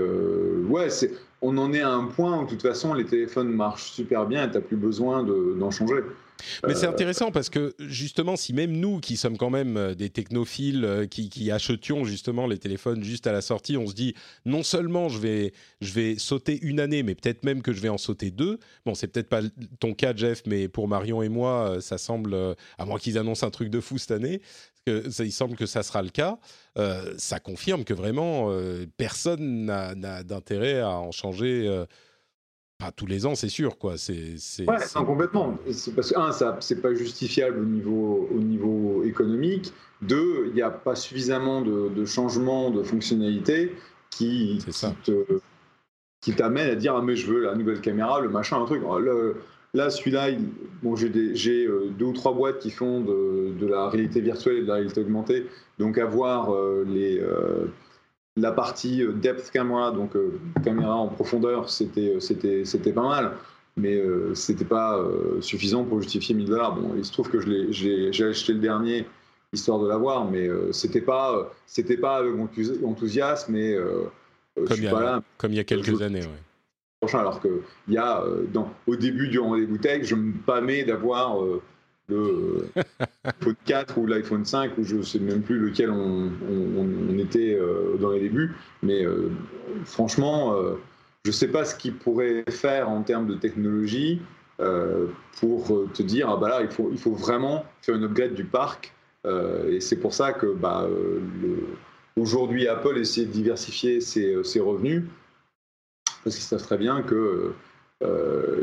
ouais, 0.67 0.89
c'est, 0.89 1.11
on 1.41 1.57
en 1.57 1.73
est 1.73 1.81
à 1.81 1.89
un 1.89 2.05
point 2.05 2.39
où 2.39 2.45
de 2.45 2.49
toute 2.49 2.61
façon, 2.61 2.93
les 2.93 3.05
téléphones 3.05 3.49
marchent 3.49 3.91
super 3.91 4.25
bien 4.25 4.45
et 4.45 4.49
tu 4.49 4.55
n'as 4.55 4.61
plus 4.61 4.77
besoin 4.77 5.23
d'en 5.23 5.71
changer. 5.71 6.01
Mais 6.67 6.75
c'est 6.75 6.85
euh, 6.85 6.89
intéressant 6.89 7.31
parce 7.31 7.49
que 7.49 7.73
justement, 7.79 8.35
si 8.35 8.53
même 8.53 8.71
nous 8.71 8.99
qui 8.99 9.17
sommes 9.17 9.37
quand 9.37 9.49
même 9.49 9.77
euh, 9.77 9.95
des 9.95 10.09
technophiles 10.09 10.85
euh, 10.85 11.07
qui, 11.07 11.29
qui, 11.29 11.51
achetions 11.51 12.03
justement 12.03 12.47
les 12.47 12.57
téléphones 12.57 13.03
juste 13.03 13.27
à 13.27 13.31
la 13.31 13.41
sortie, 13.41 13.77
on 13.77 13.87
se 13.87 13.93
dit 13.93 14.15
non 14.45 14.63
seulement 14.63 15.09
je 15.09 15.19
vais, 15.19 15.53
je 15.81 15.93
vais 15.93 16.17
sauter 16.17 16.59
une 16.61 16.79
année, 16.79 17.03
mais 17.03 17.15
peut-être 17.15 17.43
même 17.43 17.61
que 17.61 17.73
je 17.73 17.79
vais 17.79 17.89
en 17.89 17.97
sauter 17.97 18.31
deux. 18.31 18.59
Bon, 18.85 18.95
c'est 18.95 19.07
peut-être 19.07 19.29
pas 19.29 19.41
ton 19.79 19.93
cas, 19.93 20.13
Jeff, 20.15 20.43
mais 20.45 20.67
pour 20.67 20.87
Marion 20.87 21.21
et 21.21 21.29
moi, 21.29 21.77
ça 21.79 21.97
semble, 21.97 22.35
à 22.77 22.85
moins 22.85 22.99
qu'ils 22.99 23.17
annoncent 23.17 23.45
un 23.45 23.51
truc 23.51 23.69
de 23.69 23.79
fou 23.79 23.97
cette 23.97 24.11
année, 24.11 24.41
que 24.85 25.09
ça, 25.09 25.23
il 25.23 25.31
semble 25.31 25.55
que 25.55 25.65
ça 25.65 25.83
sera 25.83 26.01
le 26.01 26.09
cas. 26.09 26.37
ça 27.17 27.39
confirme 27.39 27.83
que 27.83 27.93
vraiment 27.93 28.49
personne 28.97 29.65
n'a 29.65 30.23
d'intérêt 30.23 30.79
à 30.79 30.91
en 30.91 31.11
changer 31.11 31.85
pas 32.77 32.91
tous 32.91 33.05
les 33.05 33.25
ans, 33.25 33.35
c'est 33.35 33.49
sûr, 33.49 33.77
quoi. 33.77 33.97
C'est, 33.97 34.35
ouais, 34.67 34.77
complètement. 35.05 35.57
C'est 35.71 35.95
parce 35.95 36.11
que, 36.11 36.19
un, 36.19 36.31
ça, 36.31 36.57
c'est 36.59 36.81
pas 36.81 36.93
justifiable 36.93 37.59
au 37.59 37.65
niveau, 37.65 38.27
au 38.33 38.39
niveau 38.39 39.03
économique. 39.03 39.71
Deux, 40.01 40.47
il 40.47 40.53
n'y 40.53 40.61
a 40.61 40.69
pas 40.69 40.95
suffisamment 40.95 41.61
de, 41.61 41.89
de 41.89 42.05
changements 42.05 42.71
de 42.71 42.83
fonctionnalités 42.83 43.75
qui, 44.09 44.59
qui, 46.21 46.35
t'amènent 46.35 46.69
à 46.69 46.75
dire, 46.75 46.95
ah, 46.95 47.01
mais 47.01 47.15
je 47.15 47.27
veux 47.27 47.41
la 47.41 47.55
nouvelle 47.55 47.79
caméra, 47.79 48.19
le 48.19 48.29
machin, 48.29 48.61
un 48.61 48.65
truc. 48.65 48.83
Là, 49.75 49.89
celui-là, 49.89 50.29
bon, 50.81 50.95
j'ai, 50.95 51.67
euh, 51.67 51.89
deux 51.97 52.05
ou 52.05 52.13
trois 52.13 52.33
boîtes 52.33 52.59
qui 52.59 52.71
font 52.71 53.01
de, 53.01 53.53
de, 53.59 53.67
la 53.67 53.89
réalité 53.89 54.21
virtuelle 54.21 54.57
et 54.57 54.61
de 54.61 54.67
la 54.67 54.75
réalité 54.75 55.01
augmentée. 55.01 55.45
Donc, 55.77 55.97
avoir 55.97 56.53
euh, 56.53 56.85
les. 56.87 57.19
Euh, 57.19 57.67
la 58.37 58.51
partie 58.51 59.01
depth 59.21 59.49
camera, 59.49 59.91
donc 59.91 60.13
euh, 60.17 60.37
caméra 60.61 60.93
en 60.93 61.07
profondeur, 61.07 61.69
c'était, 61.69 62.17
pas 62.93 63.01
mal, 63.01 63.31
mais 63.77 63.97
c'était 64.33 64.65
pas 64.65 65.01
suffisant 65.39 65.85
pour 65.85 66.01
justifier 66.01 66.35
1000 66.35 66.45
dollars. 66.45 66.75
Bon, 66.75 66.95
il 66.97 67.05
se 67.05 67.13
trouve 67.13 67.29
que 67.29 67.39
j'ai, 67.71 68.09
acheté 68.09 68.51
le 68.51 68.59
dernier 68.59 69.05
histoire 69.53 69.79
de 69.79 69.87
l'avoir, 69.87 70.29
mais 70.29 70.49
c'était 70.73 70.99
pas, 70.99 71.49
c'était 71.65 71.95
pas 71.95 72.17
avec 72.17 72.33
enthousiasme, 72.83 73.53
mais 73.53 73.77
comme, 74.55 74.77
il 74.79 74.83
y 74.83 74.87
a, 74.87 74.99
là, 74.99 75.23
comme 75.37 75.53
il 75.53 75.55
y 75.55 75.61
a 75.61 75.63
quelques 75.63 76.01
années. 76.01 76.19
Ouais. 76.19 76.44
Alors 77.13 77.41
que 77.41 77.61
il 77.87 77.93
y 77.93 77.97
a, 77.97 78.23
dans, 78.51 78.73
au 78.87 78.95
début 78.95 79.27
du 79.27 79.39
rendez-vous 79.39 79.77
tech, 79.77 80.03
je 80.03 80.15
me 80.15 80.33
pâmais 80.33 80.83
d'avoir 80.83 81.37
le 82.07 82.67
iPhone 83.23 83.55
4 83.65 83.97
ou 83.97 84.05
l'iPhone 84.05 84.45
5, 84.45 84.77
ou 84.77 84.83
je 84.83 84.97
ne 84.97 85.01
sais 85.01 85.19
même 85.19 85.41
plus 85.41 85.59
lequel 85.59 85.89
on, 85.89 87.17
était 87.17 87.55
euh, 87.55 87.97
dans 87.99 88.11
les 88.11 88.19
débuts. 88.19 88.53
Mais 88.83 89.05
euh, 89.05 89.31
franchement, 89.85 90.53
euh, 90.53 90.75
je 91.23 91.29
ne 91.29 91.33
sais 91.33 91.47
pas 91.47 91.65
ce 91.65 91.75
qu'il 91.75 91.95
pourrait 91.95 92.43
faire 92.49 92.89
en 92.89 93.01
termes 93.01 93.27
de 93.27 93.35
technologie 93.35 94.21
pour 95.41 95.91
te 95.93 96.01
dire, 96.01 96.29
ah 96.29 96.37
bah 96.37 96.47
là, 96.47 96.61
il 96.61 96.69
faut, 96.69 96.89
il 96.89 96.97
faut 96.97 97.11
vraiment 97.11 97.65
faire 97.81 97.95
une 97.95 98.05
upgrade 98.05 98.35
du 98.35 98.45
parc. 98.45 98.93
et 99.25 99.81
c'est 99.81 99.97
pour 99.97 100.13
ça 100.13 100.31
que 100.31 100.45
bah, 100.45 100.87
aujourd'hui, 102.15 102.65
Apple 102.65 102.97
essaie 102.97 103.25
de 103.25 103.31
diversifier 103.31 103.99
ses, 103.99 104.41
ses 104.45 104.61
revenus, 104.61 105.03
parce 106.25 106.35
qu'ils 106.35 106.43
savent 106.43 106.61
très 106.61 106.77
bien 106.77 107.01
que 107.01 107.53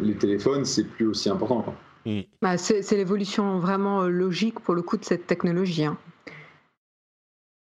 les 0.03 0.15
téléphones, 0.17 0.67
c'est 0.67 0.85
plus 0.85 1.07
aussi 1.07 1.31
important. 1.31 1.63
Quoi. 1.63 1.75
Mm. 2.05 2.21
Bah, 2.41 2.59
c'est 2.59 2.91
l'évolution 2.93 3.59
vraiment 3.59 4.03
euh, 4.03 4.09
logique 4.09 4.61
pour 4.61 4.75
le 4.75 4.83
coup 4.83 4.97
de 4.97 5.05
cette 5.05 5.27
technologie. 5.27 5.85
Hein. 5.85 5.99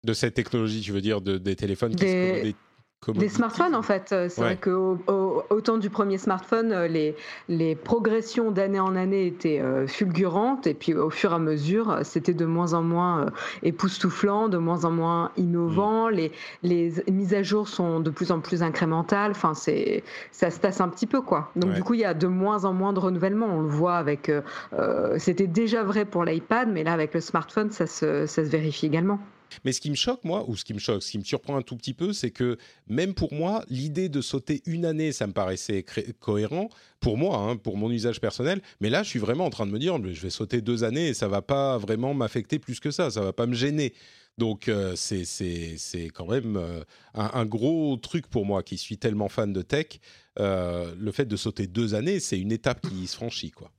De 0.03 0.13
cette 0.13 0.33
technologie, 0.33 0.81
tu 0.81 0.91
veux 0.91 1.01
dire, 1.01 1.21
de, 1.21 1.37
des 1.37 1.55
téléphones 1.55 1.95
qui 1.95 2.05
se 2.05 2.53
des 3.07 3.29
smartphones, 3.29 3.75
en 3.75 3.81
fait. 3.81 4.11
Euh, 4.11 4.27
c'est 4.27 4.41
vrai 4.41 4.57
qu'au 4.57 4.97
au, 5.07 5.61
temps 5.61 5.77
du 5.77 5.89
premier 5.89 6.17
smartphone, 6.17 6.71
euh, 6.71 6.87
les, 6.87 7.15
les 7.47 7.75
progressions 7.75 8.51
d'année 8.51 8.79
en 8.79 8.95
année 8.95 9.27
étaient 9.27 9.59
euh, 9.59 9.87
fulgurantes. 9.87 10.67
Et 10.67 10.73
puis, 10.73 10.93
au 10.93 11.09
fur 11.09 11.31
et 11.31 11.35
à 11.35 11.39
mesure, 11.39 11.99
c'était 12.03 12.33
de 12.33 12.45
moins 12.45 12.73
en 12.73 12.81
moins 12.81 13.27
époustouflant, 13.63 14.49
de 14.49 14.57
moins 14.57 14.83
en 14.83 14.91
moins 14.91 15.31
innovant. 15.37 16.09
Mm. 16.09 16.11
Les, 16.11 16.31
les 16.63 16.93
mises 17.11 17.33
à 17.33 17.43
jour 17.43 17.67
sont 17.67 17.99
de 17.99 18.09
plus 18.09 18.31
en 18.31 18.39
plus 18.39 18.63
incrémentales. 18.63 19.31
Enfin, 19.31 19.53
c'est, 19.53 20.03
ça 20.31 20.49
se 20.49 20.59
tasse 20.59 20.81
un 20.81 20.89
petit 20.89 21.07
peu, 21.07 21.21
quoi. 21.21 21.51
Donc, 21.55 21.73
du 21.73 21.83
coup, 21.83 21.93
il 21.93 22.01
y 22.01 22.05
a 22.05 22.13
de 22.13 22.27
moins 22.27 22.65
en 22.65 22.73
moins 22.73 22.93
de 22.93 22.99
renouvellement. 22.99 23.47
On 23.47 23.61
le 23.61 23.69
voit 23.69 23.95
avec. 23.95 24.31
c'était 25.17 25.47
déjà 25.47 25.83
vrai 25.83 26.05
pour 26.05 26.25
l'iPad, 26.25 26.69
mais 26.69 26.83
là, 26.83 26.93
avec 26.93 27.13
le 27.13 27.21
smartphone, 27.21 27.71
ça 27.71 27.85
se, 27.85 28.25
ça 28.25 28.43
se 28.43 28.49
vérifie 28.49 28.85
également. 28.85 29.19
Mais 29.65 29.71
ce 29.71 29.81
qui 29.81 29.89
me 29.89 29.95
choque, 29.95 30.23
moi, 30.23 30.45
ou 30.47 30.55
ce 30.55 30.63
qui 30.63 30.73
me 30.73 30.79
choque, 30.79 31.03
ce 31.03 31.11
qui 31.11 31.17
me 31.17 31.23
surprend 31.23 31.57
un 31.57 31.61
tout 31.61 31.75
petit 31.75 31.93
peu, 31.93 32.13
c'est 32.13 32.31
que 32.31 32.57
même 32.87 33.13
pour 33.13 33.33
moi, 33.33 33.63
l'idée 33.69 34.09
de 34.09 34.21
sauter 34.21 34.61
une 34.65 34.85
année, 34.85 35.11
ça 35.11 35.27
me 35.27 35.33
paraissait 35.33 35.85
cohérent 36.19 36.69
pour 36.99 37.17
moi, 37.17 37.37
hein, 37.37 37.57
pour 37.57 37.77
mon 37.77 37.91
usage 37.91 38.19
personnel. 38.19 38.61
Mais 38.81 38.89
là, 38.89 39.03
je 39.03 39.09
suis 39.09 39.19
vraiment 39.19 39.45
en 39.45 39.49
train 39.49 39.65
de 39.65 39.71
me 39.71 39.79
dire, 39.79 39.97
je 40.03 40.21
vais 40.21 40.29
sauter 40.29 40.61
deux 40.61 40.83
années 40.83 41.09
et 41.09 41.13
ça 41.13 41.27
va 41.27 41.41
pas 41.41 41.77
vraiment 41.77 42.13
m'affecter 42.13 42.59
plus 42.59 42.79
que 42.79 42.91
ça, 42.91 43.11
ça 43.11 43.21
va 43.21 43.33
pas 43.33 43.45
me 43.45 43.53
gêner. 43.53 43.93
Donc 44.37 44.67
euh, 44.67 44.95
c'est 44.95 46.11
quand 46.13 46.27
même 46.27 46.57
euh, 46.57 46.83
un, 47.15 47.45
gros 47.45 47.97
truc 47.97 48.27
pour 48.27 48.45
moi 48.45 48.61
qui 48.61 48.77
suis 48.77 48.97
tellement 48.97 49.29
fan 49.29 49.51
de 49.51 49.61
tech. 49.61 49.99
Euh, 50.39 50.93
le 50.97 51.11
fait 51.11 51.25
de 51.25 51.35
sauter 51.35 51.65
deux 51.65 51.95
années, 51.95 52.19
c'est 52.19 52.39
une 52.39 52.51
étape 52.51 52.81
qui 52.87 53.07
se 53.07 53.15
franchit, 53.15 53.51
quoi. 53.51 53.71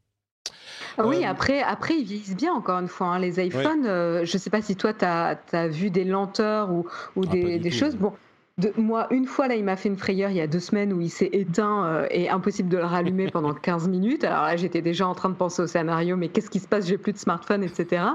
Ah 0.96 1.06
oui, 1.06 1.24
euh, 1.24 1.28
après, 1.28 1.62
après, 1.62 1.94
ils 1.94 2.04
vieillissent 2.04 2.36
bien, 2.36 2.52
encore 2.52 2.78
une 2.78 2.88
fois. 2.88 3.08
Hein. 3.08 3.18
Les 3.18 3.44
iPhones, 3.44 3.86
euh, 3.86 4.24
je 4.24 4.36
ne 4.36 4.38
sais 4.38 4.50
pas 4.50 4.62
si 4.62 4.76
toi, 4.76 4.92
tu 4.92 5.04
as, 5.04 5.68
vu 5.68 5.90
des 5.90 6.04
lenteurs 6.04 6.70
ou, 6.70 6.86
ou 7.16 7.24
ah, 7.26 7.32
des, 7.32 7.70
choses. 7.70 7.96
Bon, 7.96 8.12
de, 8.58 8.72
moi, 8.76 9.06
une 9.12 9.26
fois, 9.26 9.46
là, 9.46 9.54
il 9.54 9.64
m'a 9.64 9.76
fait 9.76 9.88
une 9.88 9.96
frayeur 9.96 10.30
il 10.30 10.36
y 10.36 10.40
a 10.40 10.48
deux 10.48 10.58
semaines 10.58 10.92
où 10.92 11.00
il 11.00 11.10
s'est 11.10 11.30
éteint 11.32 11.86
euh, 11.86 12.06
et 12.10 12.28
impossible 12.28 12.68
de 12.68 12.76
le 12.76 12.84
rallumer 12.84 13.30
pendant 13.30 13.54
15 13.62 13.88
minutes. 13.88 14.24
Alors 14.24 14.42
là, 14.42 14.56
j'étais 14.56 14.82
déjà 14.82 15.06
en 15.06 15.14
train 15.14 15.28
de 15.28 15.36
penser 15.36 15.62
au 15.62 15.66
scénario, 15.68 16.16
mais 16.16 16.28
qu'est-ce 16.28 16.50
qui 16.50 16.58
se 16.58 16.66
passe? 16.66 16.86
J'ai 16.86 16.98
plus 16.98 17.12
de 17.12 17.18
smartphone, 17.18 17.62
etc. 17.62 18.02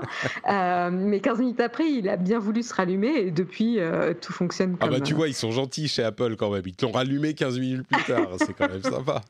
Euh, 0.49 0.89
mais 0.91 1.19
15 1.19 1.39
minutes 1.39 1.59
après, 1.61 1.89
il 1.89 2.09
a 2.09 2.17
bien 2.17 2.37
voulu 2.37 2.63
se 2.63 2.73
rallumer 2.73 3.13
et 3.15 3.31
depuis, 3.31 3.79
euh, 3.79 4.13
tout 4.13 4.33
fonctionne 4.33 4.75
comme... 4.77 4.89
Ah 4.89 4.91
bah 4.91 4.99
tu 4.99 5.13
vois, 5.13 5.27
ils 5.27 5.33
sont 5.33 5.51
gentils 5.51 5.87
chez 5.87 6.03
Apple 6.03 6.35
quand 6.35 6.49
même. 6.51 6.63
Ils 6.65 6.75
te 6.75 6.85
l'ont 6.85 6.91
rallumé 6.91 7.33
15 7.33 7.59
minutes 7.59 7.87
plus 7.87 8.03
tard. 8.03 8.27
C'est 8.37 8.53
quand 8.53 8.67
même 8.67 8.83
sympa. 8.83 9.21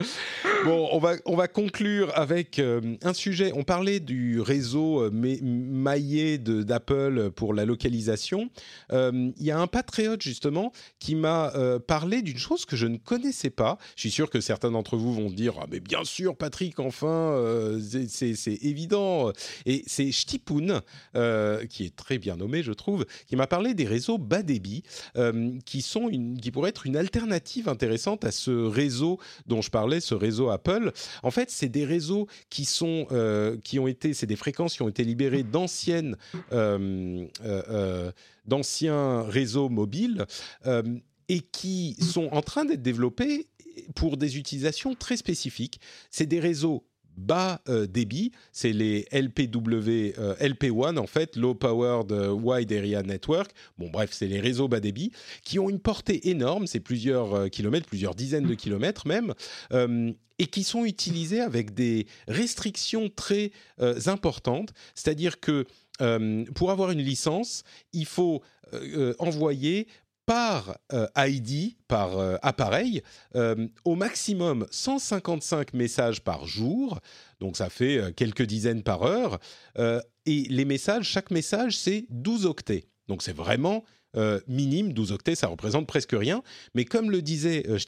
Bon, 0.64 0.88
on 0.92 0.98
va, 0.98 1.16
on 1.26 1.36
va 1.36 1.46
conclure 1.46 2.10
avec 2.14 2.58
euh, 2.58 2.96
un 3.02 3.12
sujet. 3.12 3.52
On 3.54 3.64
parlait 3.64 4.00
du 4.00 4.40
réseau 4.40 5.02
euh, 5.02 5.10
maillé 5.12 6.38
d'Apple 6.38 7.30
pour 7.32 7.52
la 7.52 7.66
localisation. 7.66 8.48
Euh, 8.90 9.30
il 9.36 9.44
y 9.44 9.50
a 9.50 9.58
un 9.58 9.66
patriote, 9.66 10.22
justement, 10.22 10.72
qui 10.98 11.16
m'a 11.16 11.52
parlé 11.86 12.22
d'une 12.22 12.38
chose 12.38 12.64
que 12.64 12.76
je 12.76 12.86
ne 12.86 12.96
connaissais 12.96 13.50
pas. 13.50 13.76
Je 13.96 14.02
suis 14.02 14.10
sûr 14.10 14.30
que 14.30 14.40
certains 14.40 14.70
d'entre 14.70 14.96
vous 14.96 15.12
vont 15.12 15.28
dire 15.28 15.54
Ah, 15.60 15.66
mais 15.70 15.80
bien 15.80 16.04
sûr, 16.04 16.34
Patrick, 16.34 16.80
enfin, 16.80 17.38
c'est 18.08 18.58
évident. 18.62 19.32
Et 19.66 19.84
c'est 19.86 20.10
Shtipoun, 20.10 20.80
qui 21.68 21.84
est 21.84 21.96
très 21.96 22.18
bien 22.18 22.36
nommé, 22.36 22.62
je 22.62 22.72
trouve, 22.72 23.04
qui 23.26 23.36
m'a 23.36 23.46
parlé 23.46 23.74
des 23.74 23.84
réseaux 23.84 24.18
bas 24.18 24.42
débit, 24.42 24.82
qui, 25.66 25.82
sont 25.82 26.08
une, 26.08 26.40
qui 26.40 26.50
pourraient 26.50 26.70
être 26.70 26.86
une 26.86 26.96
alternative 26.96 27.68
intéressante 27.68 28.24
à 28.24 28.30
ce 28.30 28.50
réseau 28.50 29.18
dont 29.46 29.60
je 29.60 29.70
parlais, 29.70 30.00
ce 30.00 30.14
réseau 30.14 30.50
Apple. 30.54 30.92
En 31.22 31.30
fait, 31.30 31.50
c'est 31.50 31.68
des 31.68 31.84
réseaux 31.84 32.26
qui 32.50 32.64
sont, 32.64 33.06
euh, 33.12 33.56
qui 33.62 33.78
ont 33.78 33.86
été, 33.86 34.14
c'est 34.14 34.26
des 34.26 34.36
fréquences 34.36 34.74
qui 34.74 34.82
ont 34.82 34.88
été 34.88 35.04
libérées 35.04 35.44
euh, 36.52 37.26
euh, 37.44 38.12
d'anciens 38.46 39.22
réseaux 39.22 39.68
mobiles 39.68 40.26
et 41.28 41.40
qui 41.40 41.96
sont 42.00 42.28
en 42.32 42.42
train 42.42 42.64
d'être 42.64 42.82
développés 42.82 43.46
pour 43.94 44.16
des 44.16 44.36
utilisations 44.38 44.94
très 44.94 45.16
spécifiques. 45.16 45.80
C'est 46.10 46.26
des 46.26 46.40
réseaux 46.40 46.84
bas 47.16 47.60
débit, 47.88 48.32
c'est 48.52 48.72
les 48.72 49.06
LPW, 49.12 50.14
LP1 50.40 50.98
en 50.98 51.06
fait, 51.06 51.36
Low 51.36 51.54
Powered 51.54 52.12
Wide 52.12 52.72
Area 52.72 53.02
Network. 53.02 53.52
Bon 53.78 53.90
bref, 53.90 54.10
c'est 54.12 54.26
les 54.26 54.40
réseaux 54.40 54.68
bas 54.68 54.80
débit 54.80 55.12
qui 55.42 55.58
ont 55.58 55.70
une 55.70 55.80
portée 55.80 56.28
énorme, 56.28 56.66
c'est 56.66 56.80
plusieurs 56.80 57.50
kilomètres, 57.50 57.86
plusieurs 57.86 58.14
dizaines 58.14 58.46
de 58.46 58.54
kilomètres 58.54 59.06
même, 59.06 59.34
et 60.38 60.46
qui 60.46 60.64
sont 60.64 60.84
utilisés 60.84 61.40
avec 61.40 61.74
des 61.74 62.06
restrictions 62.28 63.08
très 63.08 63.52
euh, 63.80 63.98
importantes. 64.06 64.72
C'est-à-dire 64.94 65.40
que 65.40 65.66
euh, 66.00 66.44
pour 66.54 66.70
avoir 66.70 66.90
une 66.90 67.02
licence, 67.02 67.62
il 67.92 68.06
faut 68.06 68.42
euh, 68.72 69.14
envoyer 69.18 69.86
par 70.26 70.78
ID, 71.16 71.76
par 71.88 72.38
appareil, 72.42 73.02
au 73.84 73.94
maximum 73.94 74.66
155 74.70 75.74
messages 75.74 76.22
par 76.22 76.46
jour, 76.46 77.00
donc 77.40 77.56
ça 77.56 77.68
fait 77.68 78.14
quelques 78.16 78.42
dizaines 78.42 78.82
par 78.82 79.02
heure, 79.02 79.38
et 79.76 80.42
les 80.48 80.64
messages, 80.64 81.06
chaque 81.06 81.30
message, 81.30 81.76
c'est 81.76 82.06
12 82.10 82.46
octets. 82.46 82.86
Donc 83.08 83.22
c'est 83.22 83.36
vraiment 83.36 83.84
euh, 84.16 84.40
minime, 84.46 84.92
12 84.92 85.12
octets, 85.12 85.34
ça 85.34 85.48
représente 85.48 85.86
presque 85.86 86.12
rien. 86.12 86.42
Mais 86.74 86.84
comme 86.84 87.10
le 87.10 87.22
disait 87.22 87.64
euh, 87.68 87.78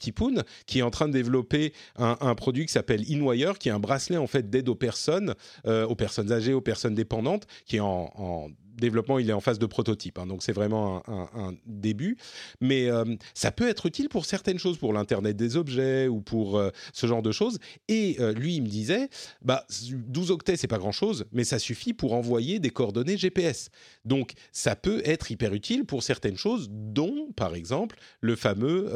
qui 0.65 0.79
est 0.79 0.81
en 0.81 0.91
train 0.91 1.07
de 1.07 1.13
développer 1.13 1.73
un, 1.97 2.35
produit 2.35 2.65
qui 2.65 2.71
s'appelle 2.71 3.03
InWire, 3.09 3.57
qui 3.57 3.69
est 3.69 3.71
un 3.71 3.79
bracelet 3.79 4.17
en 4.17 4.27
fait 4.27 4.49
d'aide 4.49 4.69
aux 4.69 4.75
personnes, 4.75 5.35
euh, 5.65 5.85
aux 5.85 5.95
personnes 5.95 6.31
âgées, 6.31 6.53
aux 6.53 6.61
personnes 6.61 6.95
dépendantes, 6.95 7.47
qui 7.65 7.77
est 7.77 7.81
en 7.81 8.49
développement, 8.77 9.19
il 9.19 9.29
est 9.29 9.33
en 9.33 9.39
phase 9.39 9.59
de 9.59 9.65
prototype, 9.65 10.19
hein, 10.19 10.27
donc 10.27 10.43
c'est 10.43 10.51
vraiment 10.51 11.03
un, 11.07 11.53
début. 11.65 12.17
Mais 12.61 12.89
euh, 12.89 13.03
ça 13.33 13.51
peut 13.51 13.67
être 13.67 13.85
utile 13.85 14.09
pour 14.09 14.25
certaines 14.25 14.59
choses, 14.59 14.77
pour 14.77 14.93
l'Internet 14.93 15.35
des 15.35 15.57
objets 15.57 16.07
ou 16.07 16.21
pour 16.21 16.57
euh, 16.57 16.69
ce 16.93 17.07
genre 17.07 17.21
de 17.21 17.31
choses. 17.31 17.59
Et 17.87 18.17
euh, 18.19 18.33
lui, 18.33 18.55
il 18.55 18.63
me 18.63 18.67
disait, 18.67 19.09
bah, 19.41 19.65
12 19.91 20.31
octets, 20.31 20.57
c'est 20.57 20.67
pas 20.67 20.77
grand-chose, 20.77 21.25
mais 21.31 21.43
ça 21.43 21.59
suffit 21.59 21.93
pour 21.93 22.13
envoyer 22.13 22.59
des 22.59 22.69
coordonnées 22.69 23.17
GPS. 23.17 23.69
Donc 24.05 24.33
ça 24.51 24.75
peut 24.75 25.01
être 25.05 25.31
hyper 25.31 25.53
utile 25.53 25.85
pour 25.85 26.03
certaines 26.03 26.37
choses, 26.37 26.69
dont, 26.71 27.31
par 27.35 27.55
exemple, 27.55 27.97
le 28.21 28.35
fameux, 28.35 28.91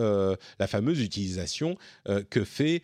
la 0.59 0.67
fameuse 0.67 1.01
utilisation 1.01 1.75
que 2.29 2.43
fait 2.43 2.83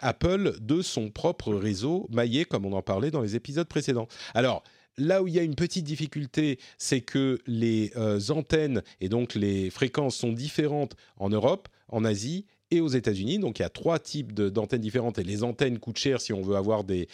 Apple 0.00 0.56
de 0.60 0.82
son 0.82 1.10
propre 1.10 1.54
réseau 1.54 2.06
maillé, 2.10 2.44
comme 2.44 2.66
on 2.66 2.72
en 2.72 2.82
parlait 2.82 3.10
dans 3.10 3.22
les 3.22 3.36
épisodes 3.36 3.68
précédents. 3.68 4.08
Alors, 4.34 4.62
Là 4.96 5.22
où 5.22 5.28
il 5.28 5.34
y 5.34 5.38
a 5.38 5.42
une 5.42 5.56
petite 5.56 5.84
difficulté, 5.84 6.58
c'est 6.78 7.00
que 7.00 7.40
les 7.46 7.92
euh, 7.96 8.20
antennes 8.28 8.82
et 9.00 9.08
donc 9.08 9.34
les 9.34 9.70
fréquences 9.70 10.16
sont 10.16 10.32
différentes 10.32 10.94
en 11.16 11.30
Europe, 11.30 11.68
en 11.88 12.04
Asie 12.04 12.46
et 12.70 12.80
aux 12.80 12.88
États-Unis. 12.88 13.38
Donc 13.38 13.58
il 13.58 13.62
y 13.62 13.64
a 13.64 13.70
trois 13.70 13.98
types 13.98 14.32
d'antennes 14.32 14.80
différentes 14.80 15.18
et 15.18 15.24
les 15.24 15.42
antennes 15.42 15.78
coûtent 15.78 15.98
cher 15.98 16.20
si 16.20 16.32
on 16.32 16.42
veut 16.42 16.56
avoir 16.56 16.84
des, 16.84 17.08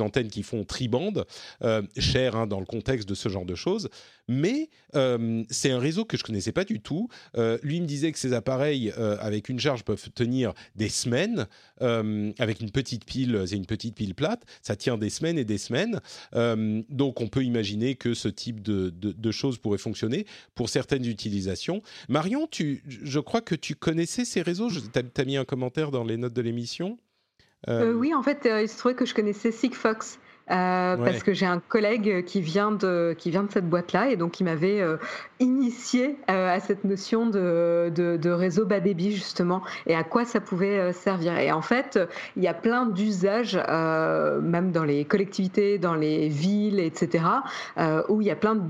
antennes 0.00 0.28
qui 0.28 0.42
font 0.42 0.64
tribande, 0.64 1.26
euh, 1.62 1.82
cher 1.98 2.36
hein, 2.36 2.46
dans 2.46 2.60
le 2.60 2.66
contexte 2.66 3.08
de 3.08 3.14
ce 3.14 3.28
genre 3.28 3.46
de 3.46 3.54
choses. 3.54 3.88
Mais 4.28 4.70
euh, 4.94 5.44
c'est 5.50 5.70
un 5.70 5.78
réseau 5.78 6.04
que 6.04 6.16
je 6.16 6.24
connaissais 6.24 6.52
pas 6.52 6.64
du 6.64 6.80
tout. 6.80 7.08
Euh, 7.36 7.58
lui 7.62 7.80
me 7.80 7.86
disait 7.86 8.12
que 8.12 8.18
ces 8.18 8.32
appareils 8.32 8.92
avec 9.20 9.48
une 9.48 9.60
charge 9.60 9.84
peuvent 9.84 10.10
tenir 10.14 10.52
des 10.76 10.88
semaines. 10.88 11.46
avec 11.80 12.60
une 12.60 12.70
petite 12.70 13.04
pile, 13.04 13.44
c'est 13.46 13.56
une 13.56 13.66
petite 13.66 13.94
pile 13.94 14.14
plate, 14.14 14.44
ça 14.62 14.76
tient 14.76 14.96
des 14.96 15.10
semaines 15.10 15.38
et 15.38 15.44
des 15.44 15.58
semaines. 15.58 16.00
donc 16.32 17.20
on 17.20 17.28
peut 17.28 17.44
imaginer 17.44 17.94
que 17.94 18.14
ce 18.14 18.28
type 18.28 18.62
de, 18.62 18.90
de, 18.90 19.30
choses 19.30 19.58
pourrait 19.58 19.78
fonctionner 19.78 20.26
pour 20.54 20.68
certaines 20.68 21.06
utilisations. 21.06 21.82
Marion, 22.08 22.46
tu, 22.46 22.82
je 22.86 23.20
crois 23.20 23.40
que 23.40 23.54
tu 23.54 23.74
connaissais 23.74 24.24
ces 24.24 24.42
réseaux. 24.42 24.68
Tu 24.70 25.20
as, 25.20 25.24
mis 25.24 25.36
un 25.36 25.44
commentaire 25.44 25.90
dans 25.90 26.04
les 26.04 26.16
notes 26.16 26.34
de 26.34 26.42
l'émission? 26.42 26.98
Euh, 27.68 27.92
Oui, 27.92 28.14
en 28.14 28.22
fait, 28.22 28.46
euh, 28.46 28.62
il 28.62 28.68
se 28.68 28.78
trouvait 28.78 28.94
que 28.94 29.06
je 29.06 29.14
connaissais 29.14 29.52
Sigfox. 29.52 30.18
Euh, 30.50 30.96
parce 30.96 31.22
que 31.22 31.32
j'ai 31.32 31.46
un 31.46 31.58
collègue 31.58 32.24
qui 32.24 32.42
vient 32.42 32.70
de, 32.70 33.14
qui 33.16 33.30
vient 33.30 33.44
de 33.44 33.50
cette 33.50 33.68
boîte-là 33.68 34.10
et 34.10 34.16
donc 34.16 34.40
il 34.40 34.44
m'avait 34.44 34.82
initié 35.40 36.18
à 36.26 36.60
cette 36.60 36.84
notion 36.84 37.26
de, 37.26 37.90
de, 37.94 38.30
réseau 38.30 38.66
bas 38.66 38.80
débit 38.80 39.12
justement 39.12 39.62
et 39.86 39.94
à 39.94 40.04
quoi 40.04 40.24
ça 40.24 40.40
pouvait 40.40 40.92
servir. 40.92 41.38
Et 41.38 41.50
en 41.50 41.62
fait, 41.62 41.98
il 42.36 42.42
y 42.42 42.48
a 42.48 42.54
plein 42.54 42.86
d'usages, 42.86 43.56
même 43.56 44.70
dans 44.72 44.84
les 44.84 45.04
collectivités, 45.04 45.78
dans 45.78 45.94
les 45.94 46.28
villes, 46.28 46.80
etc., 46.80 47.24
où 48.08 48.20
il 48.20 48.26
y 48.26 48.30
a 48.30 48.36
plein 48.36 48.56
de 48.56 48.62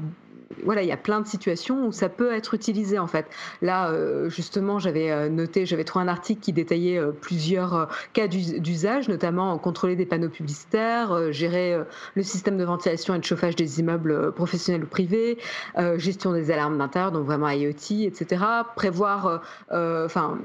voilà, 0.63 0.83
il 0.83 0.89
y 0.89 0.93
a 0.93 0.97
plein 0.97 1.21
de 1.21 1.27
situations 1.27 1.87
où 1.87 1.93
ça 1.93 2.09
peut 2.09 2.33
être 2.33 2.55
utilisé 2.55 2.99
en 2.99 3.07
fait. 3.07 3.27
Là, 3.63 3.91
euh, 3.91 4.29
justement, 4.29 4.79
j'avais 4.79 5.11
euh, 5.11 5.29
noté, 5.29 5.67
j'avais 5.67 5.85
trouvé 5.85 6.05
un 6.05 6.09
article 6.09 6.41
qui 6.41 6.53
détaillait 6.53 6.99
euh, 6.99 7.13
plusieurs 7.13 7.89
cas 8.13 8.29
d'usage, 8.29 9.09
notamment 9.09 9.57
contrôler 9.59 9.97
des 9.97 10.07
panneaux 10.07 10.29
publicitaires, 10.29 11.33
gérer 11.33 11.79
le 12.15 12.23
système 12.23 12.59
de 12.59 12.65
ventilation 12.65 13.15
et 13.15 13.19
de 13.19 13.25
chauffage 13.25 13.57
des 13.57 13.81
immeubles 13.81 14.33
professionnels 14.33 14.85
ou 14.85 14.87
privés, 14.87 15.39
gestion 15.97 16.33
des 16.33 16.51
alarmes 16.51 16.79
d'intérieur, 16.79 17.13
donc 17.13 17.27
vraiment 17.27 17.49
IoT, 17.49 18.07
etc. 18.07 18.45
Prévoir, 18.77 19.43
enfin. 19.71 20.39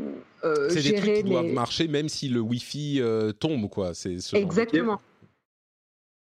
c'est 0.43 0.81
des 0.81 0.95
trucs 0.95 1.13
qui 1.13 1.23
doivent 1.23 1.45
marcher 1.53 1.87
même 1.87 2.09
si 2.09 2.29
le 2.29 2.39
Wi-Fi 2.39 3.01
tombe, 3.39 3.69
quoi. 3.69 3.93
C'est 3.93 4.17
exactement. 4.33 5.01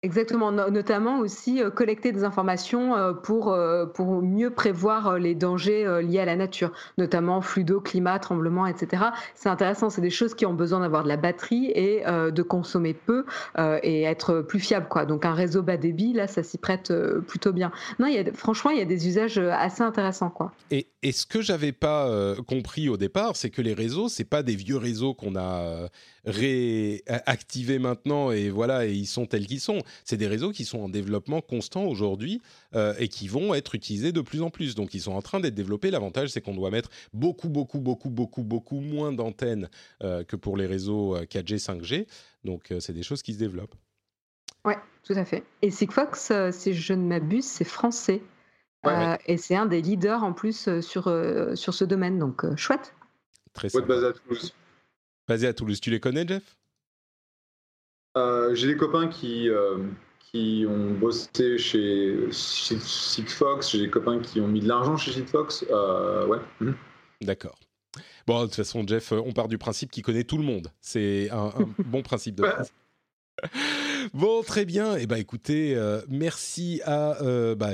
Exactement, 0.06 0.52
notamment 0.52 1.18
aussi 1.18 1.60
euh, 1.60 1.68
collecter 1.68 2.12
des 2.12 2.22
informations 2.22 2.94
euh, 2.94 3.12
pour, 3.12 3.52
euh, 3.52 3.86
pour 3.86 4.22
mieux 4.22 4.50
prévoir 4.50 5.18
les 5.18 5.34
dangers 5.34 5.84
liés 6.00 6.20
à 6.20 6.24
la 6.24 6.36
nature, 6.36 6.70
notamment 6.96 7.40
flux 7.40 7.64
d'eau, 7.64 7.80
climat, 7.80 8.20
tremblements, 8.20 8.68
etc. 8.68 9.06
C'est 9.34 9.48
intéressant, 9.48 9.90
c'est 9.90 10.00
des 10.00 10.10
choses 10.10 10.34
qui 10.34 10.46
ont 10.46 10.54
besoin 10.54 10.78
d'avoir 10.78 11.02
de 11.02 11.08
la 11.08 11.16
batterie 11.16 11.72
et 11.74 12.04
de 12.06 12.42
consommer 12.42 12.94
peu 12.94 13.24
et 13.82 14.02
être 14.02 14.42
plus 14.42 14.60
fiable. 14.60 14.86
Quoi. 14.88 15.06
Donc 15.06 15.24
un 15.24 15.34
réseau 15.34 15.62
bas 15.62 15.76
débit, 15.76 16.12
là, 16.12 16.28
ça 16.28 16.44
s'y 16.44 16.58
prête 16.58 16.92
plutôt 17.26 17.52
bien. 17.52 17.72
Non, 17.98 18.06
franchement, 18.34 18.70
il 18.70 18.78
y 18.78 18.82
a 18.82 18.84
des 18.84 19.08
usages 19.08 19.38
assez 19.38 19.82
intéressants. 19.82 20.30
Quoi. 20.30 20.52
Et, 20.70 20.86
et 21.02 21.10
ce 21.10 21.26
que 21.26 21.40
j'avais 21.40 21.72
pas 21.72 22.34
compris 22.46 22.88
au 22.88 22.96
départ, 22.96 23.34
c'est 23.34 23.50
que 23.50 23.62
les 23.62 23.74
réseaux, 23.74 24.08
c'est 24.08 24.24
pas 24.24 24.44
des 24.44 24.54
vieux 24.54 24.76
réseaux 24.76 25.14
qu'on 25.14 25.34
a 25.36 25.88
réactivés 26.26 27.78
maintenant 27.78 28.30
et 28.30 28.50
voilà, 28.50 28.86
et 28.86 28.92
ils 28.92 29.06
sont 29.06 29.26
tels 29.26 29.46
qu'ils 29.46 29.60
sont. 29.60 29.78
C'est 30.04 30.16
des 30.16 30.26
réseaux 30.26 30.50
qui 30.50 30.64
sont 30.64 30.80
en 30.80 30.88
développement 30.88 31.40
constant 31.40 31.84
aujourd'hui 31.84 32.40
euh, 32.74 32.94
et 32.98 33.08
qui 33.08 33.28
vont 33.28 33.54
être 33.54 33.74
utilisés 33.74 34.12
de 34.12 34.20
plus 34.20 34.42
en 34.42 34.50
plus. 34.50 34.74
Donc 34.74 34.94
ils 34.94 35.00
sont 35.00 35.12
en 35.12 35.22
train 35.22 35.40
d'être 35.40 35.54
développés. 35.54 35.90
L'avantage, 35.90 36.30
c'est 36.30 36.40
qu'on 36.40 36.54
doit 36.54 36.70
mettre 36.70 36.90
beaucoup, 37.12 37.48
beaucoup, 37.48 37.80
beaucoup, 37.80 38.10
beaucoup, 38.10 38.42
beaucoup 38.42 38.80
moins 38.80 39.12
d'antennes 39.12 39.68
euh, 40.02 40.24
que 40.24 40.36
pour 40.36 40.56
les 40.56 40.66
réseaux 40.66 41.16
4G, 41.16 41.54
euh, 41.54 41.56
5G. 41.56 42.06
Donc 42.44 42.72
c'est 42.80 42.92
des 42.92 43.02
choses 43.02 43.22
qui 43.22 43.34
se 43.34 43.38
développent. 43.38 43.74
Oui, 44.64 44.74
tout 45.04 45.14
à 45.14 45.24
fait. 45.24 45.44
Et 45.62 45.70
Sigfox, 45.70 46.32
si 46.50 46.74
je 46.74 46.92
ne 46.92 47.02
m'abuse, 47.02 47.44
c'est 47.44 47.64
français. 47.64 48.22
Et 49.26 49.36
c'est 49.36 49.56
un 49.56 49.66
des 49.66 49.82
leaders 49.82 50.22
en 50.22 50.32
plus 50.32 50.80
sur, 50.80 51.04
sur 51.54 51.74
ce 51.74 51.84
domaine. 51.84 52.20
Donc 52.20 52.54
chouette. 52.56 52.94
Très 53.52 53.68
sympa. 53.68 53.86
basé 53.86 54.06
à 54.06 54.12
Toulouse. 54.12 54.54
Basé 55.26 55.46
à 55.48 55.54
Toulouse. 55.54 55.80
Tu 55.80 55.90
les 55.90 55.98
connais, 55.98 56.26
Jeff? 56.26 56.56
Euh, 58.16 58.54
J'ai 58.54 58.66
des 58.66 58.76
copains 58.76 59.08
qui, 59.08 59.48
euh, 59.48 59.78
qui 60.18 60.64
ont 60.68 60.92
bossé 60.92 61.58
chez, 61.58 62.28
Sigfox, 62.30 63.70
j'ai 63.70 63.78
des 63.78 63.90
copains 63.90 64.20
qui 64.20 64.40
ont 64.40 64.48
mis 64.48 64.60
de 64.60 64.68
l'argent 64.68 64.96
chez 64.96 65.12
Sigfox. 65.12 65.62
ouais. 65.62 66.38
Mhm. 66.60 66.74
D'accord. 67.22 67.58
Bon, 68.26 68.40
de 68.40 68.46
toute 68.46 68.56
façon, 68.56 68.84
Jeff, 68.86 69.12
on 69.12 69.32
part 69.32 69.48
du 69.48 69.56
principe 69.56 69.90
qu'il 69.90 70.02
connaît 70.02 70.24
tout 70.24 70.36
le 70.36 70.44
monde. 70.44 70.68
C'est 70.80 71.30
un, 71.30 71.52
bon 71.86 72.02
principe 72.02 72.34
de 72.36 72.42
base. 72.42 72.72
Bon, 74.14 74.42
très 74.42 74.64
bien. 74.64 74.96
Eh 74.96 75.06
ben, 75.06 75.16
écoutez, 75.16 75.74
euh, 75.74 76.00
merci 76.08 76.80
à 76.84 77.20
euh, 77.22 77.54
bah, 77.54 77.72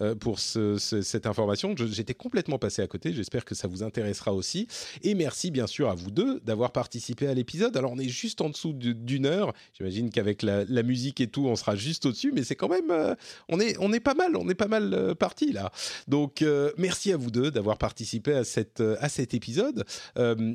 euh, 0.00 0.14
pour 0.14 0.38
cette 0.38 1.26
information. 1.26 1.74
J'étais 1.76 2.14
complètement 2.14 2.58
passé 2.58 2.82
à 2.82 2.86
côté. 2.86 3.12
J'espère 3.12 3.44
que 3.44 3.54
ça 3.54 3.68
vous 3.68 3.82
intéressera 3.82 4.32
aussi. 4.32 4.66
Et 5.02 5.14
merci 5.14 5.50
bien 5.50 5.66
sûr 5.66 5.90
à 5.90 5.94
vous 5.94 6.10
deux 6.10 6.40
d'avoir 6.40 6.72
participé 6.72 7.28
à 7.28 7.34
l'épisode. 7.34 7.76
Alors, 7.76 7.92
on 7.92 7.98
est 7.98 8.08
juste 8.08 8.40
en 8.40 8.48
dessous 8.50 8.72
d'une 8.72 9.26
heure. 9.26 9.52
J'imagine 9.74 10.10
qu'avec 10.10 10.42
la, 10.42 10.82
musique 10.82 11.20
et 11.20 11.26
tout, 11.26 11.46
on 11.46 11.56
sera 11.56 11.76
juste 11.76 12.06
au-dessus. 12.06 12.32
Mais 12.32 12.42
c'est 12.42 12.56
quand 12.56 12.68
même, 12.68 12.90
euh, 12.90 13.14
on 13.48 13.60
est, 13.60 13.76
on 13.80 13.92
est 13.92 14.00
pas 14.00 14.14
mal, 14.14 14.36
on 14.36 14.48
est 14.48 14.54
pas 14.54 14.68
mal 14.68 15.14
parti 15.18 15.52
là. 15.52 15.70
Donc, 16.06 16.44
merci 16.76 17.12
à 17.12 17.16
vous 17.16 17.30
deux 17.30 17.50
d'avoir 17.50 17.78
participé 17.78 18.32
à 18.32 18.44
cette, 18.44 18.80
à 18.80 19.08
cet 19.08 19.34
épisode. 19.34 19.84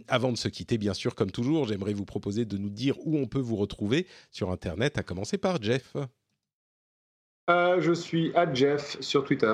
avant 0.07 0.31
de 0.31 0.37
se 0.37 0.47
quitter, 0.47 0.77
bien 0.77 0.93
sûr, 0.93 1.15
comme 1.15 1.31
toujours, 1.31 1.67
j'aimerais 1.67 1.93
vous 1.93 2.05
proposer 2.05 2.45
de 2.45 2.57
nous 2.57 2.69
dire 2.69 2.95
où 3.05 3.17
on 3.17 3.27
peut 3.27 3.39
vous 3.39 3.55
retrouver 3.55 4.07
sur 4.31 4.51
Internet 4.51 4.72
Internet, 4.73 4.97
à 4.97 5.03
commencer 5.03 5.37
par 5.37 5.61
Jeff. 5.61 5.95
Euh, 7.49 7.79
je 7.79 7.93
suis 7.93 8.35
à 8.35 8.51
Jeff 8.51 8.99
sur 9.01 9.23
Twitter. 9.23 9.53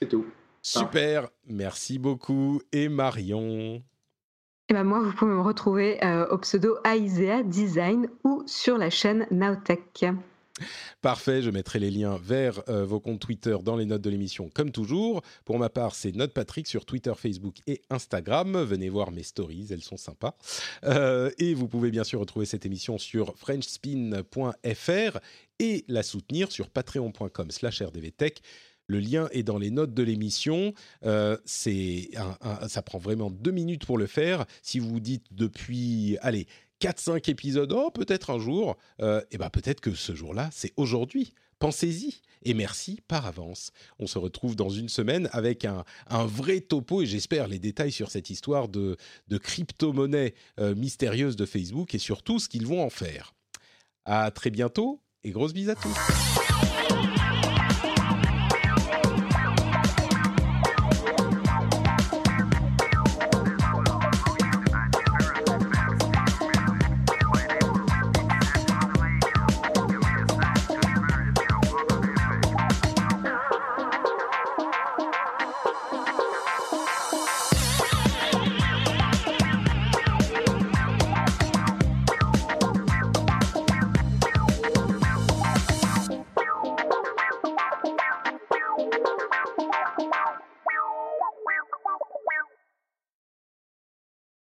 C'est 0.00 0.08
tout. 0.08 0.26
Super, 0.62 1.28
merci 1.46 1.98
beaucoup. 1.98 2.60
Et 2.72 2.88
Marion 2.88 3.82
et 4.68 4.72
eh 4.72 4.74
ben 4.74 4.82
moi, 4.82 4.98
vous 4.98 5.12
pouvez 5.12 5.30
me 5.30 5.40
retrouver 5.40 6.04
euh, 6.04 6.26
au 6.26 6.38
pseudo 6.38 6.76
Aisea 6.84 7.44
Design 7.44 8.08
ou 8.24 8.42
sur 8.46 8.76
la 8.76 8.90
chaîne 8.90 9.28
Nowtech. 9.30 10.04
Parfait, 11.02 11.42
je 11.42 11.50
mettrai 11.50 11.78
les 11.78 11.90
liens 11.90 12.18
vers 12.22 12.62
euh, 12.68 12.84
vos 12.84 13.00
comptes 13.00 13.20
Twitter 13.20 13.56
dans 13.62 13.76
les 13.76 13.84
notes 13.84 14.02
de 14.02 14.10
l'émission 14.10 14.48
comme 14.48 14.70
toujours. 14.70 15.22
Pour 15.44 15.58
ma 15.58 15.68
part, 15.68 15.94
c'est 15.94 16.14
Note 16.14 16.32
Patrick 16.32 16.66
sur 16.66 16.84
Twitter, 16.84 17.12
Facebook 17.16 17.56
et 17.66 17.82
Instagram. 17.90 18.62
Venez 18.62 18.88
voir 18.88 19.10
mes 19.10 19.22
stories, 19.22 19.66
elles 19.70 19.82
sont 19.82 19.96
sympas. 19.96 20.36
Euh, 20.84 21.30
et 21.38 21.54
vous 21.54 21.68
pouvez 21.68 21.90
bien 21.90 22.04
sûr 22.04 22.20
retrouver 22.20 22.46
cette 22.46 22.64
émission 22.66 22.98
sur 22.98 23.36
frenchspin.fr 23.36 25.18
et 25.58 25.84
la 25.88 26.02
soutenir 26.02 26.50
sur 26.50 26.70
patreon.com 26.70 27.50
slash 27.50 27.82
rdvtech. 27.82 28.42
Le 28.88 29.00
lien 29.00 29.28
est 29.32 29.42
dans 29.42 29.58
les 29.58 29.70
notes 29.70 29.94
de 29.94 30.02
l'émission. 30.02 30.72
Euh, 31.04 31.36
ça 31.44 32.82
prend 32.82 32.98
vraiment 32.98 33.30
deux 33.30 33.50
minutes 33.50 33.84
pour 33.84 33.98
le 33.98 34.06
faire. 34.06 34.46
Si 34.62 34.78
vous 34.78 35.00
dites 35.00 35.26
depuis, 35.32 36.18
allez, 36.20 36.46
4-5 36.80 37.30
épisodes, 37.30 37.72
oh 37.72 37.90
peut-être 37.90 38.30
un 38.30 38.38
jour, 38.38 38.76
et 38.98 39.02
euh, 39.02 39.20
eh 39.30 39.38
ben 39.38 39.50
peut-être 39.50 39.80
que 39.80 39.94
ce 39.94 40.14
jour-là, 40.14 40.50
c'est 40.52 40.72
aujourd'hui. 40.76 41.34
Pensez-y 41.58 42.20
et 42.42 42.52
merci 42.52 43.00
par 43.08 43.24
avance. 43.24 43.70
On 43.98 44.06
se 44.06 44.18
retrouve 44.18 44.56
dans 44.56 44.68
une 44.68 44.90
semaine 44.90 45.28
avec 45.32 45.64
un, 45.64 45.84
vrai 46.10 46.60
topo 46.60 47.00
et 47.00 47.06
j'espère 47.06 47.48
les 47.48 47.58
détails 47.58 47.92
sur 47.92 48.10
cette 48.10 48.28
histoire 48.28 48.68
de, 48.68 48.96
de 49.28 49.38
crypto-monnaie 49.38 50.34
euh, 50.60 50.74
mystérieuse 50.74 51.36
de 51.36 51.46
Facebook 51.46 51.94
et 51.94 51.98
surtout 51.98 52.38
ce 52.38 52.48
qu'ils 52.48 52.66
vont 52.66 52.84
en 52.84 52.90
faire. 52.90 53.34
À 54.04 54.30
très 54.30 54.50
bientôt 54.50 55.00
et 55.24 55.30
grosse 55.30 55.54
bise 55.54 55.70
à 55.70 55.74
tous. 55.76 56.35